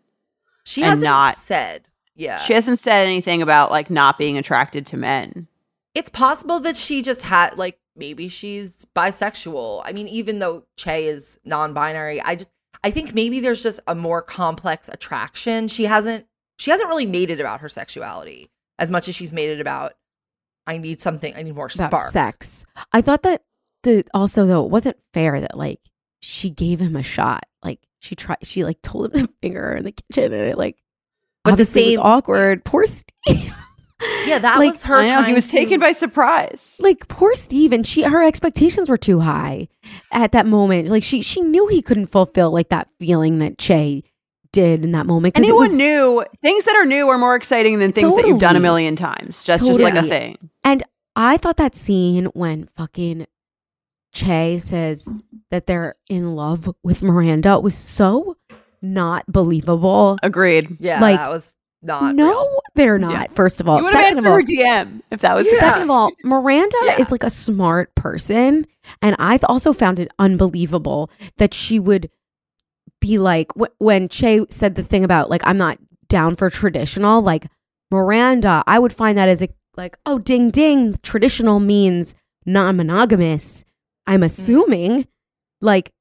She 0.64 0.82
hasn't 0.82 1.02
not- 1.02 1.34
said. 1.34 1.88
Yeah. 2.14 2.40
She 2.42 2.52
hasn't 2.52 2.78
said 2.78 3.06
anything 3.06 3.40
about 3.40 3.70
like 3.70 3.88
not 3.90 4.18
being 4.18 4.36
attracted 4.36 4.86
to 4.88 4.96
men. 4.96 5.48
it's 5.94 6.10
possible 6.10 6.60
that 6.60 6.76
she 6.76 7.02
just 7.02 7.22
had 7.22 7.56
like 7.58 7.78
maybe 7.96 8.28
she's 8.28 8.86
bisexual. 8.94 9.82
I 9.84 9.92
mean, 9.92 10.06
even 10.08 10.38
though 10.38 10.64
Che 10.76 11.06
is 11.06 11.38
non-binary, 11.44 12.20
I 12.22 12.36
just 12.36 12.50
I 12.84 12.90
think 12.90 13.14
maybe 13.14 13.40
there's 13.40 13.62
just 13.62 13.80
a 13.86 13.94
more 13.94 14.22
complex 14.22 14.88
attraction. 14.88 15.66
She 15.68 15.84
hasn't 15.84 16.26
she 16.58 16.70
hasn't 16.70 16.88
really 16.88 17.06
made 17.06 17.30
it 17.30 17.40
about 17.40 17.60
her 17.60 17.68
sexuality 17.68 18.50
as 18.78 18.90
much 18.90 19.08
as 19.08 19.14
she's 19.14 19.32
made 19.32 19.48
it 19.50 19.60
about 19.60 19.94
I 20.66 20.78
need 20.78 21.00
something, 21.00 21.34
I 21.34 21.42
need 21.42 21.54
more 21.54 21.70
about 21.74 21.88
spark. 21.88 22.10
sex. 22.12 22.64
I 22.92 23.00
thought 23.00 23.22
that 23.22 23.42
the 23.82 24.04
also 24.12 24.46
though 24.46 24.64
it 24.64 24.70
wasn't 24.70 24.98
fair 25.14 25.40
that 25.40 25.56
like 25.56 25.80
she 26.20 26.50
gave 26.50 26.80
him 26.80 26.96
a 26.96 27.02
shot. 27.02 27.44
Like 27.62 27.80
she 28.00 28.14
tried, 28.14 28.38
she 28.42 28.64
like 28.64 28.80
told 28.82 29.14
him 29.14 29.26
to 29.26 29.32
finger 29.42 29.60
her 29.60 29.76
in 29.76 29.84
the 29.84 29.92
kitchen, 29.92 30.32
and 30.32 30.42
it 30.48 30.58
like 30.58 30.76
But 31.44 31.50
the 31.50 31.52
obviously 31.52 31.84
was 31.84 31.94
same- 31.94 32.00
awkward. 32.00 32.64
Poor 32.64 32.86
Steve. 32.86 33.54
Yeah, 34.26 34.38
that 34.38 34.56
Like, 34.58 34.70
was 34.72 34.82
her 34.84 34.96
I 34.96 35.06
know 35.08 35.22
he 35.24 35.34
was 35.34 35.46
to- 35.50 35.52
taken 35.56 35.78
by 35.80 35.92
surprise. 35.92 36.76
like 36.80 37.06
poor 37.08 37.34
Steve, 37.34 37.72
and 37.72 37.86
she 37.86 38.02
her 38.02 38.22
expectations 38.22 38.88
were 38.88 38.96
too 38.98 39.20
high 39.20 39.68
at 40.12 40.32
that 40.32 40.46
moment. 40.46 40.88
Like 40.88 41.02
she 41.02 41.20
she 41.22 41.40
knew 41.42 41.66
he 41.68 41.82
couldn't 41.82 42.06
fulfill 42.06 42.50
like 42.50 42.70
that 42.70 42.88
feeling 42.98 43.38
that 43.40 43.58
Che 43.58 44.02
did 44.52 44.82
in 44.82 44.92
that 44.92 45.06
moment. 45.06 45.34
'cause 45.34 45.42
it 45.42 45.46
Anyone 45.48 45.68
was- 45.68 45.76
new 45.76 46.24
things 46.40 46.64
that 46.64 46.74
are 46.76 46.86
new 46.86 47.08
are 47.08 47.18
more 47.18 47.36
exciting 47.36 47.78
than 47.78 47.92
things 47.92 48.14
that 48.16 48.26
you've 48.26 48.40
done 48.40 48.56
a 48.56 48.60
million 48.60 48.96
times. 48.96 49.42
That's 49.44 49.64
just 49.64 49.80
like 49.80 49.94
a 49.94 50.02
thing. 50.02 50.38
And 50.64 50.82
I 51.14 51.36
thought 51.36 51.56
that 51.58 51.76
scene 51.76 52.24
when 52.26 52.68
fucking 52.76 53.26
Che 54.12 54.58
says 54.58 55.08
that 55.50 55.66
they're 55.66 55.94
in 56.08 56.34
love 56.34 56.68
with 56.82 57.02
Miranda 57.02 57.54
it 57.54 57.62
was 57.62 57.76
so 57.76 58.36
not 58.82 59.24
believable. 59.26 60.18
Agreed. 60.22 60.76
Yeah, 60.80 61.00
like, 61.00 61.16
that 61.18 61.28
was 61.30 61.52
not 61.82 62.14
no, 62.14 62.28
real. 62.28 62.60
they're 62.74 62.98
not. 62.98 63.12
Yeah. 63.12 63.26
First 63.34 63.60
of 63.60 63.68
all, 63.68 63.82
you 63.82 63.90
second 63.90 64.18
of 64.18 64.26
all, 64.26 64.32
her 64.34 64.42
DM 64.42 65.00
if 65.10 65.20
that 65.20 65.34
was 65.34 65.46
Yeah. 65.50 65.60
second 65.60 65.82
of 65.84 65.90
all, 65.90 66.10
Miranda 66.24 66.76
Yeah. 66.84 67.00
is 67.00 67.10
like 67.10 67.22
a 67.24 67.30
smart 67.30 67.94
person, 67.94 68.66
and 69.00 69.16
I 69.18 69.38
also 69.44 69.72
found 69.72 69.98
it 69.98 70.10
unbelievable 70.18 71.10
that 71.38 71.54
she 71.54 71.78
would 71.78 72.10
be 73.00 73.16
like 73.18 73.50
wh- 73.58 73.80
when 73.80 74.08
Che 74.08 74.44
said 74.50 74.74
the 74.74 74.82
thing 74.82 75.04
about 75.04 75.30
like 75.30 75.42
I'm 75.46 75.56
not 75.58 75.78
down 76.08 76.36
for 76.36 76.50
traditional. 76.50 77.22
Like 77.22 77.46
Miranda, 77.90 78.62
I 78.66 78.78
would 78.78 78.92
find 78.92 79.16
that 79.16 79.28
as 79.28 79.42
a 79.42 79.48
like 79.76 79.96
oh 80.04 80.18
ding 80.18 80.50
ding. 80.50 80.96
Traditional 81.02 81.60
means 81.60 82.14
non-monogamous. 82.46 83.64
I'm 84.10 84.20
mm. 84.20 84.24
assuming, 84.24 85.06
like 85.60 85.92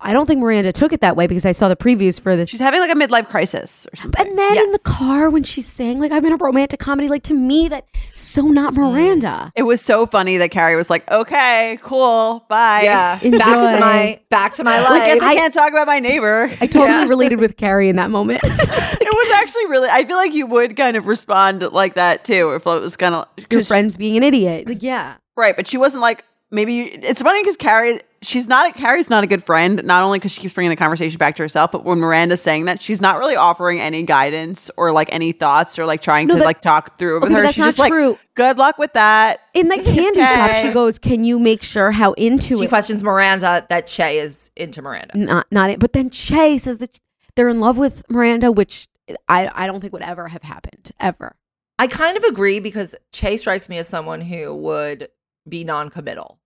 I 0.00 0.12
don't 0.12 0.26
think 0.26 0.40
Miranda 0.40 0.70
took 0.70 0.92
it 0.92 1.00
that 1.00 1.16
way 1.16 1.26
because 1.26 1.46
I 1.46 1.52
saw 1.52 1.68
the 1.68 1.76
previews 1.76 2.20
for 2.20 2.36
this 2.36 2.50
She's 2.50 2.60
having 2.60 2.80
like 2.80 2.90
a 2.90 2.94
midlife 2.94 3.28
crisis 3.28 3.86
or 3.90 3.96
something. 3.96 4.26
and 4.26 4.36
then 4.36 4.58
in 4.58 4.72
the 4.72 4.78
car 4.80 5.30
when 5.30 5.44
she's 5.44 5.66
saying 5.66 5.98
like 5.98 6.12
I'm 6.12 6.24
in 6.26 6.32
a 6.32 6.36
romantic 6.36 6.78
comedy, 6.78 7.08
like 7.08 7.22
to 7.24 7.34
me 7.34 7.68
that 7.68 7.86
so 8.12 8.42
not 8.42 8.74
mm. 8.74 8.78
Miranda. 8.78 9.50
It 9.56 9.62
was 9.62 9.80
so 9.80 10.04
funny 10.04 10.36
that 10.36 10.50
Carrie 10.50 10.76
was 10.76 10.90
like, 10.90 11.10
"Okay, 11.10 11.78
cool, 11.82 12.44
bye." 12.50 12.82
Yeah, 12.82 13.18
Enjoy. 13.22 13.38
back 13.38 13.74
to 13.74 13.80
my 13.80 14.20
back 14.28 14.52
to 14.54 14.64
my 14.64 14.76
I 14.76 14.80
life. 14.82 15.06
guess 15.06 15.22
I 15.22 15.34
can't 15.36 15.54
talk 15.54 15.70
about 15.70 15.86
my 15.86 16.00
neighbor. 16.00 16.50
I 16.60 16.66
totally 16.66 16.88
Yeah. 16.88 17.06
related 17.06 17.40
with 17.40 17.56
Carrie 17.56 17.88
in 17.88 17.96
that 17.96 18.10
moment. 18.10 18.40
it 18.44 19.14
was 19.14 19.30
actually 19.36 19.66
really. 19.66 19.88
I 19.88 20.04
feel 20.04 20.16
like 20.16 20.34
you 20.34 20.46
would 20.46 20.76
kind 20.76 20.98
of 20.98 21.06
respond 21.06 21.62
like 21.62 21.94
that 21.94 22.26
too, 22.26 22.50
if 22.50 22.66
it 22.66 22.80
was 22.80 22.96
kind 22.96 23.14
of 23.14 23.26
Your 23.50 23.64
friend's 23.64 23.96
being 23.96 24.18
an 24.18 24.22
idiot. 24.22 24.68
Like 24.68 24.82
yeah. 24.82 25.14
right. 25.34 25.56
But 25.56 25.66
she 25.66 25.78
wasn't 25.78 26.02
like 26.02 26.24
maybe. 26.54 26.72
You, 26.74 26.88
it's 26.92 27.20
funny 27.20 27.42
because 27.42 27.56
Carrie, 27.56 28.00
she's 28.22 28.46
not. 28.48 28.74
Carrie's 28.76 29.10
not 29.10 29.24
a 29.24 29.26
good 29.26 29.44
friend. 29.44 29.82
Not 29.84 30.02
only 30.02 30.18
because 30.18 30.32
she 30.32 30.40
keeps 30.40 30.54
bringing 30.54 30.70
the 30.70 30.76
conversation 30.76 31.18
back 31.18 31.36
to 31.36 31.42
herself, 31.42 31.72
but 31.72 31.84
when 31.84 31.98
Miranda's 31.98 32.40
saying 32.40 32.64
that, 32.66 32.80
she's 32.80 33.00
not 33.00 33.18
really 33.18 33.36
offering 33.36 33.80
any 33.80 34.02
guidance 34.02 34.70
or 34.76 34.92
like 34.92 35.08
any 35.12 35.32
thoughts 35.32 35.78
or 35.78 35.84
like 35.86 36.00
trying 36.00 36.28
No, 36.28 36.34
to 36.34 36.38
that- 36.38 36.44
like 36.46 36.62
talk 36.62 36.98
through 36.98 37.16
it 37.16 37.20
with 37.20 37.24
Okay, 37.24 37.34
but 37.34 37.38
her. 37.38 37.42
that's 37.44 37.54
she's 37.54 37.60
not 37.60 37.66
just 37.68 37.78
like, 37.78 37.92
true. 37.92 38.18
"Good 38.34 38.56
luck 38.56 38.78
with 38.78 38.92
that." 38.94 39.40
In 39.52 39.68
the 39.68 39.76
candy 39.82 40.20
shop, 40.20 40.52
she 40.62 40.70
goes, 40.70 40.98
"Can 40.98 41.24
you 41.24 41.38
make 41.38 41.62
sure 41.62 41.90
how 41.90 42.12
into 42.14 42.56
She 42.58 42.64
it?" 42.64 42.68
questions 42.68 43.02
Miranda 43.02 43.66
that 43.68 43.86
Che 43.86 44.18
is 44.18 44.50
into 44.56 44.80
Miranda. 44.80 45.16
Not 45.18 45.46
not 45.50 45.70
it. 45.70 45.78
But 45.80 45.92
then 45.92 46.08
Che 46.10 46.56
says 46.58 46.78
that 46.78 46.98
they're 47.36 47.48
in 47.48 47.60
love 47.60 47.76
with 47.76 48.02
Miranda, 48.08 48.50
which 48.52 48.86
I 49.28 49.50
I 49.54 49.66
don't 49.66 49.80
think 49.80 49.92
would 49.92 50.02
ever 50.02 50.28
have 50.28 50.42
happened 50.42 50.92
ever. 51.00 51.36
I 51.76 51.88
kind 51.88 52.16
of 52.16 52.22
agree 52.22 52.60
because 52.60 52.94
Che 53.12 53.36
strikes 53.36 53.68
me 53.68 53.78
as 53.78 53.88
someone 53.88 54.20
who 54.20 54.54
would 54.54 55.08
be 55.48 55.64
non-committal, 55.64 56.38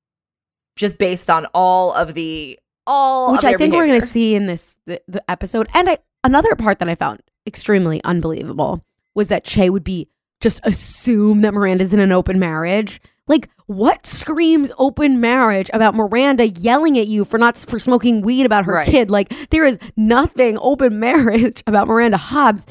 just 0.79 0.97
based 0.97 1.29
on 1.29 1.45
all 1.53 1.93
of 1.93 2.15
the 2.15 2.59
all 2.87 3.33
which 3.33 3.45
I 3.45 3.55
think 3.57 3.75
we're 3.75 3.87
going 3.87 4.01
to 4.01 4.07
see 4.07 4.35
in 4.35 4.47
this 4.47 4.79
the, 4.87 5.03
the 5.09 5.23
episode. 5.31 5.69
And 5.75 5.91
I, 5.91 5.99
another 6.25 6.55
part 6.57 6.79
that 6.79 6.89
I 6.89 6.95
found 6.95 7.21
extremely 7.47 8.03
unbelievable 8.05 8.83
was 9.15 9.29
that 9.29 9.45
Che 9.45 9.69
would 9.69 9.85
be 9.85 10.09
just 10.41 10.61
assume 10.63 11.43
that 11.43 11.53
Miranda's 11.53 11.93
in 11.93 12.01
an 12.01 12.13
open 12.13 12.39
marriage. 12.39 13.01
Like, 13.27 13.51
what 13.67 14.07
screams 14.07 14.71
open 14.79 15.21
marriage 15.21 15.69
about 15.75 15.95
Miranda 15.95 16.49
yelling 16.49 16.97
at 16.99 17.09
you 17.09 17.27
for 17.27 17.37
not 17.37 17.59
for 17.59 17.79
smoking 17.79 18.23
weed 18.23 18.47
about 18.47 18.65
her 18.65 18.73
Right. 18.73 18.87
kid? 18.89 19.11
Like, 19.11 19.51
there 19.51 19.65
is 19.67 19.79
nothing 19.97 20.57
open 20.63 20.99
marriage 21.01 21.63
about 21.67 21.89
Miranda 21.89 22.17
Hobbs. 22.17 22.67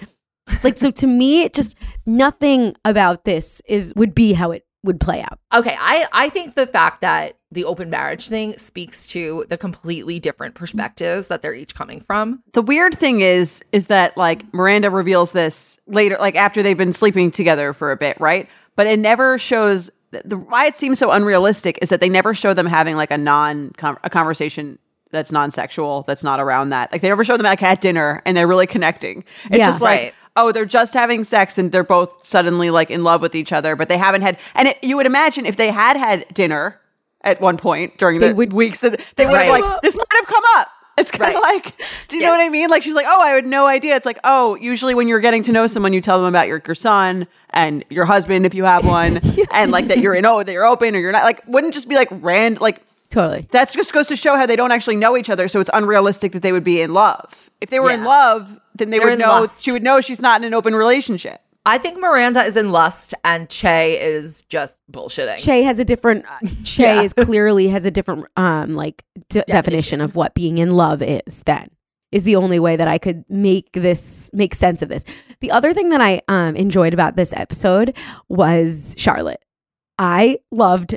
Like, 0.63 0.77
so 0.77 0.89
to 0.91 1.05
me, 1.05 1.41
it 1.43 1.53
just 1.53 1.75
nothing 2.05 2.73
about 2.85 3.25
this 3.25 3.61
is 3.67 3.93
would 3.95 4.15
be 4.15 4.33
how 4.33 4.51
it 4.51 4.65
would 4.87 4.99
play 4.99 5.21
out. 5.21 5.37
Okay, 5.53 5.75
I 5.79 6.07
I 6.11 6.29
think 6.29 6.55
the 6.55 6.65
fact 6.65 7.01
that 7.01 7.37
the 7.51 7.63
open 7.63 7.89
marriage 7.89 8.27
thing 8.27 8.57
speaks 8.57 9.05
to 9.07 9.45
the 9.49 9.57
completely 9.57 10.19
different 10.19 10.55
perspectives 10.55 11.27
that 11.27 11.41
they're 11.41 11.53
each 11.53 11.75
coming 11.75 12.01
from. 12.01 12.41
The 12.53 12.61
weird 12.61 12.97
thing 12.97 13.21
is, 13.21 13.63
is 13.71 13.87
that 13.87 14.17
like 14.17 14.51
Miranda 14.53 14.89
reveals 14.89 15.31
this 15.31 15.77
later, 15.87 16.17
like 16.19 16.35
after 16.35 16.61
they've 16.63 16.77
been 16.77 16.91
sleeping 16.93 17.29
together 17.31 17.71
for 17.73 17.91
a 17.91 17.97
bit, 17.97 18.19
right? 18.19 18.49
But 18.75 18.87
it 18.87 18.97
never 18.99 19.37
shows. 19.37 19.91
The 20.11 20.37
why 20.37 20.65
it 20.65 20.75
seems 20.75 20.99
so 20.99 21.11
unrealistic 21.11 21.77
is 21.81 21.89
that 21.89 21.99
they 22.01 22.09
never 22.09 22.33
show 22.33 22.53
them 22.53 22.65
having 22.65 22.95
like 22.95 23.11
a 23.11 23.17
non 23.17 23.71
a 24.03 24.09
conversation 24.09 24.79
that's 25.11 25.31
non-sexual 25.31 26.03
that's 26.03 26.23
not 26.23 26.39
around 26.41 26.69
that. 26.69 26.91
Like 26.91 27.01
they 27.01 27.07
never 27.07 27.23
show 27.23 27.37
them 27.37 27.45
like 27.45 27.63
at 27.63 27.79
dinner 27.81 28.21
and 28.25 28.35
they're 28.35 28.47
really 28.47 28.67
connecting. 28.67 29.23
It's 29.45 29.57
Yeah. 29.57 29.67
just 29.67 29.81
like. 29.81 29.99
Right. 29.99 30.13
Oh, 30.37 30.51
they're 30.53 30.65
just 30.65 30.93
having 30.93 31.23
sex 31.25 31.57
and 31.57 31.71
they're 31.71 31.83
both 31.83 32.23
suddenly 32.23 32.69
like 32.69 32.89
in 32.89 33.03
love 33.03 33.21
with 33.21 33.35
each 33.35 33.51
other, 33.51 33.75
but 33.75 33.89
they 33.89 33.97
haven't 33.97 34.21
had. 34.21 34.37
And 34.55 34.69
it, 34.69 34.77
you 34.83 34.95
would 34.95 35.05
imagine 35.05 35.45
if 35.45 35.57
they 35.57 35.71
had 35.71 35.97
had 35.97 36.25
dinner 36.33 36.79
at 37.23 37.41
one 37.41 37.57
point 37.57 37.97
during 37.97 38.19
the 38.21 38.33
would- 38.33 38.53
weeks, 38.53 38.79
that 38.81 39.01
they 39.17 39.25
would 39.25 39.35
have 39.41 39.49
like 39.49 39.81
this 39.81 39.97
might 39.97 40.05
have 40.13 40.27
come 40.27 40.43
up. 40.57 40.69
It's 40.99 41.11
kind 41.11 41.35
of 41.35 41.41
Right. 41.43 41.63
like, 41.63 41.79
do 42.07 42.17
you 42.17 42.23
know 42.23 42.31
what 42.31 42.39
I 42.39 42.49
mean? 42.49 42.69
Like 42.69 42.81
she's 42.81 42.95
like, 42.95 43.05
oh, 43.07 43.21
I 43.21 43.29
had 43.29 43.45
no 43.45 43.67
idea. 43.67 43.95
It's 43.95 44.05
like, 44.05 44.17
oh, 44.23 44.55
usually 44.55 44.95
when 44.95 45.07
you're 45.07 45.19
getting 45.19 45.43
to 45.43 45.51
know 45.51 45.67
someone, 45.67 45.93
you 45.93 46.01
tell 46.01 46.17
them 46.17 46.27
about 46.27 46.47
your 46.47 46.59
your 46.65 46.73
son 46.73 47.27
and 47.51 47.85
your 47.89 48.05
husband 48.05 48.45
if 48.47 48.55
you 48.55 48.63
have 48.63 48.83
one, 48.99 49.19
and 49.51 49.69
like 49.71 49.87
that 49.89 49.99
you're 49.99 50.15
in 50.15 50.25
oh 50.25 50.41
that 50.41 50.51
you're 50.51 50.65
open 50.65 50.95
or 50.95 50.99
you're 50.99 51.11
not. 51.11 51.23
Like, 51.23 51.43
wouldn't 51.47 51.73
just 51.75 51.87
be 51.87 51.95
like 51.95 52.07
rand 52.11 52.61
like 52.61 52.81
Totally. 53.11 53.47
that 53.51 53.71
just 53.71 53.93
goes 53.93 54.07
to 54.07 54.15
show 54.15 54.35
how 54.37 54.45
they 54.47 54.55
don't 54.55 54.71
actually 54.71 54.95
know 54.95 55.15
each 55.15 55.29
other. 55.29 55.47
So 55.47 55.59
it's 55.59 55.69
unrealistic 55.71 56.31
that 56.31 56.41
they 56.41 56.51
would 56.51 56.63
be 56.63 56.81
in 56.81 56.93
love. 56.95 57.51
If 57.61 57.69
they 57.69 57.79
were 57.79 57.91
in 57.91 58.03
love, 58.03 58.59
then 58.77 58.89
they 58.89 58.99
They're 58.99 59.09
would 59.09 59.19
know 59.19 59.41
lust. 59.41 59.63
she 59.63 59.71
would 59.71 59.83
know 59.83 60.01
she's 60.01 60.21
not 60.21 60.41
in 60.41 60.47
an 60.47 60.53
open 60.53 60.75
relationship. 60.75 61.41
I 61.65 61.77
think 61.77 61.99
Miranda 61.99 62.43
is 62.43 62.55
in 62.55 62.71
lust 62.71 63.13
and 63.25 63.49
Che 63.49 63.99
is 64.01 64.43
just 64.43 64.79
bullshitting. 64.89 65.37
Che 65.37 65.63
has 65.63 65.79
a 65.79 65.85
different. 65.85 66.25
Che 66.63 66.83
Yeah. 66.83 67.01
is 67.01 67.11
clearly 67.13 67.67
has 67.67 67.83
a 67.85 67.91
different 67.91 68.25
um 68.37 68.75
like 68.75 69.03
d- 69.29 69.43
definition 69.47 69.99
of 70.01 70.15
what 70.15 70.33
being 70.33 70.59
in 70.59 70.75
love 70.77 71.01
is. 71.01 71.43
Then 71.45 71.69
is 72.13 72.23
the 72.23 72.37
only 72.37 72.57
way 72.57 72.77
that 72.77 72.87
I 72.87 72.97
could 72.97 73.25
make 73.29 73.73
this 73.73 74.29
make 74.33 74.55
sense 74.55 74.81
of 74.81 74.87
this. 74.87 75.03
The 75.41 75.51
other 75.51 75.73
thing 75.73 75.89
that 75.89 75.99
I 75.99 76.21
um 76.29 76.55
enjoyed 76.55 76.93
about 76.93 77.17
this 77.17 77.33
episode 77.35 77.97
was 78.29 78.95
Charlotte. 78.97 79.43
I 79.99 80.39
loved 80.51 80.95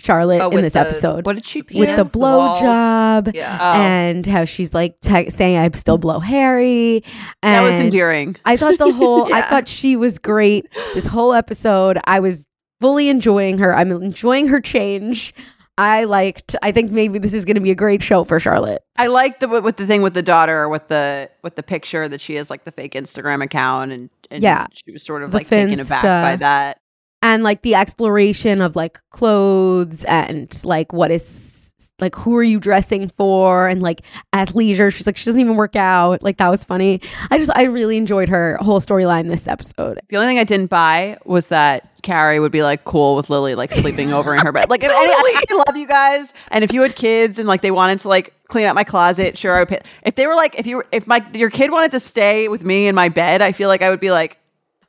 Charlotte 0.00 0.40
Oh, 0.42 0.50
in 0.50 0.62
this 0.62 0.72
the- 0.72 0.80
episode 0.80 1.26
What 1.26 1.34
did 1.34 1.44
she 1.44 1.60
with 1.60 1.68
the 1.68 1.74
Penis, 1.84 2.10
balls. 2.12 2.58
blowjob. 2.58 3.34
Yeah. 3.34 3.58
Oh. 3.60 3.80
And 3.80 4.26
how 4.26 4.44
she's 4.44 4.72
like 4.74 4.98
te- 5.00 5.30
saying 5.30 5.56
I 5.56 5.70
still 5.74 5.98
blow 5.98 6.18
Harry. 6.20 7.04
And 7.42 7.54
that 7.54 7.60
was 7.62 7.74
endearing. 7.74 8.36
I 8.44 8.56
thought 8.56 8.78
the 8.78 8.92
whole 8.92 9.32
I 9.34 9.42
thought 9.42 9.68
she 9.68 9.96
was 9.96 10.18
great. 10.18 10.66
This 10.94 11.06
whole 11.06 11.32
episode, 11.32 11.98
I 12.04 12.20
was 12.20 12.46
fully 12.80 13.08
enjoying 13.08 13.58
her. 13.58 13.74
I'm 13.74 13.90
enjoying 13.92 14.48
her 14.48 14.60
change. 14.60 15.34
I 15.78 16.04
liked 16.04 16.56
I 16.62 16.72
think 16.72 16.90
maybe 16.90 17.18
this 17.18 17.32
is 17.32 17.46
gonna 17.46 17.60
be 17.60 17.70
a 17.70 17.74
great 17.74 18.02
show 18.02 18.24
for 18.24 18.38
Charlotte. 18.38 18.82
I 18.98 19.06
like 19.06 19.40
the 19.40 19.48
with 19.48 19.76
the 19.78 19.86
thing 19.86 20.02
with 20.02 20.12
the 20.12 20.22
daughter 20.22 20.68
with 20.68 20.88
the 20.88 21.30
with 21.42 21.54
the 21.56 21.62
picture 21.62 22.06
that 22.06 22.20
she 22.20 22.34
has 22.34 22.50
like 22.50 22.64
the 22.64 22.72
fake 22.72 22.92
Instagram 22.92 23.42
account 23.42 23.90
and, 23.92 24.10
and 24.30 24.42
Yeah. 24.42 24.66
she 24.72 24.92
was 24.92 25.02
sort 25.02 25.22
of 25.22 25.30
The 25.30 25.38
like 25.38 25.48
taken 25.48 25.80
aback 25.80 26.02
Finsta. 26.02 26.22
by 26.22 26.36
that. 26.36 26.79
And 27.22 27.42
like 27.42 27.62
the 27.62 27.74
exploration 27.74 28.62
of 28.62 28.76
like 28.76 28.98
clothes 29.10 30.04
and 30.04 30.58
like 30.64 30.92
what 30.92 31.10
is 31.10 31.56
like 31.98 32.14
who 32.14 32.34
are 32.34 32.42
you 32.42 32.58
dressing 32.58 33.10
for 33.10 33.68
and 33.68 33.82
like 33.82 34.00
athleisure. 34.32 34.90
She's 34.92 35.06
like 35.06 35.18
she 35.18 35.26
doesn't 35.26 35.40
even 35.40 35.56
work 35.56 35.76
out. 35.76 36.22
Like 36.22 36.38
that 36.38 36.48
was 36.48 36.64
funny. 36.64 37.00
I 37.30 37.36
just 37.36 37.50
I 37.54 37.64
really 37.64 37.98
enjoyed 37.98 38.30
her 38.30 38.56
whole 38.60 38.80
storyline 38.80 39.28
this 39.28 39.46
episode. 39.46 40.00
The 40.08 40.16
only 40.16 40.28
thing 40.28 40.38
I 40.38 40.44
didn't 40.44 40.68
buy 40.68 41.18
was 41.26 41.48
that 41.48 41.88
Carrie 42.02 42.40
would 42.40 42.52
be 42.52 42.62
like 42.62 42.84
cool 42.84 43.16
with 43.16 43.28
Lily 43.28 43.54
like 43.54 43.70
sleeping 43.72 44.12
over 44.14 44.34
in 44.34 44.40
her 44.40 44.52
bed. 44.52 44.70
Like 44.70 44.82
if- 44.82 44.90
I, 44.90 45.44
I 45.50 45.54
love 45.66 45.76
you 45.76 45.86
guys, 45.86 46.32
and 46.50 46.64
if 46.64 46.72
you 46.72 46.80
had 46.80 46.96
kids 46.96 47.38
and 47.38 47.46
like 47.46 47.60
they 47.60 47.70
wanted 47.70 48.00
to 48.00 48.08
like 48.08 48.32
clean 48.48 48.66
out 48.66 48.74
my 48.74 48.84
closet, 48.84 49.36
sure 49.36 49.54
I 49.56 49.60
would. 49.60 49.68
Pay. 49.68 49.80
If 50.04 50.14
they 50.14 50.26
were 50.26 50.34
like 50.34 50.58
if 50.58 50.66
you 50.66 50.78
were, 50.78 50.86
if 50.92 51.06
my 51.06 51.22
your 51.34 51.50
kid 51.50 51.70
wanted 51.70 51.90
to 51.92 52.00
stay 52.00 52.48
with 52.48 52.64
me 52.64 52.86
in 52.86 52.94
my 52.94 53.10
bed, 53.10 53.42
I 53.42 53.52
feel 53.52 53.68
like 53.68 53.82
I 53.82 53.90
would 53.90 54.00
be 54.00 54.10
like 54.10 54.38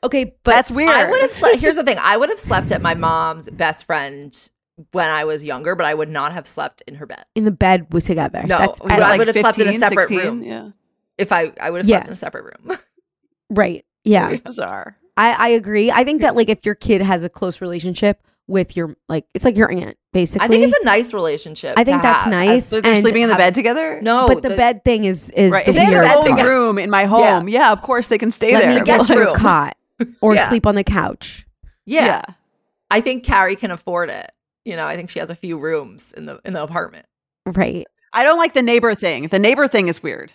Okay, 0.04 0.36
but 0.44 0.52
That's 0.52 0.72
weird. 0.72 0.90
I 0.90 1.10
would 1.10 1.22
have 1.22 1.32
slept. 1.32 1.60
Here's 1.60 1.76
the 1.76 1.84
thing: 1.84 1.98
I 2.02 2.18
would 2.18 2.30
have 2.30 2.40
slept 2.50 2.72
at 2.72 2.82
my 2.82 2.94
mom's 2.96 3.50
best 3.50 3.86
friend 3.86 4.50
when 4.94 5.10
I 5.10 5.26
was 5.26 5.44
younger, 5.44 5.76
but 5.76 5.86
I 5.86 5.94
would 5.94 6.10
not 6.10 6.32
have 6.34 6.48
slept 6.48 6.82
in 6.88 6.96
her 6.96 7.06
bed 7.06 7.26
in 7.36 7.46
the 7.46 7.52
bed 7.52 7.94
with 7.94 8.06
together. 8.06 8.42
No, 8.48 8.58
That's 8.58 8.80
But 8.80 8.94
I 8.94 8.98
like, 9.00 9.20
would 9.20 9.28
have 9.28 9.38
slept 9.38 9.60
in 9.60 9.68
a 9.68 9.74
separate 9.74 10.10
16? 10.10 10.20
room. 10.20 10.44
Yeah, 10.44 10.70
if 11.18 11.32
I. 11.32 11.52
I 11.62 11.70
would 11.70 11.80
have 11.80 11.88
Yeah. 11.90 11.98
slept 11.98 12.08
in 12.08 12.14
a 12.14 12.16
separate 12.16 12.46
room. 12.46 12.78
right. 13.50 13.86
Yeah. 14.04 14.30
it's 14.32 14.42
bizarre. 14.42 14.98
I, 15.18 15.32
I 15.34 15.48
agree. 15.50 15.92
I 15.92 16.04
think 16.04 16.22
that 16.22 16.36
like 16.36 16.50
if 16.50 16.66
your 16.66 16.74
kid 16.76 17.02
has 17.02 17.24
a 17.24 17.30
close 17.30 17.62
relationship 17.62 18.26
with 18.48 18.76
your 18.76 18.96
like 19.08 19.26
it's 19.36 19.46
like 19.46 19.56
your 19.56 19.72
aunt 19.72 19.98
basically. 20.14 20.44
I 20.46 20.48
think 20.48 20.64
it's 20.66 20.78
a 20.80 20.84
nice 20.86 21.14
relationship. 21.14 21.76
I 21.78 21.84
think 21.84 22.00
to 22.00 22.02
that's 22.02 22.24
have. 22.24 22.32
nice. 22.34 22.66
So 22.66 22.82
they're 22.82 22.94
And 22.94 23.02
sleeping 23.04 23.22
in 23.22 23.28
the 23.30 23.36
have- 23.36 23.40
bed 23.40 23.54
together. 23.56 24.00
No, 24.02 24.28
but 24.28 24.42
the, 24.42 24.50
bed 24.56 24.84
thing 24.84 25.04
is 25.04 25.30
is 25.32 25.52
Right. 25.52 25.66
the 25.66 25.70
If 25.72 25.76
they 25.76 25.82
have 25.84 25.94
weird 25.94 26.04
their 26.06 26.10
bed 26.10 26.18
own 26.32 26.38
thing. 26.38 26.46
room 26.46 26.80
in 26.80 26.90
my 26.90 27.06
home, 27.06 27.48
yeah. 27.48 27.72
of 27.72 27.82
course 27.84 28.08
they 28.08 28.18
can 28.18 28.32
stay 28.32 28.54
Let 28.54 28.62
there. 28.62 28.70
me 28.72 28.78
but, 28.80 28.86
guess 28.86 29.10
like- 29.10 29.20
room. 29.20 29.36
cot 29.36 29.76
or 30.22 30.36
Yeah. 30.36 30.50
sleep 30.50 30.66
on 30.66 30.76
the 30.76 30.84
couch. 30.84 31.46
Yeah. 31.86 32.22
I 32.90 33.02
think 33.02 33.24
Carrie 33.24 33.56
can 33.56 33.72
afford 33.72 34.10
it. 34.10 34.32
You 34.66 34.76
know, 34.76 34.86
I 34.86 34.96
think 34.96 35.10
she 35.10 35.20
has 35.20 35.30
a 35.30 35.36
few 35.36 35.58
rooms 35.58 36.14
in 36.16 36.26
the 36.26 36.40
in 36.46 36.54
the 36.54 36.62
apartment. 36.62 37.06
Right. 37.46 37.88
I 38.14 38.24
don't 38.24 38.38
like 38.38 38.54
the 38.54 38.62
neighbor 38.62 38.94
thing. 38.94 39.28
The 39.30 39.40
neighbor 39.40 39.68
thing 39.68 39.88
is 39.88 40.04
weird. 40.04 40.34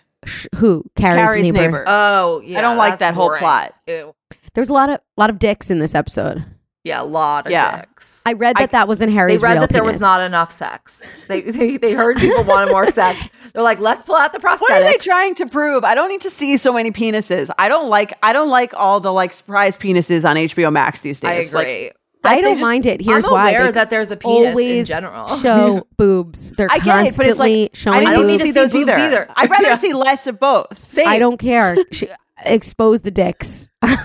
Who? 0.55 0.83
Carrie's, 0.95 1.25
Carrie's 1.25 1.43
neighbor. 1.45 1.61
neighbor. 1.61 1.83
Oh, 1.87 2.41
yeah. 2.43 2.57
I 2.57 2.61
don't 2.61 2.77
like 2.77 2.99
that's 2.99 3.11
that 3.11 3.13
whole 3.13 3.37
plot. 3.37 3.73
Ew. 3.87 4.13
There 4.53 4.61
was 4.61 4.69
a 4.69 4.73
lot 4.73 4.89
of 4.89 4.99
lot 5.15 5.29
of 5.29 5.37
dicks 5.39 5.69
in 5.69 5.79
this 5.79 5.93
episode. 5.95 6.43
Yeah, 6.87 7.01
a 7.01 7.03
lot 7.03 7.45
of 7.45 7.51
Yeah. 7.51 7.81
dicks. 7.81 8.21
I 8.25 8.33
read 8.33 8.55
that 8.57 8.63
I- 8.63 8.65
that 8.67 8.87
wasn't 8.87 9.11
they 9.11 9.17
read 9.17 9.51
real 9.51 9.61
that 9.61 9.69
there 9.71 9.81
penis. 9.81 9.93
was 9.95 10.01
not 10.01 10.21
enough 10.21 10.51
sex. 10.51 11.07
They, 11.27 11.41
they 11.57 11.77
they 11.77 11.93
heard 11.93 12.17
people 12.17 12.43
wanted 12.43 12.71
more 12.71 12.87
sex. 12.89 13.27
They're 13.53 13.63
like, 13.63 13.79
let's 13.79 14.03
pull 14.03 14.15
out 14.15 14.33
the 14.33 14.39
prosthetics. 14.39 14.61
What 14.61 14.71
are 14.71 14.83
they 14.83 14.97
trying 14.97 15.35
to 15.35 15.45
prove? 15.45 15.83
I 15.83 15.95
don't 15.95 16.09
need 16.09 16.21
to 16.21 16.29
see 16.29 16.57
so 16.57 16.71
many 16.73 16.91
penises. 16.91 17.49
I 17.57 17.69
don't 17.69 17.89
like. 17.89 18.13
I 18.23 18.33
don't 18.33 18.49
like 18.49 18.73
all 18.75 18.99
the 18.99 19.11
like 19.13 19.33
surprise 19.33 19.77
penises 19.77 20.27
on 20.29 20.35
HBO 20.35 20.71
Max 20.71 21.01
these 21.01 21.19
days. 21.19 21.29
I 21.29 21.35
days. 21.35 21.53
Like, 21.53 21.96
agree. 22.23 22.37
I 22.37 22.41
don't 22.41 22.53
just- 22.55 22.61
mind 22.61 22.85
it. 22.85 23.01
Here's 23.01 23.25
I'm 23.25 23.31
why. 23.31 23.51
aware 23.51 23.71
that 23.71 23.89
there's 23.89 24.11
a 24.11 24.17
penis 24.17 24.41
in 24.41 24.47
always 24.49 24.87
general. 24.87 25.27
show 25.41 25.87
boobs. 25.97 26.51
They're 26.51 26.67
I 26.71 26.79
get 26.79 26.85
it, 26.85 26.87
but 26.87 26.97
it's 26.99 27.17
constantly 27.37 27.61
like 27.63 27.75
showing 27.75 27.97
I 27.97 28.03
don't 28.03 28.13
don't 28.13 28.27
need 28.27 28.33
boobs. 28.39 28.43
need 28.45 28.53
to 28.53 28.63
to 28.63 28.69
see 28.69 28.77
see 28.79 28.83
those 28.83 28.85
boobs 28.85 28.91
either. 28.91 29.21
either. 29.21 29.33
I'd 29.35 29.49
rather 29.49 29.63
Yeah. 29.69 29.75
see 29.77 29.93
less 29.93 30.27
of 30.27 30.39
both. 30.39 30.77
Same. 30.77 31.07
I 31.07 31.19
don't 31.19 31.37
care. 31.37 31.75
Expose 32.45 33.01
the 33.01 33.09
dicks. 33.11 33.71
I'm 33.81 33.97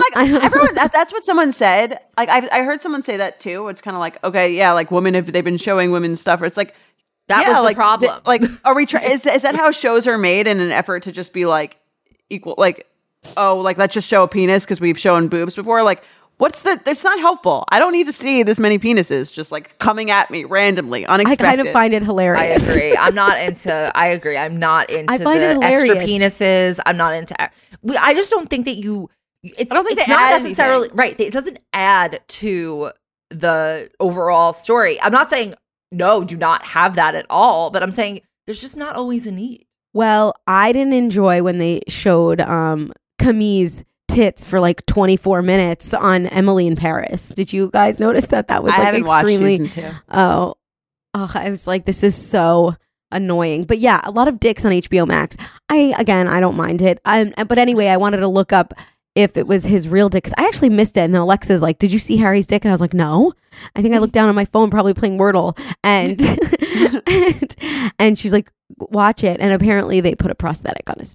like 0.00 0.16
everyone. 0.16 0.74
That, 0.74 0.90
that's 0.92 1.10
what 1.12 1.24
someone 1.24 1.52
said. 1.52 2.00
Like 2.18 2.28
I, 2.28 2.46
I 2.52 2.62
heard 2.64 2.82
someone 2.82 3.02
say 3.02 3.16
that 3.16 3.40
too. 3.40 3.68
It's 3.68 3.80
kind 3.80 3.96
of 3.96 4.00
like 4.00 4.22
okay, 4.24 4.52
yeah, 4.52 4.72
like 4.72 4.90
women 4.90 5.14
have 5.14 5.32
they've 5.32 5.42
been 5.44 5.56
showing 5.56 5.90
women 5.90 6.14
stuff. 6.16 6.42
Or 6.42 6.44
it's 6.44 6.58
like 6.58 6.74
That 7.28 7.42
yeah, 7.42 7.48
was 7.48 7.56
the 7.56 7.62
like, 7.62 7.76
problem. 7.76 8.10
th- 8.12 8.26
like, 8.26 8.42
are 8.66 8.74
we? 8.74 8.84
Try- 8.84 9.02
is 9.04 9.24
is 9.24 9.40
that 9.42 9.54
how 9.54 9.70
shows 9.70 10.06
are 10.06 10.18
made 10.18 10.46
in 10.46 10.60
an 10.60 10.70
effort 10.70 11.04
to 11.04 11.12
just 11.12 11.32
be 11.32 11.46
like 11.46 11.78
equal? 12.28 12.56
Like, 12.58 12.86
oh, 13.38 13.56
like 13.58 13.78
let's 13.78 13.94
just 13.94 14.06
show 14.08 14.22
a 14.22 14.28
penis 14.28 14.64
because 14.66 14.80
we've 14.80 14.98
shown 14.98 15.28
boobs 15.28 15.54
before. 15.56 15.82
Like, 15.82 16.02
what's 16.38 16.62
the? 16.62 16.80
It's 16.86 17.04
not 17.04 17.18
helpful. 17.20 17.64
I 17.70 17.78
don't 17.78 17.92
need 17.92 18.06
to 18.06 18.12
see 18.12 18.42
this 18.42 18.58
many 18.58 18.78
penises 18.78 19.32
just 19.32 19.52
like 19.52 19.78
coming 19.78 20.10
at 20.10 20.30
me 20.30 20.44
randomly, 20.44 21.06
unexpected. 21.06 21.44
I 21.46 21.48
kind 21.56 21.60
of 21.60 21.72
find 21.72 21.94
it 21.94 22.02
hilarious. 22.02 22.68
I 22.68 22.72
agree. 22.72 22.96
I'm 22.96 23.14
not 23.14 23.38
into. 23.40 23.92
I 23.94 24.06
agree. 24.08 24.36
I'm 24.36 24.58
not 24.58 24.90
into 24.90 25.12
I 25.12 25.18
find 25.18 25.40
the 25.42 25.50
it 25.52 25.62
extra 25.62 25.96
penises. 25.96 26.80
I'm 26.86 26.96
not 26.96 27.14
into. 27.14 27.34
we- 27.82 27.96
I 27.96 28.14
just 28.14 28.30
don't 28.30 28.48
think 28.50 28.64
that 28.66 28.76
you. 28.76 29.08
It's, 29.42 29.72
I 29.72 29.74
don't 29.74 29.84
think 29.86 29.98
it's 29.98 30.08
not 30.08 30.40
necessarily 30.42 30.84
anything. 30.84 30.96
right. 30.96 31.20
It 31.20 31.32
doesn't 31.32 31.58
add 31.72 32.20
to 32.28 32.92
the 33.30 33.90
overall 33.98 34.52
story. 34.52 35.00
I'm 35.00 35.12
not 35.12 35.30
saying 35.30 35.54
no, 35.90 36.24
do 36.24 36.36
not 36.36 36.64
have 36.64 36.94
that 36.94 37.14
at 37.14 37.26
all. 37.28 37.70
But 37.70 37.82
I'm 37.82 37.90
saying 37.92 38.20
there's 38.46 38.60
just 38.60 38.76
not 38.76 38.96
always 38.96 39.26
a 39.26 39.32
need. 39.32 39.66
Well, 39.94 40.34
I 40.46 40.72
didn't 40.72 40.94
enjoy 40.94 41.42
when 41.42 41.58
they 41.58 41.82
showed 41.88 42.40
um 42.40 42.92
Camille's 43.18 43.84
tits 44.14 44.44
for 44.44 44.60
like 44.60 44.84
24 44.86 45.42
minutes 45.42 45.94
on 45.94 46.26
Emily 46.26 46.66
in 46.66 46.76
Paris. 46.76 47.28
Did 47.28 47.52
you 47.52 47.70
guys 47.70 48.00
notice 48.00 48.26
that? 48.26 48.48
That 48.48 48.62
was 48.62 48.72
I 48.74 48.90
like 48.90 49.02
extremely. 49.02 49.58
watched 49.58 49.72
season 49.72 49.90
two. 49.90 49.96
Oh, 50.10 50.54
oh, 51.14 51.30
I 51.34 51.50
was 51.50 51.66
like, 51.66 51.84
this 51.84 52.02
is 52.02 52.14
so 52.14 52.76
annoying. 53.10 53.64
But 53.64 53.78
yeah, 53.78 54.00
a 54.04 54.10
lot 54.10 54.28
of 54.28 54.40
dicks 54.40 54.64
on 54.64 54.72
HBO 54.72 55.06
Max. 55.06 55.36
I 55.68 55.94
again, 55.98 56.28
I 56.28 56.40
don't 56.40 56.56
mind 56.56 56.82
it. 56.82 57.00
Um, 57.04 57.32
but 57.46 57.58
anyway, 57.58 57.86
I 57.86 57.96
wanted 57.96 58.18
to 58.18 58.28
look 58.28 58.52
up 58.52 58.74
if 59.14 59.36
it 59.36 59.46
was 59.46 59.64
his 59.64 59.88
real 59.88 60.08
dick 60.08 60.24
because 60.24 60.34
I 60.38 60.46
actually 60.46 60.70
missed 60.70 60.96
it. 60.96 61.00
And 61.00 61.14
then 61.14 61.20
Alexa's 61.20 61.62
like, 61.62 61.78
"Did 61.78 61.92
you 61.92 61.98
see 61.98 62.16
Harry's 62.16 62.46
dick?" 62.46 62.64
And 62.64 62.70
I 62.70 62.74
was 62.74 62.80
like, 62.80 62.94
"No." 62.94 63.32
I 63.76 63.82
think 63.82 63.94
I 63.94 63.98
looked 63.98 64.14
down 64.14 64.28
on 64.28 64.34
my 64.34 64.46
phone, 64.46 64.70
probably 64.70 64.94
playing 64.94 65.18
Wordle, 65.18 65.58
and 65.84 66.20
and, 67.06 67.92
and 67.98 68.18
she's 68.18 68.32
like, 68.32 68.50
"Watch 68.78 69.22
it." 69.22 69.40
And 69.40 69.52
apparently, 69.52 70.00
they 70.00 70.14
put 70.14 70.30
a 70.30 70.34
prosthetic 70.34 70.88
on 70.88 70.96
his 70.98 71.14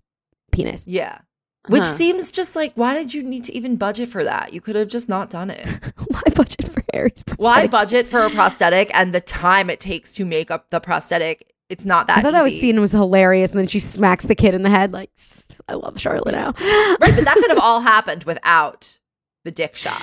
penis. 0.51 0.85
Yeah. 0.87 1.19
Which 1.67 1.83
Huh. 1.83 1.93
seems 1.93 2.31
just 2.31 2.55
like 2.55 2.73
why 2.75 2.93
did 2.93 3.13
you 3.13 3.23
need 3.23 3.43
to 3.45 3.53
even 3.53 3.75
budget 3.75 4.09
for 4.09 4.23
that? 4.23 4.53
You 4.53 4.61
could 4.61 4.75
have 4.75 4.87
just 4.87 5.09
not 5.09 5.29
done 5.29 5.49
it. 5.49 5.65
Why 6.07 6.21
budget 6.33 6.69
for 6.71 6.83
Harry's 6.93 7.23
prosthetic? 7.23 7.43
Why 7.43 7.67
budget 7.67 8.07
for 8.07 8.21
a 8.21 8.29
prosthetic 8.29 8.89
and 8.93 9.13
the 9.13 9.21
time 9.21 9.69
it 9.69 9.79
takes 9.79 10.13
to 10.15 10.25
make 10.25 10.49
up 10.49 10.69
the 10.69 10.79
prosthetic? 10.79 11.53
It's 11.69 11.83
not 11.83 12.07
that. 12.07 12.19
I 12.19 12.21
thought 12.21 12.31
that 12.31 12.43
was 12.43 12.53
easy. 12.53 12.61
scene 12.61 12.79
was 12.79 12.93
hilarious, 12.93 13.51
and 13.51 13.59
then 13.59 13.67
she 13.67 13.79
smacks 13.81 14.25
the 14.25 14.35
kid 14.35 14.53
in 14.53 14.61
the 14.63 14.69
head. 14.69 14.93
Like, 14.93 15.11
I 15.67 15.73
love 15.73 15.99
Charlotte 15.99 16.31
now. 16.33 16.53
right, 16.61 16.97
but 16.99 17.25
that 17.25 17.35
could 17.35 17.49
have 17.49 17.59
all 17.59 17.81
happened 17.81 18.23
without 18.23 18.97
the 19.43 19.51
dick 19.51 19.75
shot. 19.75 20.01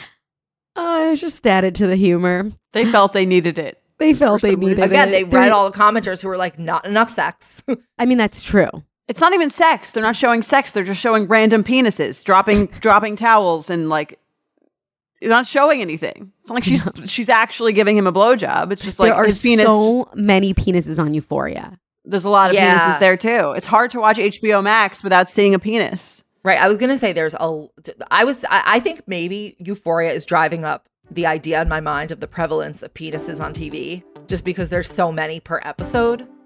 Uh, 0.77 1.09
it 1.13 1.17
just 1.17 1.47
added 1.47 1.75
to 1.77 1.87
the 1.87 1.97
humor. 1.97 2.51
They 2.75 2.85
felt 2.85 3.15
they 3.15 3.25
needed 3.25 3.59
it. 3.59 3.81
They 3.99 4.13
felt 4.13 4.43
they 4.43 4.57
needed 4.57 4.77
reason. 4.77 4.91
Again, 4.91 5.09
it. 5.09 5.13
they 5.13 5.25
read 5.25 5.53
all 5.53 5.71
the 5.71 5.77
commenters 5.79 6.21
who 6.21 6.29
were 6.29 6.37
like, 6.37 6.59
"Not 6.59 6.85
enough 6.85 7.09
sex." 7.09 7.63
I 7.99 8.05
mean, 8.05 8.19
that's 8.19 8.43
true. 8.43 8.69
It's 9.09 9.21
not 9.21 9.35
even 9.35 9.51
sex. 9.51 9.91
They're 9.91 10.03
not 10.03 10.17
showing 10.17 10.41
sex. 10.43 10.73
They're 10.73 10.85
just 10.85 11.01
showing 11.01 11.27
random 11.27 11.63
penises, 11.65 12.25
dropping 12.25 12.67
dropping 12.81 13.17
towels, 13.17 13.69
and 13.71 13.89
like 13.89 14.19
they're 15.21 15.29
not 15.31 15.47
showing 15.47 15.81
anything. 15.81 16.33
It's 16.41 16.51
not 16.51 16.55
like 16.57 16.65
she's 16.65 16.83
she's 17.11 17.29
actually 17.29 17.73
giving 17.73 17.97
him 17.97 18.07
a 18.07 18.13
blowjob. 18.13 18.73
It's 18.73 18.83
just 18.83 18.99
like 18.99 19.09
there 19.11 19.15
are 19.17 19.27
his 19.27 19.41
penis. 19.43 19.67
so 19.67 20.09
many 20.15 20.55
penises 20.55 20.99
on 20.99 21.13
Euphoria. 21.15 21.79
there's 22.05 22.25
a 22.25 22.29
lot 22.31 22.51
of 22.51 22.55
Yeah. 22.55 22.79
penises 22.79 22.99
there 23.01 23.17
too. 23.17 23.53
It's 23.57 23.67
hard 23.67 23.91
to 23.93 24.01
watch 24.01 24.17
HBO 24.19 24.63
Max 24.63 25.03
without 25.03 25.29
seeing 25.29 25.55
a 25.55 25.59
penis. 25.59 26.25
right. 26.43 26.59
I 26.59 26.69
was 26.69 26.77
gonna 26.79 26.97
say 26.99 27.13
there's 27.13 27.35
a. 27.35 27.67
I 28.11 28.25
was. 28.25 28.45
I, 28.47 28.63
I 28.67 28.81
think 28.81 29.03
maybe 29.07 29.57
Euphoria 29.59 30.13
is 30.13 30.25
driving 30.25 30.65
up 30.65 30.87
the 31.11 31.27
idea 31.27 31.61
in 31.61 31.69
my 31.69 31.81
mind 31.81 32.11
of 32.11 32.21
the 32.21 32.27
prevalence 32.27 32.83
of 32.83 32.93
penises 32.95 33.43
on 33.43 33.53
TV, 33.53 34.03
just 34.27 34.45
because 34.45 34.71
there's 34.71 34.91
so 34.91 35.13
many 35.13 35.41
per 35.41 35.61
episode. 35.63 36.27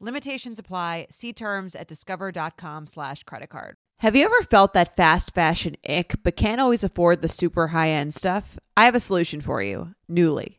Limitations 0.00 0.58
apply. 0.58 1.06
See 1.10 1.32
terms 1.32 1.74
at 1.74 1.88
discover.com 1.88 2.86
slash 2.86 3.22
credit 3.22 3.48
card. 3.48 3.76
Have 4.00 4.14
you 4.14 4.26
ever 4.26 4.42
felt 4.42 4.74
that 4.74 4.94
fast 4.94 5.34
fashion 5.34 5.74
ick, 5.88 6.16
but 6.22 6.36
can't 6.36 6.60
always 6.60 6.84
afford 6.84 7.22
the 7.22 7.28
super 7.28 7.68
high 7.68 7.90
end 7.90 8.14
stuff? 8.14 8.58
I 8.76 8.84
have 8.84 8.94
a 8.94 9.00
solution 9.00 9.40
for 9.40 9.62
you 9.62 9.94
Nuuly. 10.10 10.58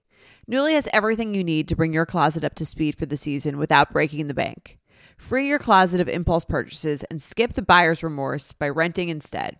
Nuuly 0.49 0.73
has 0.73 0.89
everything 0.91 1.35
you 1.35 1.43
need 1.43 1.67
to 1.67 1.75
bring 1.75 1.93
your 1.93 2.05
closet 2.07 2.43
up 2.43 2.55
to 2.55 2.65
speed 2.65 2.97
for 2.97 3.05
the 3.05 3.17
season 3.17 3.59
without 3.59 3.93
breaking 3.93 4.27
the 4.27 4.33
bank. 4.33 4.79
Free 5.17 5.47
your 5.47 5.59
closet 5.59 6.01
of 6.01 6.09
impulse 6.09 6.45
purchases 6.45 7.03
and 7.11 7.21
skip 7.21 7.53
the 7.53 7.61
buyer's 7.61 8.01
remorse 8.01 8.53
by 8.53 8.69
renting 8.69 9.09
instead. 9.09 9.57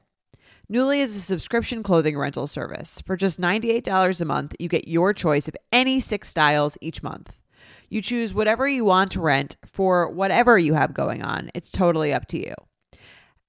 Nuuly 0.71 0.99
is 0.99 1.15
a 1.15 1.19
subscription 1.19 1.83
clothing 1.83 2.17
rental 2.17 2.47
service. 2.47 3.01
For 3.05 3.15
just 3.15 3.39
$98 3.39 4.21
a 4.21 4.25
month, 4.25 4.55
you 4.59 4.69
get 4.69 4.87
your 4.87 5.13
choice 5.13 5.47
of 5.47 5.55
any 5.71 5.99
six 5.99 6.29
styles 6.29 6.79
each 6.81 7.03
month. 7.03 7.41
You 7.89 8.01
choose 8.01 8.33
whatever 8.33 8.67
you 8.67 8.83
want 8.83 9.11
to 9.11 9.21
rent 9.21 9.57
for 9.65 10.09
whatever 10.09 10.57
you 10.57 10.73
have 10.73 10.93
going 10.93 11.23
on. 11.23 11.49
It's 11.53 11.71
totally 11.71 12.13
up 12.13 12.27
to 12.27 12.37
you. 12.39 12.53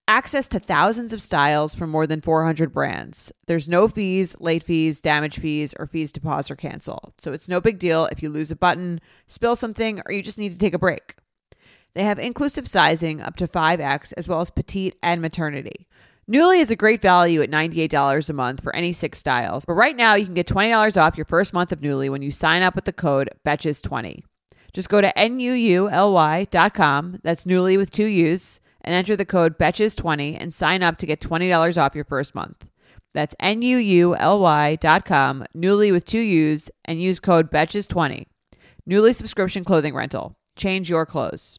Access 0.07 0.49
to 0.49 0.59
thousands 0.59 1.13
of 1.13 1.21
styles 1.21 1.75
from 1.75 1.91
more 1.91 2.07
than 2.07 2.23
400 2.23 2.73
brands. 2.73 3.31
There's 3.47 3.69
no 3.69 3.89
fees, 3.89 4.35
late 4.41 4.63
fees, 4.63 5.03
damage 5.03 5.39
fees, 5.39 5.75
or 5.79 5.87
fees 5.87 6.13
to 6.13 6.21
pause 6.21 6.51
or 6.51 6.57
cancel. 6.57 7.13
So 7.19 7.33
it's 7.35 7.49
no 7.49 7.61
big 7.61 7.79
deal 7.79 8.07
if 8.07 8.23
you 8.23 8.31
lose 8.31 8.51
a 8.51 8.57
button, 8.57 9.01
spill 9.27 9.55
something, 9.55 10.01
or 10.07 10.13
you 10.13 10.23
just 10.23 10.39
need 10.39 10.53
to 10.53 10.59
take 10.59 10.73
a 10.73 10.79
break. 10.79 11.17
They 11.95 12.05
have 12.05 12.19
inclusive 12.19 12.67
sizing 12.67 13.21
up 13.21 13.37
to 13.37 13.49
5X 13.49 14.15
as 14.17 14.29
well 14.29 14.41
as 14.41 14.51
petite 14.51 14.97
and 15.03 15.21
maternity. 15.21 15.89
Nuuly 16.31 16.61
is 16.61 16.71
a 16.71 16.77
great 16.77 17.01
value 17.01 17.43
at 17.43 17.51
$98 17.51 18.29
a 18.29 18.33
month 18.33 18.63
for 18.63 18.77
any 18.77 18.93
six 18.93 19.19
styles, 19.19 19.65
but 19.65 19.73
right 19.75 19.97
now 19.97 20.15
you 20.15 20.27
can 20.27 20.35
get 20.35 20.47
$20 20.47 21.01
off 21.01 21.17
your 21.17 21.25
first 21.25 21.53
month 21.53 21.73
of 21.73 21.81
Nuuly 21.81 22.11
when 22.11 22.23
you 22.23 22.31
sign 22.31 22.63
up 22.63 22.75
with 22.75 22.85
the 22.85 22.93
code 22.93 23.31
BETCHES20. 23.47 24.23
Just 24.73 24.89
go 24.89 25.01
to 25.01 25.13
NUULY.com, 25.17 26.51
that's 27.23 27.45
Nuuly 27.45 27.77
with 27.77 27.91
two 27.91 28.05
U's, 28.07 28.61
and 28.81 28.95
enter 28.95 29.17
the 29.17 29.25
code 29.25 29.59
BETCHES20 29.59 30.37
and 30.39 30.55
sign 30.55 30.83
up 30.83 30.99
to 30.99 31.07
get 31.07 31.21
$20 31.21 31.81
off 31.81 31.95
your 31.95 32.05
first 32.05 32.35
month. 32.35 32.69
That's 33.15 33.35
N-U-U-L-Y.com, 33.41 34.77
Nuuly 35.57 35.93
with 35.93 36.05
two 36.05 36.21
U's, 36.21 36.71
and 36.85 37.03
use 37.03 37.19
code 37.19 37.51
BETCHES20. 37.51 38.27
Nuuly 38.89 39.15
subscription 39.15 39.65
clothing 39.65 39.95
rental. 39.95 40.37
Change 40.57 40.89
your 40.89 41.07
clothes. 41.07 41.59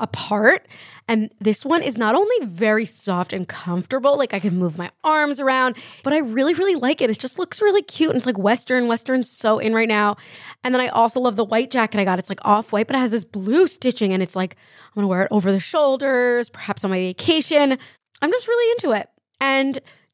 apart. 0.00 0.66
And 1.08 1.30
this 1.40 1.64
one 1.64 1.82
is 1.82 1.96
not 1.96 2.14
only 2.14 2.36
very 2.46 2.84
soft 2.84 3.32
and 3.32 3.48
comfortable, 3.48 4.16
like 4.16 4.34
I 4.34 4.38
can 4.38 4.58
move 4.58 4.78
my 4.78 4.90
arms 5.02 5.40
around, 5.40 5.76
but 6.04 6.12
I 6.12 6.18
really, 6.18 6.54
really 6.54 6.74
like 6.74 7.00
it. 7.00 7.10
It 7.10 7.18
just 7.18 7.38
looks 7.38 7.62
really 7.62 7.82
cute. 7.82 8.10
And 8.10 8.16
it's 8.16 8.26
like 8.26 8.38
Western. 8.38 8.88
Western's 8.88 9.30
so 9.30 9.58
in 9.58 9.74
right 9.74 9.88
now. 9.88 10.16
And 10.62 10.74
then 10.74 10.80
I 10.80 10.88
also 10.88 11.20
love 11.20 11.36
the 11.36 11.44
white 11.44 11.70
jacket 11.70 12.00
I 12.00 12.04
got. 12.04 12.18
It's 12.18 12.28
like 12.28 12.44
off 12.44 12.72
white, 12.72 12.86
but 12.86 12.96
it 12.96 13.00
has 13.00 13.10
this 13.10 13.24
blue 13.24 13.66
stitching. 13.66 14.12
And 14.12 14.22
it's 14.22 14.36
like, 14.36 14.56
I'm 14.86 14.94
gonna 14.94 15.08
wear 15.08 15.22
it 15.22 15.28
over 15.30 15.50
the 15.50 15.60
shoulders, 15.60 16.50
perhaps 16.50 16.84
on 16.84 16.90
my 16.90 16.98
vacation. 16.98 17.78
I'm 18.20 18.30
just 18.30 18.48
really 18.48 18.70
into 18.72 18.98
it. 18.98 19.08
And 19.40 19.78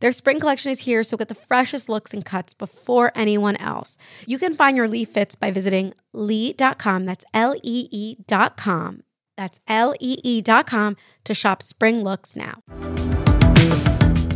Their 0.00 0.12
spring 0.12 0.40
collection 0.40 0.70
is 0.70 0.80
here, 0.80 1.02
so 1.02 1.16
get 1.16 1.28
the 1.28 1.34
freshest 1.34 1.88
looks 1.88 2.12
and 2.12 2.24
cuts 2.24 2.52
before 2.52 3.12
anyone 3.14 3.56
else. 3.56 3.96
You 4.26 4.38
can 4.38 4.54
find 4.54 4.76
your 4.76 4.88
Lee 4.88 5.04
fits 5.04 5.34
by 5.34 5.50
visiting 5.50 5.94
lee.com. 6.12 7.04
That's 7.06 7.24
L 7.32 7.54
E 7.62 7.88
E.com. 7.90 9.02
That's 9.36 9.60
L 9.66 9.94
E 10.00 10.18
E.com 10.22 10.96
to 11.24 11.34
shop 11.34 11.62
spring 11.62 12.02
looks 12.02 12.36
now. 12.36 12.62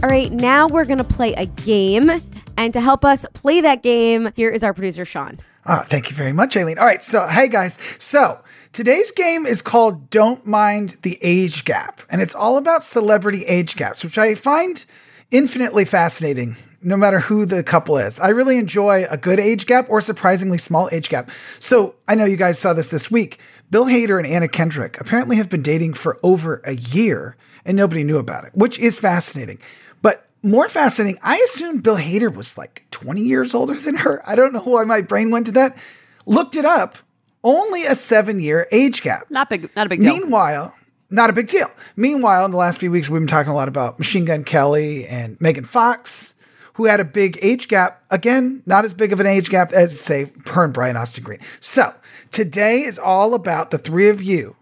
All 0.02 0.08
right, 0.08 0.32
now 0.32 0.66
we're 0.66 0.86
going 0.86 0.98
to 0.98 1.04
play 1.04 1.34
a 1.34 1.44
game. 1.44 2.10
And 2.56 2.72
to 2.72 2.80
help 2.80 3.04
us 3.04 3.26
play 3.34 3.60
that 3.60 3.82
game, 3.82 4.32
here 4.34 4.50
is 4.50 4.64
our 4.64 4.72
producer, 4.72 5.04
Sean. 5.04 5.38
Ah, 5.66 5.84
thank 5.86 6.08
you 6.08 6.16
very 6.16 6.32
much, 6.32 6.56
Aileen. 6.56 6.78
All 6.78 6.86
right, 6.86 7.02
so 7.02 7.26
hey 7.26 7.48
guys. 7.48 7.78
So 7.98 8.40
today's 8.72 9.10
game 9.10 9.44
is 9.44 9.60
called 9.60 10.08
Don't 10.08 10.46
Mind 10.46 10.96
the 11.02 11.18
Age 11.20 11.66
Gap, 11.66 12.00
and 12.10 12.22
it's 12.22 12.34
all 12.34 12.56
about 12.56 12.82
celebrity 12.82 13.44
age 13.44 13.76
gaps, 13.76 14.02
which 14.02 14.16
I 14.16 14.34
find 14.34 14.84
infinitely 15.30 15.84
fascinating 15.84 16.56
no 16.82 16.96
matter 16.96 17.20
who 17.20 17.44
the 17.44 17.62
couple 17.62 17.98
is. 17.98 18.18
I 18.18 18.28
really 18.28 18.56
enjoy 18.56 19.04
a 19.10 19.16
good 19.16 19.38
age 19.38 19.66
gap 19.66 19.86
or 19.88 20.00
surprisingly 20.00 20.58
small 20.58 20.88
age 20.92 21.08
gap. 21.08 21.30
So 21.58 21.94
I 22.08 22.14
know 22.14 22.24
you 22.24 22.36
guys 22.36 22.58
saw 22.58 22.72
this 22.72 22.88
this 22.88 23.10
week. 23.10 23.38
Bill 23.70 23.84
Hader 23.84 24.18
and 24.18 24.26
Anna 24.26 24.48
Kendrick 24.48 25.00
apparently 25.00 25.36
have 25.36 25.48
been 25.48 25.62
dating 25.62 25.94
for 25.94 26.18
over 26.22 26.62
a 26.64 26.72
year 26.72 27.36
and 27.64 27.76
nobody 27.76 28.04
knew 28.04 28.18
about 28.18 28.44
it, 28.44 28.52
which 28.54 28.78
is 28.78 28.98
fascinating. 28.98 29.58
But 30.00 30.26
more 30.42 30.68
fascinating, 30.68 31.20
I 31.22 31.36
assumed 31.38 31.82
Bill 31.82 31.96
Hader 31.96 32.34
was 32.34 32.56
like 32.56 32.86
20 32.90 33.20
years 33.20 33.54
older 33.54 33.74
than 33.74 33.96
her. 33.96 34.22
I 34.26 34.34
don't 34.34 34.52
know 34.52 34.60
why 34.60 34.84
my 34.84 35.02
brain 35.02 35.30
went 35.30 35.46
to 35.46 35.52
that. 35.52 35.76
Looked 36.26 36.56
it 36.56 36.64
up. 36.64 36.96
Only 37.42 37.84
a 37.84 37.94
seven 37.94 38.38
year 38.40 38.66
age 38.70 39.02
gap. 39.02 39.30
Not 39.30 39.48
big, 39.48 39.70
not 39.74 39.86
a 39.86 39.88
big 39.88 40.02
deal. 40.02 40.14
Meanwhile, 40.14 40.74
not 41.10 41.30
a 41.30 41.32
big 41.32 41.48
deal. 41.48 41.68
Meanwhile, 41.96 42.44
in 42.44 42.50
the 42.50 42.56
last 42.56 42.80
few 42.80 42.90
weeks, 42.90 43.10
we've 43.10 43.20
been 43.20 43.26
talking 43.26 43.52
a 43.52 43.54
lot 43.54 43.68
about 43.68 43.98
Machine 43.98 44.24
Gun 44.24 44.44
Kelly 44.44 45.06
and 45.06 45.40
Megan 45.40 45.64
Fox, 45.64 46.34
who 46.74 46.86
had 46.86 47.00
a 47.00 47.04
big 47.04 47.38
age 47.42 47.68
gap. 47.68 48.02
Again, 48.10 48.62
not 48.66 48.84
as 48.84 48.94
big 48.94 49.12
of 49.12 49.20
an 49.20 49.26
age 49.26 49.50
gap 49.50 49.72
as, 49.72 50.00
say, 50.00 50.32
her 50.46 50.64
and 50.64 50.72
Brian 50.72 50.96
Austin 50.96 51.24
Green. 51.24 51.40
So 51.60 51.94
today 52.30 52.82
is 52.82 52.98
all 52.98 53.34
about 53.34 53.70
the 53.70 53.78
three 53.78 54.08
of 54.08 54.22
you 54.22 54.56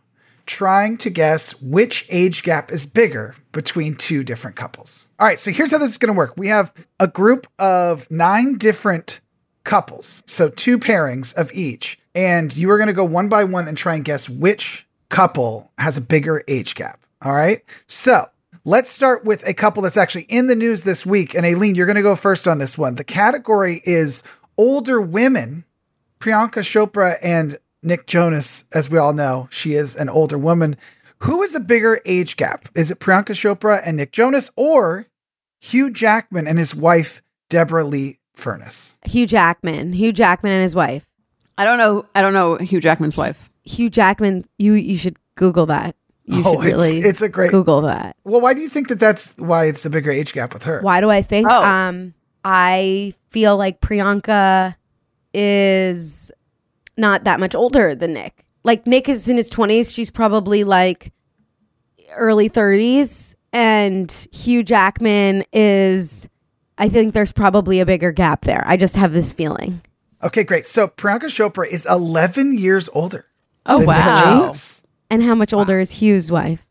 trying 0.47 0.97
to 0.97 1.11
guess 1.11 1.61
which 1.61 2.07
age 2.09 2.43
gap 2.43 2.73
is 2.73 2.87
bigger 2.87 3.37
between 3.53 3.95
two 3.95 4.25
different 4.25 4.57
couples. 4.57 5.09
All 5.19 5.27
right, 5.27 5.39
so 5.39 5.51
here's 5.51 5.71
how 5.71 5.79
this 5.79 5.91
is 5.91 5.99
going 5.99 6.13
to 6.13 6.17
work. 6.17 6.35
We 6.39 6.49
have 6.49 6.73
a 6.99 7.07
group 7.07 7.47
of 7.59 8.11
nine 8.11 8.57
different 8.57 9.21
couples, 9.65 10.23
so 10.27 10.49
two 10.49 10.79
pairings 10.79 11.35
of 11.35 11.53
each, 11.53 11.99
and 12.15 12.57
you 12.57 12.71
are 12.71 12.79
going 12.79 12.87
to 12.87 12.95
go 12.95 13.05
one 13.05 13.29
by 13.29 13.45
one 13.45 13.69
and 13.69 13.77
try 13.77 13.95
and 13.95 14.05
guess 14.05 14.27
which 14.27 14.88
couple 15.09 15.73
has 15.79 15.97
a 15.97 16.03
bigger 16.03 16.43
age 16.49 16.75
gap. 16.75 17.01
All 17.23 17.35
right, 17.35 17.63
so 17.87 18.29
let's 18.65 18.91
start 18.91 19.25
with 19.25 19.47
a 19.47 19.55
couple 19.55 19.83
that's 19.83 19.97
actually 19.97 20.27
in 20.29 20.47
the 20.47 20.55
news 20.55 20.85
this 20.85 21.05
week. 21.05 21.35
And 21.35 21.45
Aileen, 21.45 21.75
you're 21.75 21.87
going 21.87 21.97
to 21.97 22.03
go 22.03 22.17
first 22.17 22.47
on 22.47 22.59
this 22.59 22.79
one. 22.79 22.95
The 22.95 23.05
category 23.05 23.81
is 23.85 24.23
older 24.57 25.01
women. 25.01 25.65
Priyanka 26.21 26.63
Chopra 26.63 27.17
and 27.23 27.59
Nick 27.83 28.07
Jonas, 28.07 28.65
as 28.73 28.91
we 28.91 28.99
all 28.99 29.13
know, 29.13 29.49
she 29.51 29.75
is 29.75 29.97
an 29.97 30.09
older 30.09 30.37
woman. 30.39 30.77
Who 31.21 31.43
is 31.43 31.55
a 31.55 31.61
bigger 31.61 32.01
age 32.05 32.37
gap? 32.37 32.69
Is 32.75 32.91
it 32.91 33.01
Priyanka 33.01 33.35
Chopra 33.35 33.81
and 33.85 33.97
Nick 33.97 34.13
Jonas 34.13 34.51
or 34.57 35.07
Hugh 35.61 35.91
Jackman 35.91 36.47
and 36.47 36.59
his 36.59 36.75
wife, 36.75 37.23
Deborra-Lee 37.51 38.19
Furness? 38.35 38.99
Hugh 39.05 39.27
Jackman. 39.27 39.93
Hugh 39.93 40.13
Jackman 40.13 40.53
and 40.53 40.63
his 40.63 40.75
wife. 40.75 41.09
I 41.57 41.65
don't 41.65 41.79
know. 41.79 42.07
I 42.15 42.21
don't 42.21 42.35
know 42.35 42.57
Hugh 42.57 42.81
Jackman's 42.81 43.17
wife. 43.17 43.48
Hugh 43.69 43.91
Jackman, 43.91 44.45
you 44.59 44.73
you 44.75 44.97
should 44.97 45.17
Google 45.37 45.67
that. 45.67 45.95
You 46.25 46.43
Oh, 46.45 46.55
should 46.57 46.67
it's- 46.69 46.73
really 46.73 46.99
it's 47.01 47.23
a 47.23 47.29
great- 47.29 47.51
Google 47.51 47.83
that. 47.83 48.17
Well, 48.25 48.41
why 48.41 48.55
do 48.55 48.61
you 48.61 48.69
think 48.69 48.89
that 48.89 49.01
that's 49.01 49.35
why 49.39 49.65
it's 49.67 49.85
a 49.85 49.91
bigger 49.91 50.11
age 50.11 50.33
gap 50.33 50.53
with 50.53 50.65
her? 50.65 50.81
Why 50.81 51.01
do 51.01 51.11
I 51.11 51.23
think? 51.23 51.47
Oh. 51.51 51.63
Um, 51.63 52.15
I 52.45 53.15
feel 53.31 53.57
like 53.57 53.81
Priyanka 53.81 54.75
is 55.35 56.33
not 56.97 57.25
that 57.25 57.41
much 57.41 57.55
older 57.55 57.95
than 57.95 58.13
Nick. 58.13 58.45
Like 58.65 58.87
Nick 58.87 59.09
is 59.09 59.29
in 59.29 59.37
his 59.37 59.49
20s, 59.51 59.95
she's 59.95 60.11
probably 60.11 60.65
like 60.65 61.13
early 62.17 62.49
30s 62.51 63.35
and 63.53 64.11
Hugh 64.33 64.63
Jackman 64.63 65.45
is 65.53 66.29
I 66.77 66.89
think 66.89 67.13
there's 67.15 67.33
probably 67.33 67.81
a 67.81 67.87
bigger 67.87 68.13
gap 68.13 68.43
there. 68.45 68.63
I 68.67 68.77
just 68.77 68.97
have 68.97 69.13
this 69.13 69.33
feeling. 69.33 69.81
Okay, 70.23 70.45
great. 70.45 70.65
So 70.67 70.89
Priyanka 70.89 71.25
Chopra 71.27 71.67
is 71.69 71.87
11 71.87 72.57
years 72.59 72.89
older. 72.93 73.27
Oh, 73.69 73.85
wow. 73.85 74.41
Jonas. 74.41 74.83
And 75.11 75.23
how 75.23 75.35
much 75.35 75.53
older 75.53 75.79
is 75.79 75.93
Hugh's 75.93 76.31
wife? 76.31 76.67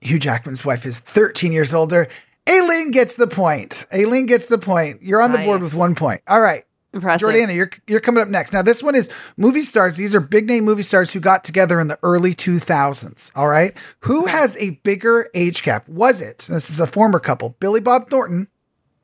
Hugh 0.00 0.18
Jackman's 0.18 0.64
wife 0.64 0.84
is 0.86 0.98
13 0.98 1.52
years 1.52 1.74
older. 1.74 2.08
Aileen 2.48 2.90
gets 2.90 3.16
the 3.16 3.26
point. 3.26 3.86
Aileen 3.92 4.26
gets 4.26 4.46
the 4.46 4.58
point. 4.58 5.02
You're 5.02 5.20
on 5.20 5.32
the 5.32 5.38
board 5.38 5.60
Nice. 5.60 5.72
with 5.72 5.74
one 5.78 5.94
point. 5.94 6.22
All 6.26 6.40
right. 6.40 6.64
Impressive. 6.94 7.28
Jordana, 7.28 7.54
you're 7.54 7.70
you're 7.86 8.00
coming 8.00 8.22
up 8.22 8.28
next. 8.28 8.54
Now, 8.54 8.62
this 8.62 8.82
one 8.82 8.94
is 8.94 9.10
movie 9.36 9.62
stars. 9.62 9.96
These 9.96 10.14
are 10.14 10.20
big 10.20 10.46
name 10.46 10.64
movie 10.64 10.82
stars 10.82 11.12
who 11.12 11.20
got 11.20 11.44
together 11.44 11.78
in 11.80 11.88
the 11.88 11.98
early 12.02 12.34
2000s. 12.34 13.30
All 13.36 13.46
right. 13.48 13.76
Who 14.00 14.24
has 14.24 14.56
a 14.56 14.70
bigger 14.82 15.28
age 15.34 15.62
gap? 15.62 15.86
Was 15.86 16.22
it, 16.22 16.46
this 16.48 16.70
is 16.70 16.80
a 16.80 16.86
former 16.86 17.18
couple, 17.20 17.56
Billy 17.60 17.80
Bob 17.80 18.08
Thornton 18.08 18.48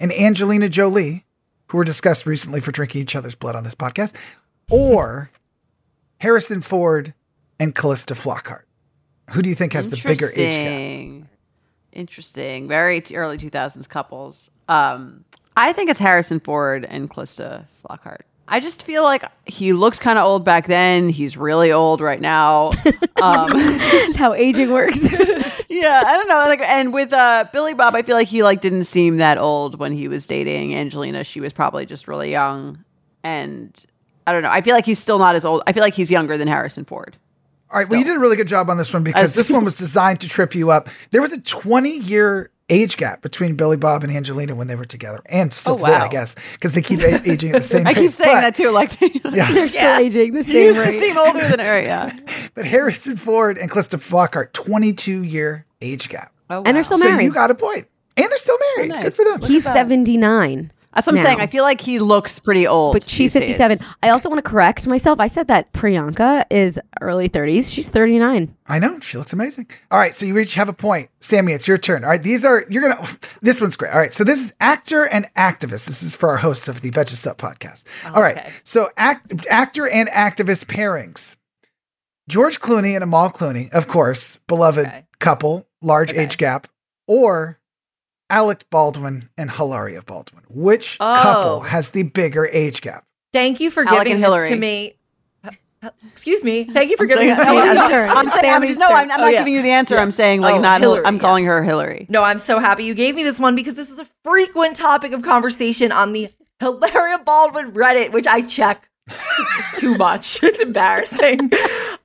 and 0.00 0.12
Angelina 0.14 0.70
Jolie, 0.70 1.26
who 1.68 1.76
were 1.76 1.84
discussed 1.84 2.24
recently 2.24 2.60
for 2.60 2.72
drinking 2.72 3.02
each 3.02 3.14
other's 3.14 3.34
blood 3.34 3.54
on 3.54 3.64
this 3.64 3.74
podcast, 3.74 4.14
or 4.70 5.30
Harrison 6.20 6.62
Ford 6.62 7.12
and 7.60 7.74
Calista 7.74 8.14
Flockhart? 8.14 8.62
Who 9.30 9.42
do 9.42 9.48
you 9.48 9.54
think 9.54 9.72
has 9.72 9.90
the 9.90 9.96
bigger 9.96 10.28
age 10.28 10.56
gap? 10.56 10.72
Interesting. 10.72 11.28
Interesting. 11.92 12.68
Very 12.68 13.02
early 13.14 13.38
2000s 13.38 13.88
couples. 13.88 14.50
Um, 14.68 15.24
I 15.56 15.72
think 15.72 15.90
it's 15.90 16.00
Harrison 16.00 16.40
Ford 16.40 16.84
and 16.84 17.08
Calista 17.08 17.66
Flockhart. 17.84 18.20
I 18.46 18.60
just 18.60 18.82
feel 18.82 19.02
like 19.02 19.24
he 19.46 19.72
looked 19.72 20.00
kind 20.00 20.18
of 20.18 20.24
old 20.26 20.44
back 20.44 20.66
then. 20.66 21.08
He's 21.08 21.36
really 21.36 21.72
old 21.72 22.00
right 22.00 22.20
now. 22.20 22.72
Um, 23.22 23.48
That's 23.56 24.16
how 24.16 24.34
aging 24.34 24.70
works. 24.70 25.02
yeah, 25.70 26.02
I 26.04 26.16
don't 26.16 26.28
know. 26.28 26.44
Like, 26.46 26.60
and 26.60 26.92
with 26.92 27.10
uh, 27.12 27.46
Billy 27.54 27.72
Bob, 27.72 27.94
I 27.94 28.02
feel 28.02 28.16
like 28.16 28.28
he 28.28 28.42
like 28.42 28.60
didn't 28.60 28.84
seem 28.84 29.16
that 29.16 29.38
old 29.38 29.78
when 29.78 29.92
he 29.92 30.08
was 30.08 30.26
dating 30.26 30.74
Angelina. 30.74 31.24
She 31.24 31.40
was 31.40 31.52
probably 31.52 31.86
just 31.86 32.06
really 32.06 32.30
young, 32.32 32.84
and 33.22 33.72
I 34.26 34.32
don't 34.32 34.42
know. 34.42 34.50
I 34.50 34.60
feel 34.60 34.74
like 34.74 34.84
he's 34.84 34.98
still 34.98 35.18
not 35.18 35.36
as 35.36 35.44
old. 35.46 35.62
I 35.66 35.72
feel 35.72 35.82
like 35.82 35.94
he's 35.94 36.10
younger 36.10 36.36
than 36.36 36.48
Harrison 36.48 36.84
Ford. 36.84 37.16
All 37.74 37.80
right. 37.80 37.88
Well, 37.90 37.98
you 37.98 38.04
did 38.06 38.16
a 38.16 38.20
really 38.20 38.36
good 38.36 38.48
job 38.48 38.70
on 38.70 38.78
this 38.78 38.92
one 38.94 39.02
because 39.02 39.32
this 39.34 39.50
one 39.50 39.64
was 39.70 39.74
designed 39.74 40.20
to 40.20 40.28
trip 40.28 40.54
you 40.54 40.70
up. 40.70 40.88
There 41.10 41.20
was 41.20 41.32
a 41.32 41.40
20 41.40 41.98
year 41.98 42.50
age 42.70 42.96
gap 42.96 43.20
between 43.20 43.56
Billy 43.56 43.76
Bob 43.76 44.04
and 44.04 44.12
Angelina 44.12 44.54
when 44.54 44.68
they 44.68 44.74
were 44.76 44.84
together, 44.86 45.20
and 45.28 45.52
still 45.52 45.74
Oh, 45.74 45.78
today, 45.78 45.90
wow. 45.92 46.04
I 46.04 46.08
guess, 46.08 46.34
because 46.52 46.72
they 46.72 46.80
keep 46.80 47.00
a- 47.00 47.30
aging 47.30 47.50
at 47.50 47.56
the 47.56 47.60
same 47.60 47.84
time. 47.84 47.88
I 47.90 47.94
pace. 47.94 48.16
keep 48.16 48.24
saying 48.24 48.36
but, 48.36 48.40
that 48.40 48.54
too. 48.54 48.70
Like, 48.70 48.98
Yeah. 49.34 49.52
They're 49.52 49.68
still 49.68 49.96
aging 49.98 50.32
the 50.32 50.38
he 50.38 50.44
same 50.52 50.64
used 50.68 50.78
to 50.78 50.84
rate. 50.86 50.98
seem 50.98 51.18
older 51.18 51.46
than 51.48 51.58
her. 51.58 51.82
Yeah. 51.82 52.10
But 52.54 52.64
Harrison 52.66 53.16
Ford 53.16 53.58
and 53.58 53.68
Calista 53.70 53.98
Flockhart, 53.98 54.52
22 54.52 55.24
year 55.24 55.66
age 55.82 56.08
gap. 56.08 56.32
Oh, 56.48 56.58
And 56.58 56.66
they're 56.68 56.74
wow. 56.76 56.82
still 56.82 56.98
So 56.98 57.08
married. 57.10 57.24
you 57.24 57.32
got 57.32 57.50
a 57.50 57.54
point. 57.54 57.86
And 58.16 58.26
they're 58.30 58.38
still 58.38 58.58
married. 58.76 58.92
Oh, 58.96 59.02
Good 59.02 59.12
for 59.14 59.24
them. 59.24 59.40
He's 59.42 59.64
79. 59.64 60.72
That's 60.94 61.06
what 61.06 61.12
I'm 61.12 61.16
now. 61.16 61.24
saying. 61.24 61.40
I 61.40 61.46
feel 61.48 61.64
like 61.64 61.80
he 61.80 61.98
looks 61.98 62.38
pretty 62.38 62.66
old. 62.66 62.92
But 62.94 63.02
she's 63.02 63.32
these 63.32 63.42
days. 63.42 63.56
57. 63.58 63.78
I 64.02 64.10
also 64.10 64.28
want 64.28 64.42
to 64.44 64.48
correct 64.48 64.86
myself. 64.86 65.18
I 65.20 65.26
said 65.26 65.48
that 65.48 65.72
Priyanka 65.72 66.44
is 66.50 66.78
early 67.00 67.28
30s. 67.28 67.72
She's 67.72 67.88
39. 67.88 68.54
I 68.66 68.78
know. 68.78 69.00
She 69.00 69.18
looks 69.18 69.32
amazing. 69.32 69.66
All 69.90 69.98
right. 69.98 70.14
So 70.14 70.24
you 70.24 70.38
each 70.38 70.54
have 70.54 70.68
a 70.68 70.72
point. 70.72 71.10
Sammy, 71.20 71.52
it's 71.52 71.66
your 71.66 71.78
turn. 71.78 72.04
All 72.04 72.10
right. 72.10 72.22
These 72.22 72.44
are, 72.44 72.64
you're 72.70 72.82
going 72.82 72.96
to, 73.04 73.18
this 73.42 73.60
one's 73.60 73.76
great. 73.76 73.92
All 73.92 73.98
right. 73.98 74.12
So 74.12 74.24
this 74.24 74.38
is 74.40 74.54
actor 74.60 75.04
and 75.06 75.26
activist. 75.36 75.86
This 75.86 76.02
is 76.02 76.14
for 76.14 76.28
our 76.30 76.36
hosts 76.36 76.68
of 76.68 76.80
the 76.80 76.90
Betches 76.90 77.26
Up 77.26 77.38
podcast. 77.38 77.84
Oh, 78.06 78.14
All 78.14 78.22
right. 78.22 78.36
okay. 78.38 78.52
So 78.62 78.88
act, 78.96 79.46
actor 79.50 79.88
and 79.88 80.08
activist 80.08 80.66
pairings. 80.66 81.36
George 82.28 82.60
Clooney 82.60 82.94
and 82.94 83.04
Amal 83.04 83.30
Clooney, 83.30 83.70
of 83.72 83.86
course, 83.88 84.38
beloved 84.46 84.86
Okay. 84.86 85.04
couple, 85.18 85.66
large 85.82 86.10
Okay. 86.10 86.22
age 86.22 86.38
gap, 86.38 86.68
or 87.06 87.58
Alec 88.34 88.68
Baldwin 88.68 89.28
and 89.38 89.48
Hilaria 89.48 90.02
Baldwin. 90.02 90.42
Which 90.50 90.96
Oh. 90.98 91.20
couple 91.22 91.60
has 91.60 91.90
the 91.92 92.02
bigger 92.02 92.46
age 92.52 92.80
gap? 92.82 93.04
Thank 93.32 93.60
you 93.60 93.70
for 93.70 93.82
Alec 93.86 94.00
giving 94.08 94.12
and 94.14 94.22
this 94.22 94.26
Hillary. 94.26 94.48
to 94.48 94.56
me. 94.56 94.96
Excuse 96.10 96.42
me. 96.42 96.64
Thank 96.64 96.90
you 96.90 96.96
for 96.96 97.04
I'm 97.04 97.08
giving 97.08 97.26
saying- 97.34 97.36
this 97.36 97.44
to 97.46 97.52
me. 97.52 97.58
Sammy's 97.60 97.90
turn. 97.90 98.08
I'm 98.10 98.28
saying, 98.30 98.54
I'm 98.54 98.62
Sammy's 98.62 98.78
no. 98.78 98.86
I'm, 98.86 99.10
I'm 99.10 99.20
Oh, 99.20 99.22
not 99.24 99.32
yeah. 99.32 99.38
giving 99.38 99.54
you 99.54 99.62
the 99.62 99.70
answer. 99.70 99.94
Yeah. 99.96 100.00
I'm 100.02 100.10
saying 100.10 100.40
like 100.40 100.54
Oh, 100.56 100.60
not. 100.60 100.80
Hillary, 100.80 101.04
I'm 101.06 101.14
yes. 101.16 101.20
calling 101.22 101.44
her 101.44 101.62
Hillary. 101.62 102.06
No, 102.08 102.22
I'm 102.24 102.38
so 102.38 102.58
happy 102.58 102.84
you 102.84 102.94
gave 102.94 103.14
me 103.14 103.22
this 103.22 103.38
one 103.38 103.54
because 103.54 103.74
this 103.74 103.90
is 103.90 103.98
a 104.00 104.06
frequent 104.24 104.74
topic 104.76 105.12
of 105.12 105.22
conversation 105.22 105.92
on 105.92 106.12
the 106.12 106.28
Hilaria 106.58 107.18
Baldwin 107.18 107.70
Reddit, 107.72 108.10
which 108.12 108.26
I 108.26 108.40
check 108.40 108.88
too 109.76 109.96
much. 109.96 110.40
It's 110.42 110.60
embarrassing. 110.60 111.52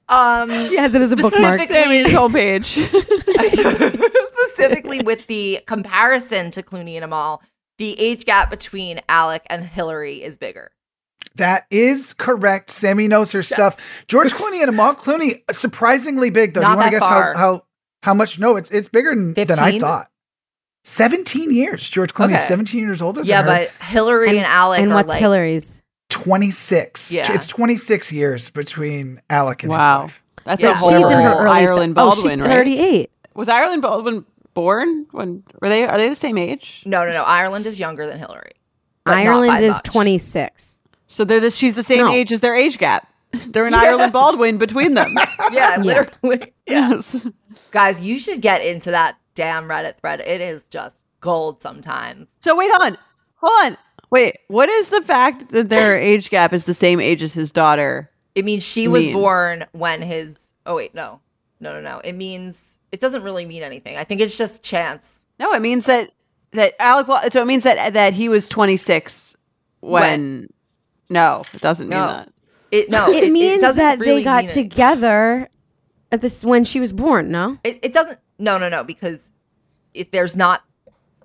Um, 0.09 0.49
She 0.67 0.75
has 0.77 0.93
it 0.93 1.01
as 1.01 1.11
a 1.13 1.15
bookmark. 1.15 1.53
Specifically- 1.55 2.03
Sammy's 2.03 2.07
homepage. 2.07 2.75
specifically 4.59 5.01
with 5.01 5.25
the 5.27 5.61
comparison 5.65 6.51
to 6.51 6.63
Clooney 6.63 6.95
and 6.95 7.03
Amal, 7.05 7.41
the 7.77 7.99
age 7.99 8.25
gap 8.25 8.49
between 8.49 8.99
Alec 9.07 9.43
and 9.49 9.65
Hillary 9.65 10.21
is 10.21 10.37
bigger. 10.37 10.71
That 11.35 11.65
is 11.69 12.13
correct. 12.13 12.69
Sammy 12.69 13.07
knows 13.07 13.31
her 13.31 13.43
stuff. 13.43 14.03
George 14.07 14.33
Clooney 14.33 14.61
and 14.61 14.69
Amal 14.69 14.95
Clooney, 14.95 15.35
surprisingly 15.51 16.29
big 16.29 16.53
though. 16.53 16.61
Not 16.61 16.69
Do 16.69 16.71
you 16.71 16.77
want 16.77 16.91
to 16.93 16.99
guess 16.99 17.07
far. 17.07 17.33
how, 17.33 17.39
how 17.39 17.65
how 18.03 18.13
much? 18.13 18.39
No, 18.39 18.55
it's 18.57 18.69
it's 18.71 18.89
bigger 18.89 19.15
than, 19.15 19.33
than 19.33 19.59
I 19.59 19.79
thought. 19.79 20.07
Seventeen 20.83 21.51
years. 21.51 21.87
George 21.89 22.13
Clooney 22.13 22.35
is 22.35 22.41
seventeen 22.41 22.83
years 22.83 23.01
older 23.01 23.21
Yeah, 23.21 23.41
than 23.43 23.55
her. 23.57 23.65
but 23.79 23.85
Hillary 23.85 24.29
and, 24.37 24.45
Alec 24.45 24.81
and 24.81 24.91
are 24.91 24.95
what's 24.95 25.09
like 25.09 25.19
Hillary's? 25.19 25.81
twenty 26.09 26.51
six. 26.51 27.13
Yeah. 27.13 27.31
It's 27.31 27.47
twenty 27.47 27.77
six 27.77 28.11
years 28.11 28.49
between 28.49 29.21
Alec 29.29 29.63
and 29.63 29.71
wow, 29.71 30.01
his 30.01 30.11
wife. 30.11 30.23
that's 30.45 30.61
Yeah, 30.63 30.71
a 30.71 30.73
whole 30.75 30.89
she's 30.89 30.97
She's 30.99 31.05
in 31.05 31.23
her 31.23 31.35
early 31.35 31.49
Ireland 31.51 31.93
oh, 31.97 32.09
Baldwin, 32.09 32.31
she's 32.39 32.39
right? 32.41 32.47
38. 32.49 33.11
Was 33.35 33.47
Ireland 33.49 33.81
Baldwin 33.81 34.25
born 34.59 35.05
when 35.11 35.43
were 35.61 35.69
they? 35.69 35.85
Are 35.85 35.97
they 35.97 36.09
the 36.09 36.15
same 36.15 36.37
age? 36.37 36.83
no, 36.85 37.05
no, 37.05 37.13
no. 37.13 37.23
Ireland 37.23 37.65
is 37.65 37.79
younger 37.79 38.05
than 38.07 38.19
Hillary. 38.19 38.51
Ireland 39.05 39.63
is 39.63 39.73
much. 39.75 39.83
26. 39.83 40.81
So 41.07 41.23
they're 41.23 41.39
this. 41.39 41.55
she's 41.55 41.75
the 41.75 41.83
same 41.83 42.05
No. 42.05 42.11
age 42.11 42.31
as 42.31 42.41
their 42.41 42.55
age 42.55 42.77
gap. 42.77 43.07
They're 43.47 43.67
an 43.67 43.73
Ireland 43.73 44.11
Baldwin 44.11 44.57
between 44.57 44.93
them. 44.95 45.15
Yeah, 45.51 45.77
literally. 45.79 46.53
Yeah. 46.67 46.89
yes. 46.89 47.15
Guys, 47.71 48.01
you 48.01 48.19
should 48.19 48.41
get 48.41 48.61
into 48.63 48.91
that 48.91 49.17
damn 49.35 49.67
Reddit 49.67 49.97
thread. 49.99 50.19
It 50.21 50.41
is 50.41 50.67
just 50.67 51.03
gold 51.21 51.61
sometimes. 51.61 52.29
So 52.41 52.55
wait, 52.55 52.69
hold 52.71 52.81
on, 52.91 52.97
hold 53.35 53.65
on. 53.65 53.77
Wait, 54.11 54.35
what 54.47 54.69
is 54.69 54.89
the 54.89 55.01
fact 55.01 55.51
that 55.51 55.69
their 55.69 55.97
age 55.97 56.29
gap 56.29 56.53
is 56.53 56.65
the 56.65 56.73
same 56.73 56.99
age 56.99 57.21
as 57.23 57.33
his 57.33 57.49
daughter? 57.51 58.09
It 58.35 58.45
means 58.45 58.63
she 58.63 58.87
was 58.87 59.07
born 59.07 59.65
when 59.71 60.01
his. 60.01 60.53
Oh 60.65 60.75
wait, 60.75 60.93
no, 60.93 61.19
no, 61.59 61.73
no, 61.73 61.81
no. 61.81 61.99
It 61.99 62.13
means 62.13 62.79
it 62.91 62.99
doesn't 62.99 63.23
really 63.23 63.45
mean 63.45 63.63
anything. 63.63 63.97
I 63.97 64.03
think 64.03 64.21
it's 64.21 64.37
just 64.37 64.63
chance. 64.63 65.25
No, 65.39 65.53
it 65.53 65.61
means 65.61 65.85
that 65.85 66.11
that 66.51 66.73
Alec. 66.79 67.07
Bal- 67.07 67.29
So 67.31 67.41
it 67.41 67.45
means 67.45 67.63
that 67.63 67.93
that 67.93 68.13
he 68.13 68.29
was 68.29 68.47
26 68.49 69.35
when. 69.81 70.01
When? 70.01 70.47
No, 71.09 71.43
it 71.53 71.61
doesn't 71.61 71.89
mean 71.89 71.99
that. 71.99 72.31
It 72.71 72.89
no. 72.89 73.09
It, 73.11 73.31
means 73.31 73.61
doesn't 73.61 73.77
that 73.77 73.99
really 73.99 74.15
they 74.19 74.23
got 74.23 74.43
mean 74.43 74.51
anything. 74.51 74.69
together 74.69 75.49
at 76.11 76.21
this 76.21 76.43
when 76.45 76.65
she 76.65 76.79
was 76.79 76.91
born, 76.91 77.29
no? 77.29 77.57
It, 77.63 77.79
it 77.81 77.93
doesn't. 77.93 78.19
No, 78.37 78.57
no, 78.57 78.69
no. 78.69 78.83
Because 78.83 79.31
if 79.93 80.11
there's 80.11 80.35
not. 80.35 80.63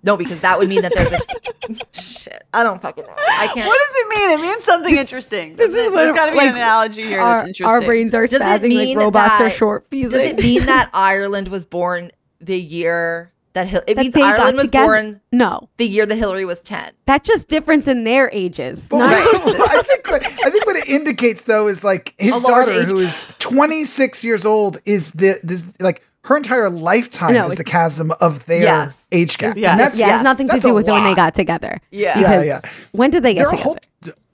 No, 0.02 0.16
because 0.16 0.40
that 0.40 0.58
would 0.58 0.68
mean 0.68 0.82
that 0.82 0.92
there's 0.94 1.10
this. 1.10 1.80
shit. 2.24 2.44
I 2.52 2.62
don't 2.62 2.80
fucking 2.82 3.04
know. 3.04 3.14
I 3.16 3.48
can't. 3.54 3.66
What 3.66 3.80
does 3.86 3.96
it 3.96 4.08
mean? 4.18 4.30
It 4.38 4.42
means 4.42 4.64
something 4.64 4.94
interesting. 4.96 5.56
this 5.56 5.70
is 5.70 5.76
it? 5.76 5.92
what, 5.92 5.98
There's 6.04 6.14
got 6.14 6.26
to 6.26 6.32
be 6.32 6.38
like, 6.38 6.48
an 6.50 6.56
analogy 6.56 7.02
here 7.02 7.20
our, 7.20 7.38
that's 7.38 7.48
interesting. 7.48 7.66
Our 7.66 7.80
brains 7.82 8.14
are 8.14 8.26
Does 8.26 8.40
spazzing 8.40 8.60
like 8.62 8.62
mean 8.62 8.98
robots 8.98 9.40
are 9.40 9.50
short 9.50 9.86
fusing. 9.90 10.18
Does 10.18 10.28
it 10.28 10.36
mean 10.38 10.66
that 10.66 10.90
Ireland 10.94 11.48
was 11.48 11.66
born 11.66 12.10
the 12.40 12.60
year 12.60 13.32
that 13.52 13.68
Hil- 13.68 13.82
it 13.86 13.94
that 13.94 14.02
means 14.02 14.16
Ireland 14.16 14.56
was 14.56 14.64
together? 14.64 14.84
born 14.86 15.20
No, 15.30 15.68
the 15.76 15.86
year 15.86 16.06
that 16.06 16.16
Hillary 16.16 16.44
was 16.44 16.60
ten? 16.60 16.90
that's 17.06 17.28
just 17.28 17.46
difference 17.48 17.86
in 17.86 18.02
their 18.04 18.28
ages. 18.32 18.88
But 18.90 18.98
Not- 18.98 19.10
I 19.70 19.82
think 19.82 20.10
what, 20.10 20.24
I 20.26 20.50
think 20.50 20.66
what 20.66 20.76
it 20.76 20.88
indicates 20.88 21.44
though 21.44 21.68
is 21.68 21.84
like 21.84 22.14
his 22.18 22.34
A 22.34 22.40
daughter, 22.40 22.72
age 22.72 22.86
who 22.88 22.98
is 22.98 23.26
26 23.38 24.24
years 24.24 24.44
old, 24.44 24.78
is 24.84 25.12
the 25.12 25.38
this 25.44 25.64
like 25.80 26.02
her 26.24 26.36
entire 26.36 26.70
lifetime 26.70 27.34
No, 27.34 27.46
is 27.46 27.56
the 27.56 27.64
chasm 27.64 28.12
of 28.20 28.46
their 28.46 28.62
Yes. 28.62 29.06
age 29.12 29.38
gap. 29.38 29.56
Yes. 29.56 29.70
And 29.72 29.80
that's, 29.80 29.98
yeah, 29.98 30.04
it 30.04 30.08
Yes, 30.08 30.12
has 30.16 30.24
nothing 30.24 30.46
to 30.48 30.52
that's 30.54 30.64
a 30.64 30.68
do 30.68 30.74
with 30.74 30.86
when 30.86 31.04
they 31.04 31.14
got 31.14 31.34
together. 31.34 31.78
Yeah. 31.90 32.18
Yeah, 32.18 32.20
Because 32.42 32.46
yeah. 32.46 32.60
when 32.92 33.10
did 33.10 33.22
they 33.22 33.34
get 33.34 33.40
There 33.40 33.48
are 33.48 33.50
together? 33.52 33.62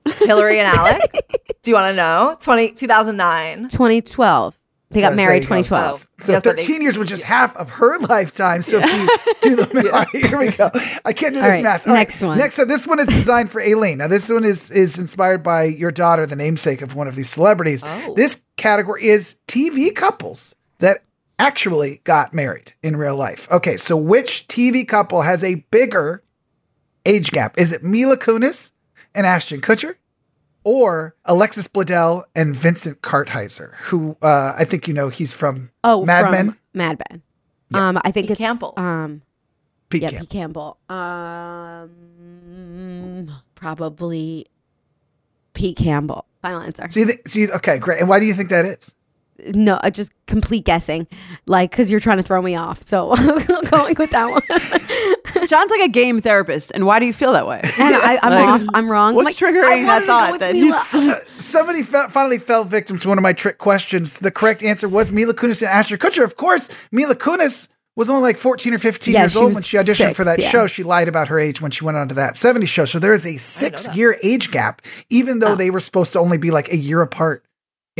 whole 0.08 0.16
Hillary 0.26 0.58
and 0.60 0.76
Alec. 0.76 1.26
Do 1.62 1.70
you 1.70 1.74
want 1.74 1.92
to 1.92 1.96
know? 1.96 2.36
20, 2.40 2.72
2009. 2.72 3.68
2012. 3.68 4.56
They 4.92 5.00
got 5.02 5.14
married 5.14 5.42
there 5.44 5.62
2012. 5.62 5.94
So, 5.94 6.06
so 6.20 6.32
Yes, 6.32 6.42
but 6.42 6.56
they- 6.56 6.62
13 6.62 6.82
years, 6.82 6.98
which 6.98 7.12
is 7.12 7.22
half 7.22 7.56
of 7.56 7.70
her 7.70 7.98
lifetime. 8.00 8.62
So 8.62 8.80
if 8.82 8.86
you 8.86 9.34
do 9.42 9.56
the 9.56 9.74
math, 9.74 9.84
all 9.86 9.90
right, 9.92 10.08
here 10.10 10.38
we 10.38 10.50
go. 10.50 10.68
I 11.04 11.12
can't 11.12 11.32
do 11.34 11.40
this 11.40 11.48
right, 11.48 11.62
math. 11.62 11.86
All 11.86 11.92
right, 11.94 12.00
next 12.00 12.20
one. 12.22 12.38
Next 12.38 12.58
up, 12.58 12.66
this 12.66 12.86
one 12.88 12.98
is 12.98 13.06
designed 13.06 13.50
for 13.52 13.60
Aileen. 13.62 13.98
Now, 13.98 14.08
this 14.08 14.28
one 14.28 14.42
is 14.42 14.70
is 14.72 14.98
inspired 14.98 15.44
by 15.44 15.64
your 15.64 15.92
daughter, 15.92 16.26
the 16.26 16.34
namesake 16.34 16.82
of 16.82 16.96
one 16.96 17.06
of 17.06 17.14
these 17.14 17.28
celebrities. 17.30 17.84
Oh. 17.86 18.14
This 18.16 18.42
category 18.56 19.06
is 19.06 19.36
TV 19.46 19.94
couples 19.94 20.56
that 20.80 21.02
actually 21.40 22.00
got 22.04 22.34
married 22.34 22.72
in 22.82 22.96
real 22.96 23.16
life. 23.16 23.48
Okay, 23.50 23.76
so 23.76 23.96
which 23.96 24.46
TV 24.48 24.86
couple 24.86 25.22
has 25.22 25.42
a 25.42 25.56
bigger 25.70 26.22
age 27.06 27.30
gap? 27.30 27.58
Is 27.58 27.72
it 27.72 27.82
Mila 27.82 28.16
Kunis 28.16 28.72
and 29.14 29.26
Ashton 29.26 29.60
Kutcher, 29.60 29.94
or 30.64 31.14
Alexis 31.24 31.66
Bledel 31.66 32.24
and 32.36 32.54
Vincent 32.54 33.00
Kartheiser, 33.02 33.74
who 33.76 34.16
uh, 34.22 34.54
I 34.58 34.64
think 34.64 34.86
you 34.86 34.94
know 34.94 35.08
he's 35.08 35.32
from 35.32 35.70
Oh, 35.82 36.04
Mad 36.04 36.22
from 36.24 36.32
Men. 36.32 36.56
Mad 36.74 37.02
Men. 37.10 37.22
Um, 37.72 37.98
I 38.04 38.10
think 38.10 38.24
Pete 38.26 38.32
it's 38.32 38.38
Campbell. 38.38 38.74
Um, 38.76 39.22
Pete 39.88 40.02
yeah, 40.02 40.10
Campbell. 40.10 40.26
Pete 40.26 40.30
Campbell. 40.30 40.76
Um, 42.00 43.30
probably 43.54 44.46
Pete 45.54 45.76
Campbell. 45.76 46.26
Final 46.42 46.60
answer. 46.62 46.86
So 46.90 47.00
you 47.00 47.06
think? 47.06 47.26
So 47.28 47.38
you, 47.38 47.50
okay, 47.56 47.78
great. 47.78 48.00
And 48.00 48.08
why 48.08 48.18
do 48.20 48.26
you 48.26 48.34
think 48.34 48.48
that 48.50 48.64
is? 48.66 48.94
No, 49.54 49.74
uh, 49.74 49.90
just 49.90 50.12
complete 50.26 50.64
guessing, 50.64 51.06
like 51.46 51.70
because 51.70 51.90
you're 51.90 52.00
trying 52.00 52.18
to 52.18 52.22
throw 52.22 52.40
me 52.42 52.54
off. 52.56 52.86
So 52.86 53.12
I'm 53.16 53.64
going 53.64 53.96
with 53.98 54.10
that 54.10 54.30
one. 54.30 54.42
Sounds 55.46 55.70
like 55.70 55.80
a 55.80 55.88
game 55.88 56.20
therapist. 56.20 56.70
And 56.74 56.86
why 56.86 56.98
do 56.98 57.06
you 57.06 57.12
feel 57.12 57.32
that 57.32 57.46
way? 57.46 57.60
and 57.62 57.94
I, 57.96 58.18
I'm 58.22 58.32
Like, 58.32 58.44
off. 58.62 58.62
I'm 58.74 58.90
wrong. 58.90 59.14
What's 59.14 59.24
Like, 59.26 59.36
triggering 59.36 59.62
that 59.86 59.86
wanted 59.86 60.00
to 60.00 60.06
go 60.06 60.06
thought 60.06 60.40
that 60.40 60.54
he's 60.54 60.80
So- 60.86 61.20
somebody 61.36 61.82
fe- 61.82 62.08
finally 62.10 62.38
fell 62.38 62.64
victim 62.64 62.98
to 62.98 63.08
one 63.08 63.18
of 63.18 63.22
my 63.22 63.32
trick 63.32 63.58
questions. 63.58 64.18
The 64.20 64.30
correct 64.30 64.62
answer 64.62 64.88
was 64.88 65.12
Mila 65.12 65.34
Kunis 65.34 65.62
and 65.62 65.70
Ashton 65.70 65.98
Kutcher. 65.98 66.24
Of 66.24 66.36
course, 66.36 66.68
Mila 66.92 67.14
Kunis 67.16 67.68
was 67.96 68.08
only 68.08 68.22
like 68.22 68.38
14 68.38 68.72
or 68.74 68.78
15 68.78 69.12
Yeah, 69.14 69.20
years 69.22 69.36
old 69.36 69.52
when 69.54 69.62
she 69.62 69.76
auditioned 69.76 69.96
six, 69.96 70.16
for 70.16 70.24
that 70.24 70.38
yeah. 70.38 70.48
show. 70.50 70.66
She 70.66 70.82
lied 70.82 71.08
about 71.08 71.28
her 71.28 71.38
age 71.38 71.60
when 71.60 71.70
she 71.70 71.84
went 71.84 71.96
on 71.96 72.08
to 72.08 72.14
that 72.14 72.34
70s 72.34 72.68
show. 72.68 72.84
So 72.84 72.98
there 72.98 73.12
is 73.12 73.26
a 73.26 73.36
six 73.36 73.94
year 73.96 74.16
age 74.22 74.50
gap, 74.50 74.82
even 75.10 75.40
though 75.40 75.52
Oh. 75.52 75.56
they 75.56 75.70
were 75.70 75.80
supposed 75.80 76.12
to 76.12 76.18
only 76.20 76.38
be 76.38 76.50
like 76.50 76.68
a 76.72 76.76
year 76.76 77.02
apart 77.02 77.44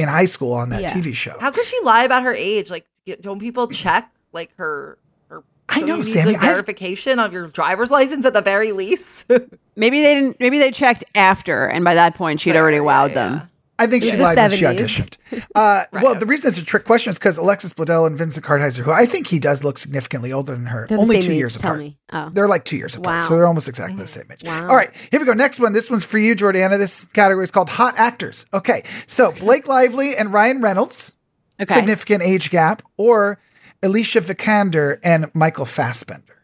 in 0.01 0.09
high 0.09 0.25
school 0.25 0.53
on 0.53 0.71
that 0.71 0.83
Yeah. 0.83 0.93
TV 0.93 1.15
show. 1.15 1.37
How 1.41 1.51
could 1.51 1.65
she 1.67 1.79
lie 1.83 2.05
about 2.05 2.23
her 2.23 2.35
age? 2.35 2.71
Like, 2.71 2.87
don't 3.21 3.39
people 3.41 3.67
check 3.69 4.11
like 4.33 4.51
her? 4.57 4.99
her 5.29 5.43
I 5.69 5.81
don't 5.81 5.89
know, 5.89 5.95
you 5.97 6.03
need, 6.03 6.07
Sammy, 6.07 6.33
Like, 6.33 6.43
I've- 6.43 6.47
verification 6.53 7.19
of 7.19 7.33
your 7.33 7.47
driver's 7.49 7.91
license 7.91 8.25
at 8.27 8.33
the 8.35 8.41
very 8.43 8.73
least. 8.73 9.27
maybe 9.77 10.03
they 10.03 10.15
didn't. 10.15 10.41
Maybe 10.41 10.59
they 10.59 10.71
checked 10.71 11.05
after, 11.15 11.67
and 11.67 11.85
by 11.85 11.95
that 11.95 12.15
point 12.17 12.41
she'd 12.41 12.57
already 12.57 12.79
Fair, 12.79 12.85
wowed 12.85 13.09
yeah, 13.11 13.15
them. 13.15 13.43
Yeah. 13.81 13.85
I 13.85 13.87
think 13.89 14.03
she 14.05 14.11
The 14.13 14.23
lied 14.23 14.37
when 14.37 14.51
she 14.51 14.65
70s. 14.65 14.77
auditioned. 14.77 15.17
Uh, 15.55 15.85
well, 15.93 16.15
the 16.15 16.27
reason 16.27 16.49
it's 16.49 16.59
a 16.59 16.65
trick 16.65 16.85
question 16.85 17.11
is 17.11 17.19
because 17.19 17.39
Alexis 17.39 17.73
Bledel 17.73 18.07
and 18.07 18.17
Vincent 18.19 18.45
Kartheiser, 18.45 18.83
who 18.83 18.91
I 18.93 19.07
think 19.07 19.27
he 19.29 19.39
does 19.39 19.63
look 19.65 19.79
significantly 19.79 20.33
older 20.33 20.53
than 20.53 20.67
her, 20.67 20.87
They're 20.89 20.99
only 20.99 21.19
two 21.19 21.33
age, 21.33 21.39
years 21.39 21.57
tell 21.57 21.71
apart. 21.73 21.79
me. 21.81 21.99
Oh. 22.13 22.31
They're 22.33 22.49
like 22.49 22.65
two 22.65 22.77
years 22.77 22.95
apart, 22.95 23.17
Wow. 23.17 23.21
so 23.21 23.37
they're 23.37 23.47
almost 23.47 23.69
exactly 23.69 23.97
the 23.97 24.07
same 24.07 24.25
age. 24.31 24.43
Wow. 24.45 24.69
All 24.69 24.77
right, 24.77 24.91
here 25.11 25.19
we 25.21 25.27
go. 25.27 25.33
Next 25.33 25.59
one. 25.61 25.73
This 25.73 25.91
one's 25.91 26.05
for 26.05 26.19
you, 26.19 26.35
Jordana. 26.35 26.79
This 26.79 27.07
category 27.07 27.45
is 27.45 27.51
called 27.51 27.69
Hot 27.71 27.95
Actors. 27.99 28.45
Okay, 28.53 28.83
so 29.07 29.33
Blake 29.33 29.67
Lively 29.69 30.17
and 30.17 30.33
Ryan 30.33 30.61
Reynolds, 30.61 31.15
Okay. 31.61 31.73
significant 31.75 32.23
age 32.23 32.51
gap, 32.51 32.83
or 32.97 33.39
Alicia 33.83 34.21
Vikander 34.21 34.99
and 35.05 35.31
Michael 35.35 35.65
Fassbender. 35.67 36.40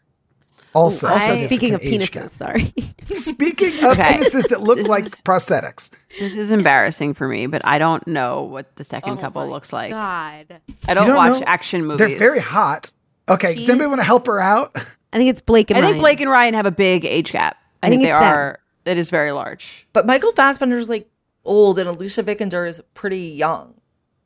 Also, 0.77 1.07
Also, 1.07 1.37
speaking 1.37 1.73
of 1.73 1.81
age 1.81 2.11
penises, 2.11 2.11
gap. 2.13 2.29
sorry. 2.29 2.73
Speaking 3.13 3.77
of 3.85 3.91
Okay. 3.93 4.17
penises 4.17 4.47
that 4.49 4.61
look 4.61 4.77
This 4.77 4.87
like 4.87 5.05
is- 5.05 5.21
prosthetics. 5.21 5.89
This 6.19 6.35
is 6.35 6.51
embarrassing 6.51 7.13
for 7.15 7.27
me, 7.27 7.47
but 7.47 7.65
I 7.65 7.77
don't 7.79 8.05
know 8.07 8.43
what 8.43 8.75
the 8.75 8.83
second 8.83 9.17
Oh 9.17 9.21
couple 9.21 9.43
my 9.45 9.51
looks 9.51 9.71
like. 9.73 9.91
God. 9.91 10.59
I 10.87 10.93
don't, 10.93 11.07
don't 11.07 11.15
watch 11.15 11.39
know? 11.39 11.45
action 11.47 11.85
movies. 11.85 11.97
They're 12.07 12.17
very 12.19 12.39
hot. 12.39 12.91
Okay, 13.29 13.55
does 13.55 13.69
anybody 13.69 13.87
want 13.87 13.99
to 14.01 14.05
help 14.05 14.27
her 14.27 14.39
out? 14.39 14.75
I 15.13 15.17
think 15.17 15.29
it's 15.29 15.41
Blake 15.41 15.71
and 15.71 15.79
I 15.79 15.81
think 15.81 15.99
Blake 16.01 16.19
and 16.21 16.29
Ryan 16.29 16.53
have 16.53 16.65
a 16.65 16.71
big 16.71 17.05
age 17.05 17.31
gap. 17.31 17.57
I, 17.81 17.87
I 17.87 17.89
think, 17.89 18.01
think 18.01 18.11
they 18.11 18.15
it's 18.15 18.23
them. 18.23 18.33
are. 18.33 18.59
It 18.85 18.97
is 18.97 19.09
very 19.09 19.31
large. 19.31 19.87
but 19.93 20.05
Michael 20.05 20.31
Fassbender 20.33 20.77
is 20.77 20.89
like 20.89 21.09
old, 21.45 21.79
and 21.79 21.87
Alicia 21.89 22.23
Vikander 22.23 22.67
is 22.67 22.81
pretty 22.93 23.19
young. 23.19 23.73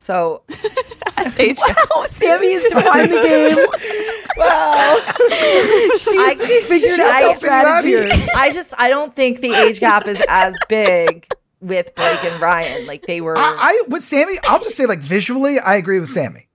So 0.01 0.41
age 1.39 1.57
gap. 1.57 1.77
Oh, 1.93 2.05
Sammy 2.09 2.47
is 2.53 2.63
defining 2.63 3.11
the 3.11 3.21
game. 3.21 3.55
well, 4.37 4.99
I 5.31 6.63
figured 6.67 6.99
out 6.99 7.15
helping 7.21 7.45
you 7.45 7.51
out 7.51 7.83
here. 7.85 8.09
I 8.35 8.51
just 8.51 8.73
I 8.79 8.89
don't 8.89 9.15
think 9.15 9.41
the 9.41 9.53
age 9.53 9.79
gap 9.79 10.07
is 10.07 10.21
as 10.27 10.55
big 10.67 11.27
with 11.59 11.93
Blake 11.93 12.23
and 12.23 12.41
Ryan. 12.41 12.87
Like 12.87 13.03
they 13.05 13.21
were. 13.21 13.37
I, 13.37 13.55
I 13.59 13.83
with 13.89 14.03
Sammy, 14.03 14.39
I'll 14.43 14.59
just 14.59 14.75
say 14.75 14.87
like 14.87 14.99
visually, 14.99 15.59
I 15.59 15.75
agree 15.75 15.99
with 15.99 16.09
Sammy. 16.09 16.47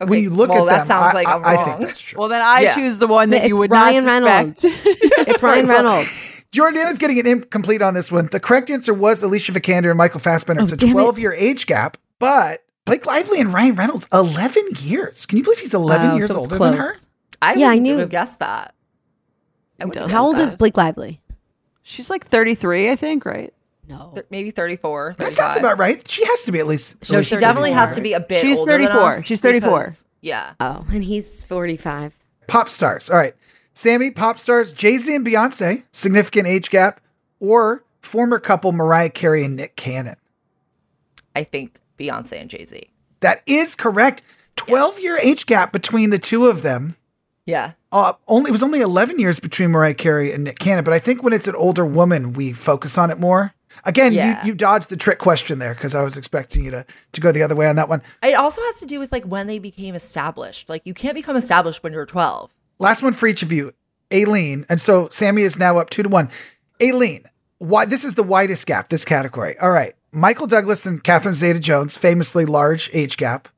okay, 0.00 0.08
when 0.10 0.22
you 0.22 0.30
look 0.30 0.48
well, 0.48 0.62
at 0.68 0.72
that 0.72 0.78
them, 0.78 0.86
sounds 0.86 1.12
like 1.14 1.28
I, 1.28 1.32
I'm 1.34 1.44
I 1.44 1.56
think 1.64 1.80
that's 1.80 2.00
true. 2.00 2.18
Well, 2.18 2.28
then 2.30 2.40
I 2.40 2.62
Yeah. 2.62 2.74
choose 2.76 2.96
the 2.98 3.06
one 3.06 3.28
that 3.30 3.42
it's 3.42 3.48
you 3.48 3.56
would 3.58 3.70
Ryan 3.70 4.06
not 4.06 4.22
suspect. 4.22 4.64
Reynolds. 4.64 4.98
It's 5.28 5.42
Ryan 5.42 5.66
Reynolds. 5.66 6.32
Jordan 6.52 6.88
is 6.88 6.96
getting 6.98 7.18
an 7.18 7.26
incomplete 7.26 7.82
on 7.82 7.92
this 7.92 8.10
one. 8.10 8.28
The 8.32 8.40
correct 8.40 8.70
answer 8.70 8.94
was 8.94 9.22
Alicia 9.22 9.52
Vikander 9.52 9.90
and 9.90 9.98
Michael 9.98 10.20
Fassbender. 10.20 10.62
Oh, 10.62 10.64
it's 10.64 10.72
a 10.72 10.76
Oh, 10.76 10.78
damn 10.78 10.88
it. 10.90 10.92
12 10.92 11.18
year 11.18 11.32
age 11.34 11.66
gap, 11.66 11.98
but 12.18 12.60
Blake 12.86 13.04
Lively 13.04 13.40
and 13.40 13.52
Ryan 13.52 13.74
Reynolds, 13.74 14.08
11 14.12 14.64
years. 14.78 15.26
Can 15.26 15.36
you 15.38 15.44
believe 15.44 15.58
he's 15.58 15.74
11 15.74 16.08
Wow, 16.10 16.16
years 16.16 16.30
so 16.30 16.36
it's 16.42 16.52
older 16.52 16.58
than 16.58 16.78
her? 16.78 16.92
I 17.42 17.54
Yeah, 17.54 17.66
I 17.66 17.68
wouldn't 17.70 17.82
knew. 17.82 17.98
have 17.98 18.08
guessed 18.10 18.38
that. 18.38 18.74
I 19.78 19.84
How 20.08 20.24
old 20.24 20.36
guessed 20.36 20.48
is. 20.50 20.54
Blake 20.54 20.76
Lively? 20.78 21.20
She's 21.82 22.08
like 22.08 22.26
33, 22.26 22.90
I 22.90 22.96
think, 22.96 23.26
right? 23.26 23.52
No. 23.88 24.12
Th- 24.14 24.26
Maybe 24.30 24.50
34, 24.50 25.14
That 25.18 25.34
sounds 25.34 25.56
about 25.56 25.78
right. 25.78 26.06
She 26.08 26.24
has 26.24 26.42
to 26.44 26.52
be 26.52 26.58
at 26.60 26.66
least. 26.66 26.96
at 27.02 27.10
No, 27.10 27.18
least 27.18 27.30
she 27.30 27.36
definitely 27.36 27.72
has 27.72 27.94
to 27.96 28.00
be 28.00 28.14
a 28.14 28.20
bit 28.20 28.40
She's 28.40 28.58
older 28.58 28.72
than 28.78 28.86
34. 28.86 29.08
us 29.10 29.24
She's 29.24 29.40
34. 29.40 29.78
because- 29.78 30.04
Yeah. 30.22 30.54
Oh, 30.58 30.84
and 30.92 31.04
he's 31.04 31.44
45. 31.44 32.12
Pop 32.48 32.68
stars. 32.68 33.10
All 33.10 33.16
right. 33.16 33.34
Sammy, 33.74 34.10
pop 34.10 34.38
stars, 34.38 34.72
Jay 34.72 34.96
Z 34.96 35.14
and 35.14 35.26
Beyonce, 35.26 35.84
significant 35.92 36.48
age 36.48 36.70
gap, 36.70 37.00
or 37.38 37.84
former 38.00 38.38
couple 38.38 38.72
Mariah 38.72 39.10
Carey 39.10 39.44
and 39.44 39.54
Nick 39.56 39.76
Cannon. 39.76 40.16
I 41.36 41.44
think 41.44 41.78
Beyonce 41.98 42.40
and 42.40 42.50
Jay 42.50 42.64
Z. 42.64 42.88
That 43.20 43.42
is 43.46 43.74
correct. 43.74 44.22
12 44.56 45.00
year 45.00 45.18
age 45.18 45.46
gap 45.46 45.72
between 45.72 46.10
the 46.10 46.18
two 46.18 46.46
of 46.46 46.62
them. 46.62 46.96
Yeah. 47.44 47.72
Uh, 47.92 48.14
only 48.26 48.48
it 48.48 48.52
was 48.52 48.62
only 48.62 48.80
11 48.80 49.18
years 49.18 49.38
between 49.38 49.70
Mariah 49.70 49.94
Carey 49.94 50.32
and 50.32 50.44
Nick 50.44 50.58
Cannon, 50.58 50.84
but 50.84 50.92
I 50.92 50.98
think 50.98 51.22
when 51.22 51.32
it's 51.32 51.46
an 51.46 51.54
older 51.54 51.86
woman, 51.86 52.32
we 52.32 52.52
focus 52.52 52.98
on 52.98 53.10
it 53.10 53.18
more. 53.18 53.54
Again, 53.84 54.12
Yeah. 54.12 54.42
you, 54.42 54.48
you 54.48 54.54
dodged 54.54 54.88
the 54.88 54.96
trick 54.96 55.18
question 55.18 55.58
there 55.58 55.74
because 55.74 55.94
I 55.94 56.02
was 56.02 56.16
expecting 56.16 56.64
you 56.64 56.70
to, 56.72 56.86
to 57.12 57.20
go 57.20 57.30
the 57.30 57.42
other 57.42 57.54
way 57.54 57.68
on 57.68 57.76
that 57.76 57.88
one. 57.88 58.02
It 58.22 58.34
also 58.34 58.60
has 58.62 58.80
to 58.80 58.86
do 58.86 58.98
with 58.98 59.12
like 59.12 59.24
when 59.24 59.46
they 59.46 59.58
became 59.58 59.94
established. 59.94 60.68
Like 60.68 60.86
you 60.86 60.94
can't 60.94 61.14
become 61.14 61.36
established 61.36 61.82
when 61.82 61.92
you're 61.92 62.06
12. 62.06 62.50
Last 62.78 63.02
one 63.02 63.12
for 63.12 63.26
each 63.26 63.42
of 63.42 63.52
you, 63.52 63.72
Aileen. 64.12 64.64
And 64.68 64.80
so 64.80 65.08
Sammy 65.10 65.42
is 65.42 65.58
now 65.58 65.78
up 65.78 65.90
two 65.90 66.02
to 66.02 66.08
one. 66.08 66.30
Aileen, 66.82 67.24
why 67.58 67.84
this 67.84 68.04
is 68.04 68.14
the 68.14 68.22
widest 68.22 68.66
gap, 68.66 68.88
this 68.88 69.04
category. 69.04 69.56
All 69.58 69.70
right. 69.70 69.94
Michael 70.16 70.46
Douglas 70.46 70.86
and 70.86 71.04
Catherine 71.04 71.34
Zeta 71.34 71.60
Jones, 71.60 71.94
famously 71.94 72.46
large 72.46 72.88
age 72.94 73.18
gap, 73.18 73.48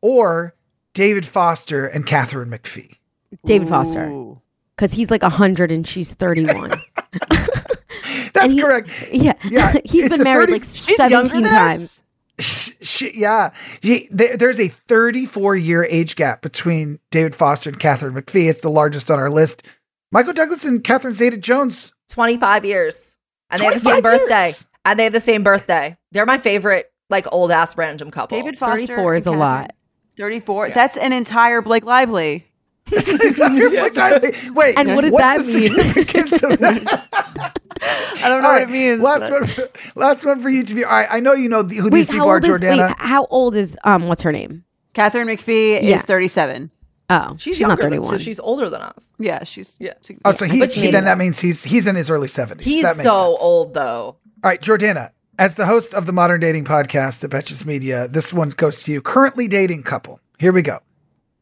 or 0.00 0.54
David 0.92 1.26
Foster 1.26 1.86
and 1.88 2.06
Katharine 2.06 2.50
McPhee. 2.50 2.98
David 3.44 3.68
Foster. 3.68 4.36
Because 4.76 4.92
he's 4.92 5.10
like 5.10 5.22
100 5.22 5.72
and 5.72 5.84
she's 5.86 6.14
31. 6.14 6.70
That's 8.32 8.54
he- 8.54 8.60
correct. 8.60 9.08
yeah. 9.10 9.32
Yeah, 9.42 9.72
he's 9.84 10.04
it's 10.04 10.16
been 10.16 10.22
married 10.22 10.50
30 10.50 10.52
like 10.52 10.64
17 10.64 11.42
times. 11.42 12.00
us? 12.38 12.70
She, 12.80 13.10
yeah, 13.18 13.50
He- 13.80 14.06
there- 14.12 14.36
there's 14.36 14.60
a 14.60 14.68
34 14.68 15.56
year 15.56 15.82
age 15.82 16.14
gap 16.14 16.42
between 16.42 17.00
David 17.10 17.34
Foster 17.34 17.70
and 17.70 17.80
Katharine 17.80 18.14
McPhee. 18.14 18.48
It's 18.48 18.60
the 18.60 18.70
largest 18.70 19.10
on 19.10 19.18
our 19.18 19.30
list. 19.30 19.64
Michael 20.12 20.32
Douglas 20.32 20.64
and 20.64 20.84
Catherine 20.84 21.12
Zeta 21.12 21.38
Jones. 21.38 21.92
25 22.10 22.64
years. 22.64 23.16
And 23.50 23.60
they 23.60 23.64
have 23.64 23.74
the 23.74 23.80
25 23.80 23.94
same 23.94 24.02
birthday. 24.28 24.52
Years? 24.84 24.90
And 24.92 24.98
they 24.98 25.04
have 25.04 25.12
the 25.12 25.20
same 25.20 25.42
birthday. 25.42 25.96
They're 26.12 26.26
my 26.26 26.38
favorite, 26.38 26.92
like 27.10 27.26
old 27.32 27.50
ass 27.50 27.76
random 27.76 28.10
couple. 28.10 28.36
David 28.38 28.58
Foster. 28.58 28.86
34 28.86 29.14
is 29.16 29.26
a 29.26 29.30
Catherine- 29.30 29.38
lot. 29.40 29.72
34. 30.16 30.70
That's 30.70 30.96
an 30.96 31.12
entire 31.12 31.60
Blake 31.62 31.84
Lively. 31.84 32.46
It's, 32.92 33.08
it's 33.08 33.40
under 33.40 33.70
Blake 33.70 33.96
Lively. 33.96 34.32
Wait, 34.52 34.78
And 34.78 34.94
what 34.94 35.00
does 35.02 35.12
what's 35.12 35.46
that 35.46 35.52
the 35.52 35.58
mean? 35.60 35.72
significance 35.74 36.42
of 36.42 36.58
that? 36.60 37.08
I 37.82 38.28
don't 38.28 38.40
know 38.42 38.48
All 38.48 38.52
what 38.54 38.62
it 38.62 38.70
means. 38.70 39.02
Last 39.02 39.30
but- 39.30 39.32
one, 39.40 39.46
for, 39.48 39.98
last 39.98 40.24
one 40.24 40.40
for 40.40 40.48
you 40.50 40.62
to 40.64 40.74
be. 40.74 40.84
All 40.84 40.92
right, 40.92 41.08
I 41.10 41.20
know 41.20 41.32
you 41.32 41.48
know 41.48 41.62
the, 41.62 41.76
who 41.76 41.84
Wait, 41.84 41.92
these 41.94 42.08
people 42.10 42.28
are, 42.28 42.34
old 42.34 42.44
is 42.44 42.50
wait, 42.50 42.60
Jordana. 42.62 42.94
how 42.98 43.26
old 43.26 43.56
is 43.56 43.76
um 43.84 44.06
what's 44.08 44.22
her 44.22 44.32
name? 44.32 44.64
Katharine 44.92 45.26
McPhee 45.28 45.82
Yeah. 45.82 45.96
is 45.96 46.02
37. 46.02 46.70
Oh, 47.10 47.34
She's, 47.38 47.56
she's, 47.56 47.60
not 47.66 47.70
younger 47.80 47.82
than- 47.82 47.90
31. 48.02 48.10
so 48.12 48.18
she's 48.18 48.38
older 48.40 48.70
than 48.70 48.80
us. 48.82 49.10
Yeah, 49.18 49.42
she's 49.44 49.76
Yeah. 49.80 49.94
oh, 50.24 50.32
so 50.32 50.44
he's 50.46 50.60
But 50.60 50.70
he, 50.72 50.90
then 50.90 51.04
that 51.04 51.18
means 51.18 51.40
he's 51.40 51.64
he's 51.64 51.86
in 51.86 51.96
his 51.96 52.08
early 52.10 52.28
seventies. 52.28 52.64
He's 52.66 52.82
that 52.84 52.96
so 52.96 53.02
sense. 53.02 53.42
old 53.42 53.74
though. 53.74 54.16
All 54.44 54.50
right, 54.50 54.60
Jordana, 54.60 55.08
as 55.38 55.54
the 55.54 55.64
host 55.64 55.94
of 55.94 56.04
the 56.04 56.12
Modern 56.12 56.38
Dating 56.38 56.66
Podcast 56.66 57.24
at 57.24 57.30
Betches 57.30 57.64
Media, 57.64 58.06
this 58.08 58.30
one 58.30 58.50
goes 58.50 58.82
to 58.82 58.92
you. 58.92 59.00
Currently 59.00 59.48
dating 59.48 59.84
couple. 59.84 60.20
Here 60.38 60.52
we 60.52 60.60
go. 60.60 60.80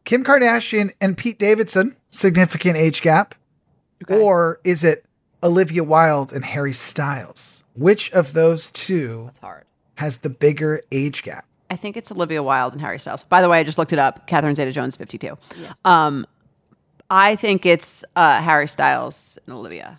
Kim 0.05 0.22
Kardashian 0.22 0.92
and 1.00 1.18
Pete 1.18 1.36
Davidson, 1.36 1.96
significant 2.12 2.76
age 2.76 3.03
gap. 3.03 3.34
Or 4.09 4.61
is 4.62 4.84
it 4.84 5.05
Olivia 5.42 5.82
Wilde 5.82 6.32
and 6.32 6.44
Harry 6.44 6.72
Styles? 6.72 7.64
Which 7.74 8.12
of 8.12 8.34
those 8.34 8.70
two 8.70 9.24
That's 9.24 9.40
hard. 9.40 9.64
has 9.96 10.18
the 10.18 10.30
bigger 10.30 10.80
age 10.92 11.24
gap? 11.24 11.44
I 11.70 11.74
think 11.74 11.96
it's 11.96 12.12
Olivia 12.12 12.40
Wilde 12.40 12.74
and 12.74 12.80
Harry 12.80 13.00
Styles. 13.00 13.24
By 13.24 13.42
the 13.42 13.48
way, 13.48 13.59
I 13.59 13.64
just 13.64 13.78
looked 13.78 13.92
it 13.92 13.98
up. 13.98 14.28
Catherine 14.28 14.55
Zeta 14.55 14.70
Jones, 14.70 14.94
52. 14.94 15.36
Um, 15.84 16.24
I 17.11 17.34
think 17.34 17.66
it's 17.66 18.05
uh, 18.14 18.40
Harry 18.40 18.68
Styles 18.68 19.38
and 19.48 19.57
Olivia. 19.57 19.98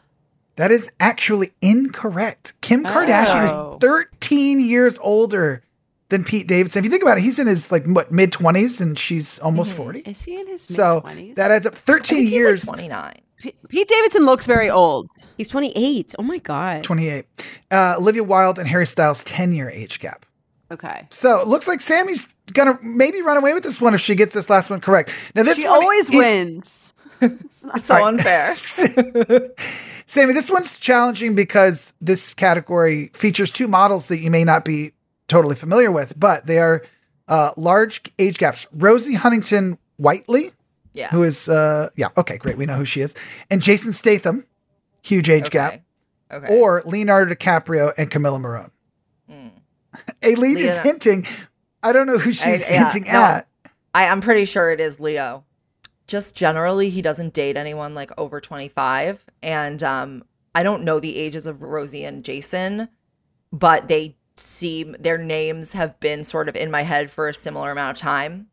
That 0.55 0.71
is 0.71 0.89
actually 0.99 1.51
incorrect. 1.61 2.53
Kim 2.61 2.83
Kardashian 2.83 3.51
Oh. 3.53 3.73
is 3.75 3.79
13 3.81 4.59
years 4.59 4.99
older 5.01 5.63
than 6.09 6.23
Pete 6.23 6.47
Davidson. 6.47 6.79
If 6.79 6.85
you 6.85 6.91
think 6.91 7.01
about 7.01 7.17
it, 7.17 7.21
he's 7.21 7.39
in 7.39 7.47
his 7.47 7.71
like 7.71 7.85
what 7.87 8.11
mid 8.11 8.31
20s 8.31 8.79
and 8.79 8.97
she's 8.97 9.39
almost 9.39 9.73
40. 9.73 9.99
Is 10.01 10.21
he 10.23 10.39
in 10.39 10.47
his 10.47 10.61
So 10.61 11.01
mid-20s? 11.05 11.35
that 11.35 11.49
adds 11.51 11.65
up 11.65 11.73
13 11.73 12.17
I 12.17 12.21
think 12.21 12.31
years. 12.31 12.61
He's 12.61 12.69
like 12.69 12.75
29. 12.77 13.13
P- 13.39 13.55
Pete 13.67 13.87
Davidson 13.87 14.25
looks 14.25 14.45
very 14.45 14.69
old. 14.69 15.09
He's 15.37 15.49
28. 15.49 16.13
Oh 16.19 16.23
my 16.23 16.37
god. 16.37 16.83
28. 16.83 17.25
Uh, 17.71 17.95
Olivia 17.97 18.23
Wilde 18.23 18.59
and 18.59 18.67
Harry 18.67 18.85
Styles 18.85 19.23
10 19.23 19.53
year 19.53 19.69
age 19.71 19.99
gap. 19.99 20.25
Okay. 20.71 21.07
So 21.09 21.39
it 21.41 21.47
looks 21.47 21.67
like 21.67 21.81
Sammy's 21.81 22.33
gonna 22.53 22.77
maybe 22.83 23.21
run 23.21 23.37
away 23.37 23.53
with 23.53 23.63
this 23.63 23.81
one 23.81 23.93
if 23.95 24.01
she 24.01 24.13
gets 24.15 24.33
this 24.33 24.49
last 24.51 24.69
one 24.69 24.81
correct. 24.81 25.11
Now 25.35 25.43
this 25.43 25.57
She 25.57 25.67
one 25.67 25.81
always 25.83 26.09
is- 26.09 26.15
wins. 26.15 26.89
It's 27.21 27.87
so 27.87 28.05
unfair. 28.05 28.53
Sammy, 30.05 30.33
this 30.33 30.51
one's 30.51 30.79
challenging 30.79 31.35
because 31.35 31.93
this 32.01 32.33
category 32.33 33.09
features 33.13 33.51
two 33.51 33.67
models 33.67 34.07
that 34.09 34.19
you 34.19 34.29
may 34.31 34.43
not 34.43 34.65
be 34.65 34.91
totally 35.27 35.55
familiar 35.55 35.91
with, 35.91 36.19
but 36.19 36.45
they 36.45 36.59
are 36.59 36.83
uh, 37.27 37.51
large 37.57 38.01
age 38.19 38.37
gaps. 38.37 38.67
Rosie 38.73 39.15
Huntington 39.15 39.77
Whiteley, 39.97 40.51
Yeah. 40.93 41.07
who 41.09 41.23
is 41.23 41.47
uh, 41.47 41.89
yeah, 41.95 42.09
okay, 42.17 42.37
great, 42.37 42.57
we 42.57 42.65
know 42.65 42.75
who 42.75 42.85
she 42.85 43.01
is, 43.01 43.15
and 43.49 43.61
Jason 43.61 43.91
Statham, 43.93 44.45
huge 45.03 45.29
age 45.29 45.49
gap, 45.49 45.81
Okay. 46.31 46.47
or 46.49 46.81
Leonardo 46.85 47.33
DiCaprio 47.33 47.93
and 47.97 48.09
Camila 48.09 48.39
Morrone. 48.41 48.71
Aileen 50.23 50.57
is 50.57 50.77
hinting. 50.79 51.25
I 51.83 51.93
don't 51.93 52.07
know 52.07 52.17
who 52.17 52.31
she's 52.31 52.69
I- 52.69 52.73
yeah, 52.73 52.89
hinting 52.91 53.11
no. 53.11 53.19
at. 53.21 53.47
I, 53.95 54.07
I'm 54.07 54.21
pretty 54.21 54.45
sure 54.45 54.71
it 54.71 54.79
is 54.79 54.99
Leo. 54.99 55.43
Just 56.07 56.35
generally, 56.35 56.89
he 56.89 57.01
doesn't 57.01 57.33
date 57.33 57.55
anyone 57.57 57.95
like 57.95 58.11
over 58.17 58.41
25. 58.41 59.23
And 59.41 59.81
um, 59.83 60.23
I 60.53 60.63
don't 60.63 60.83
know 60.83 60.99
the 60.99 61.17
ages 61.17 61.45
of 61.45 61.61
Rosie 61.61 62.03
and 62.03 62.23
Jason, 62.23 62.89
but 63.51 63.87
they 63.87 64.15
seem 64.35 64.95
their 64.99 65.17
names 65.17 65.71
have 65.73 65.99
been 65.99 66.23
sort 66.23 66.49
of 66.49 66.55
in 66.55 66.69
my 66.71 66.81
head 66.81 67.09
for 67.11 67.27
a 67.29 67.33
similar 67.33 67.71
amount 67.71 67.97
of 67.97 68.01
time. 68.01 68.47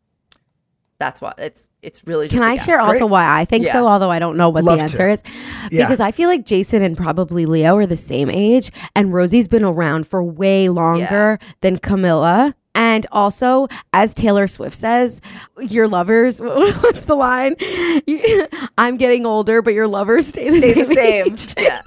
That's 0.99 1.19
why 1.23 1.33
it's. 1.39 1.71
It's 1.81 2.07
really 2.07 2.29
just. 2.29 2.43
Can 2.43 2.47
a 2.47 2.53
I 2.53 2.57
guess. 2.57 2.67
share 2.67 2.79
also 2.79 3.07
why 3.07 3.41
I 3.41 3.47
think 3.47 3.65
Yeah. 3.65 3.73
so, 3.73 3.87
although 3.87 4.11
I 4.11 4.19
don't 4.19 4.37
know 4.37 4.51
what 4.51 4.65
Love 4.65 4.75
the 4.81 4.87
to. 4.87 4.93
answer 4.93 5.09
is? 5.09 5.23
Yeah. 5.71 5.87
Because 5.87 5.99
I 5.99 6.13
feel 6.13 6.29
like 6.29 6.45
Jason 6.45 6.83
and 6.83 6.95
probably 6.95 7.47
Leo 7.47 7.75
are 7.79 7.87
the 7.87 7.97
same 7.97 8.29
age, 8.31 8.71
and 8.95 9.11
Rosie's 9.11 9.49
been 9.49 9.65
around 9.65 10.07
for 10.07 10.23
way 10.23 10.69
longer 10.69 11.39
than 11.63 11.79
Camila. 11.79 12.53
And 12.75 13.07
also, 13.11 13.67
as 13.93 14.15
Taylor 14.15 14.47
Swift 14.47 14.77
says, 14.77 15.21
your 15.59 15.89
lovers, 15.89 16.41
what's 16.41 17.07
the 17.07 17.15
line? 17.17 17.57
You- 18.07 18.47
I'm 18.79 18.97
getting 18.97 19.27
older, 19.27 19.61
but 19.61 19.75
your 19.75 19.89
lovers 19.89 20.29
stay 20.29 20.51
the 20.51 20.61
Stay 20.61 20.75
the 20.75 20.85
same. 20.85 20.95
same. 20.95 21.33
age. 21.33 21.55
yeah. 21.59 21.83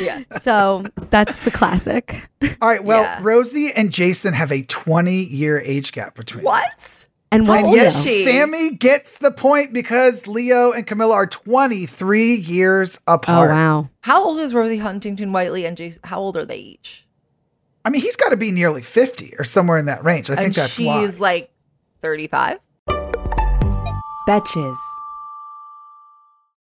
Yeah. 0.00 0.22
So 0.38 0.82
that's 1.10 1.44
the 1.44 1.50
classic. 1.50 2.28
All 2.60 2.68
right, 2.68 2.82
well, 2.82 3.02
Yeah. 3.02 3.18
Rosie 3.22 3.70
and 3.76 3.92
Jason 3.92 4.32
have 4.34 4.50
a 4.50 4.62
20 4.62 5.12
year 5.24 5.60
age 5.60 5.92
gap 5.92 6.14
between. 6.16 6.44
What? 6.44 7.06
And 7.30 7.46
what's 7.48 7.58
And 7.58 7.66
old 7.66 7.74
Leo? 7.74 7.84
is 7.84 8.02
she? 8.02 8.24
Sammy 8.24 8.70
gets 8.74 9.18
the 9.18 9.30
point 9.30 9.72
because 9.72 10.26
Leo 10.26 10.70
and 10.72 10.86
Camila 10.86 11.12
are 11.12 11.26
23 11.26 12.34
years 12.36 12.96
apart. 13.06 13.28
Oh, 13.28 13.32
apart. 13.44 13.50
wow. 13.50 13.90
How 14.02 14.24
old 14.24 14.40
is 14.40 14.52
Rosie 14.54 14.78
Huntington 14.78 15.32
Whiteley 15.32 15.64
and 15.66 15.76
Jason? 15.76 16.00
How 16.04 16.20
old 16.20 16.36
are 16.36 16.44
they 16.44 16.58
each? 16.58 17.06
I 17.84 17.90
mean, 17.90 18.02
he's 18.02 18.16
got 18.16 18.28
to 18.30 18.36
be 18.36 18.52
nearly 18.52 18.82
50 18.82 19.34
or 19.38 19.44
somewhere 19.44 19.78
in 19.78 19.86
that 19.86 20.04
range. 20.04 20.30
I 20.30 20.36
think 20.36 20.46
and 20.46 20.54
that's 20.54 20.74
she's 20.74 21.18
why. 21.18 21.26
like 21.26 21.50
35. 22.00 22.58
Betches. 24.28 24.76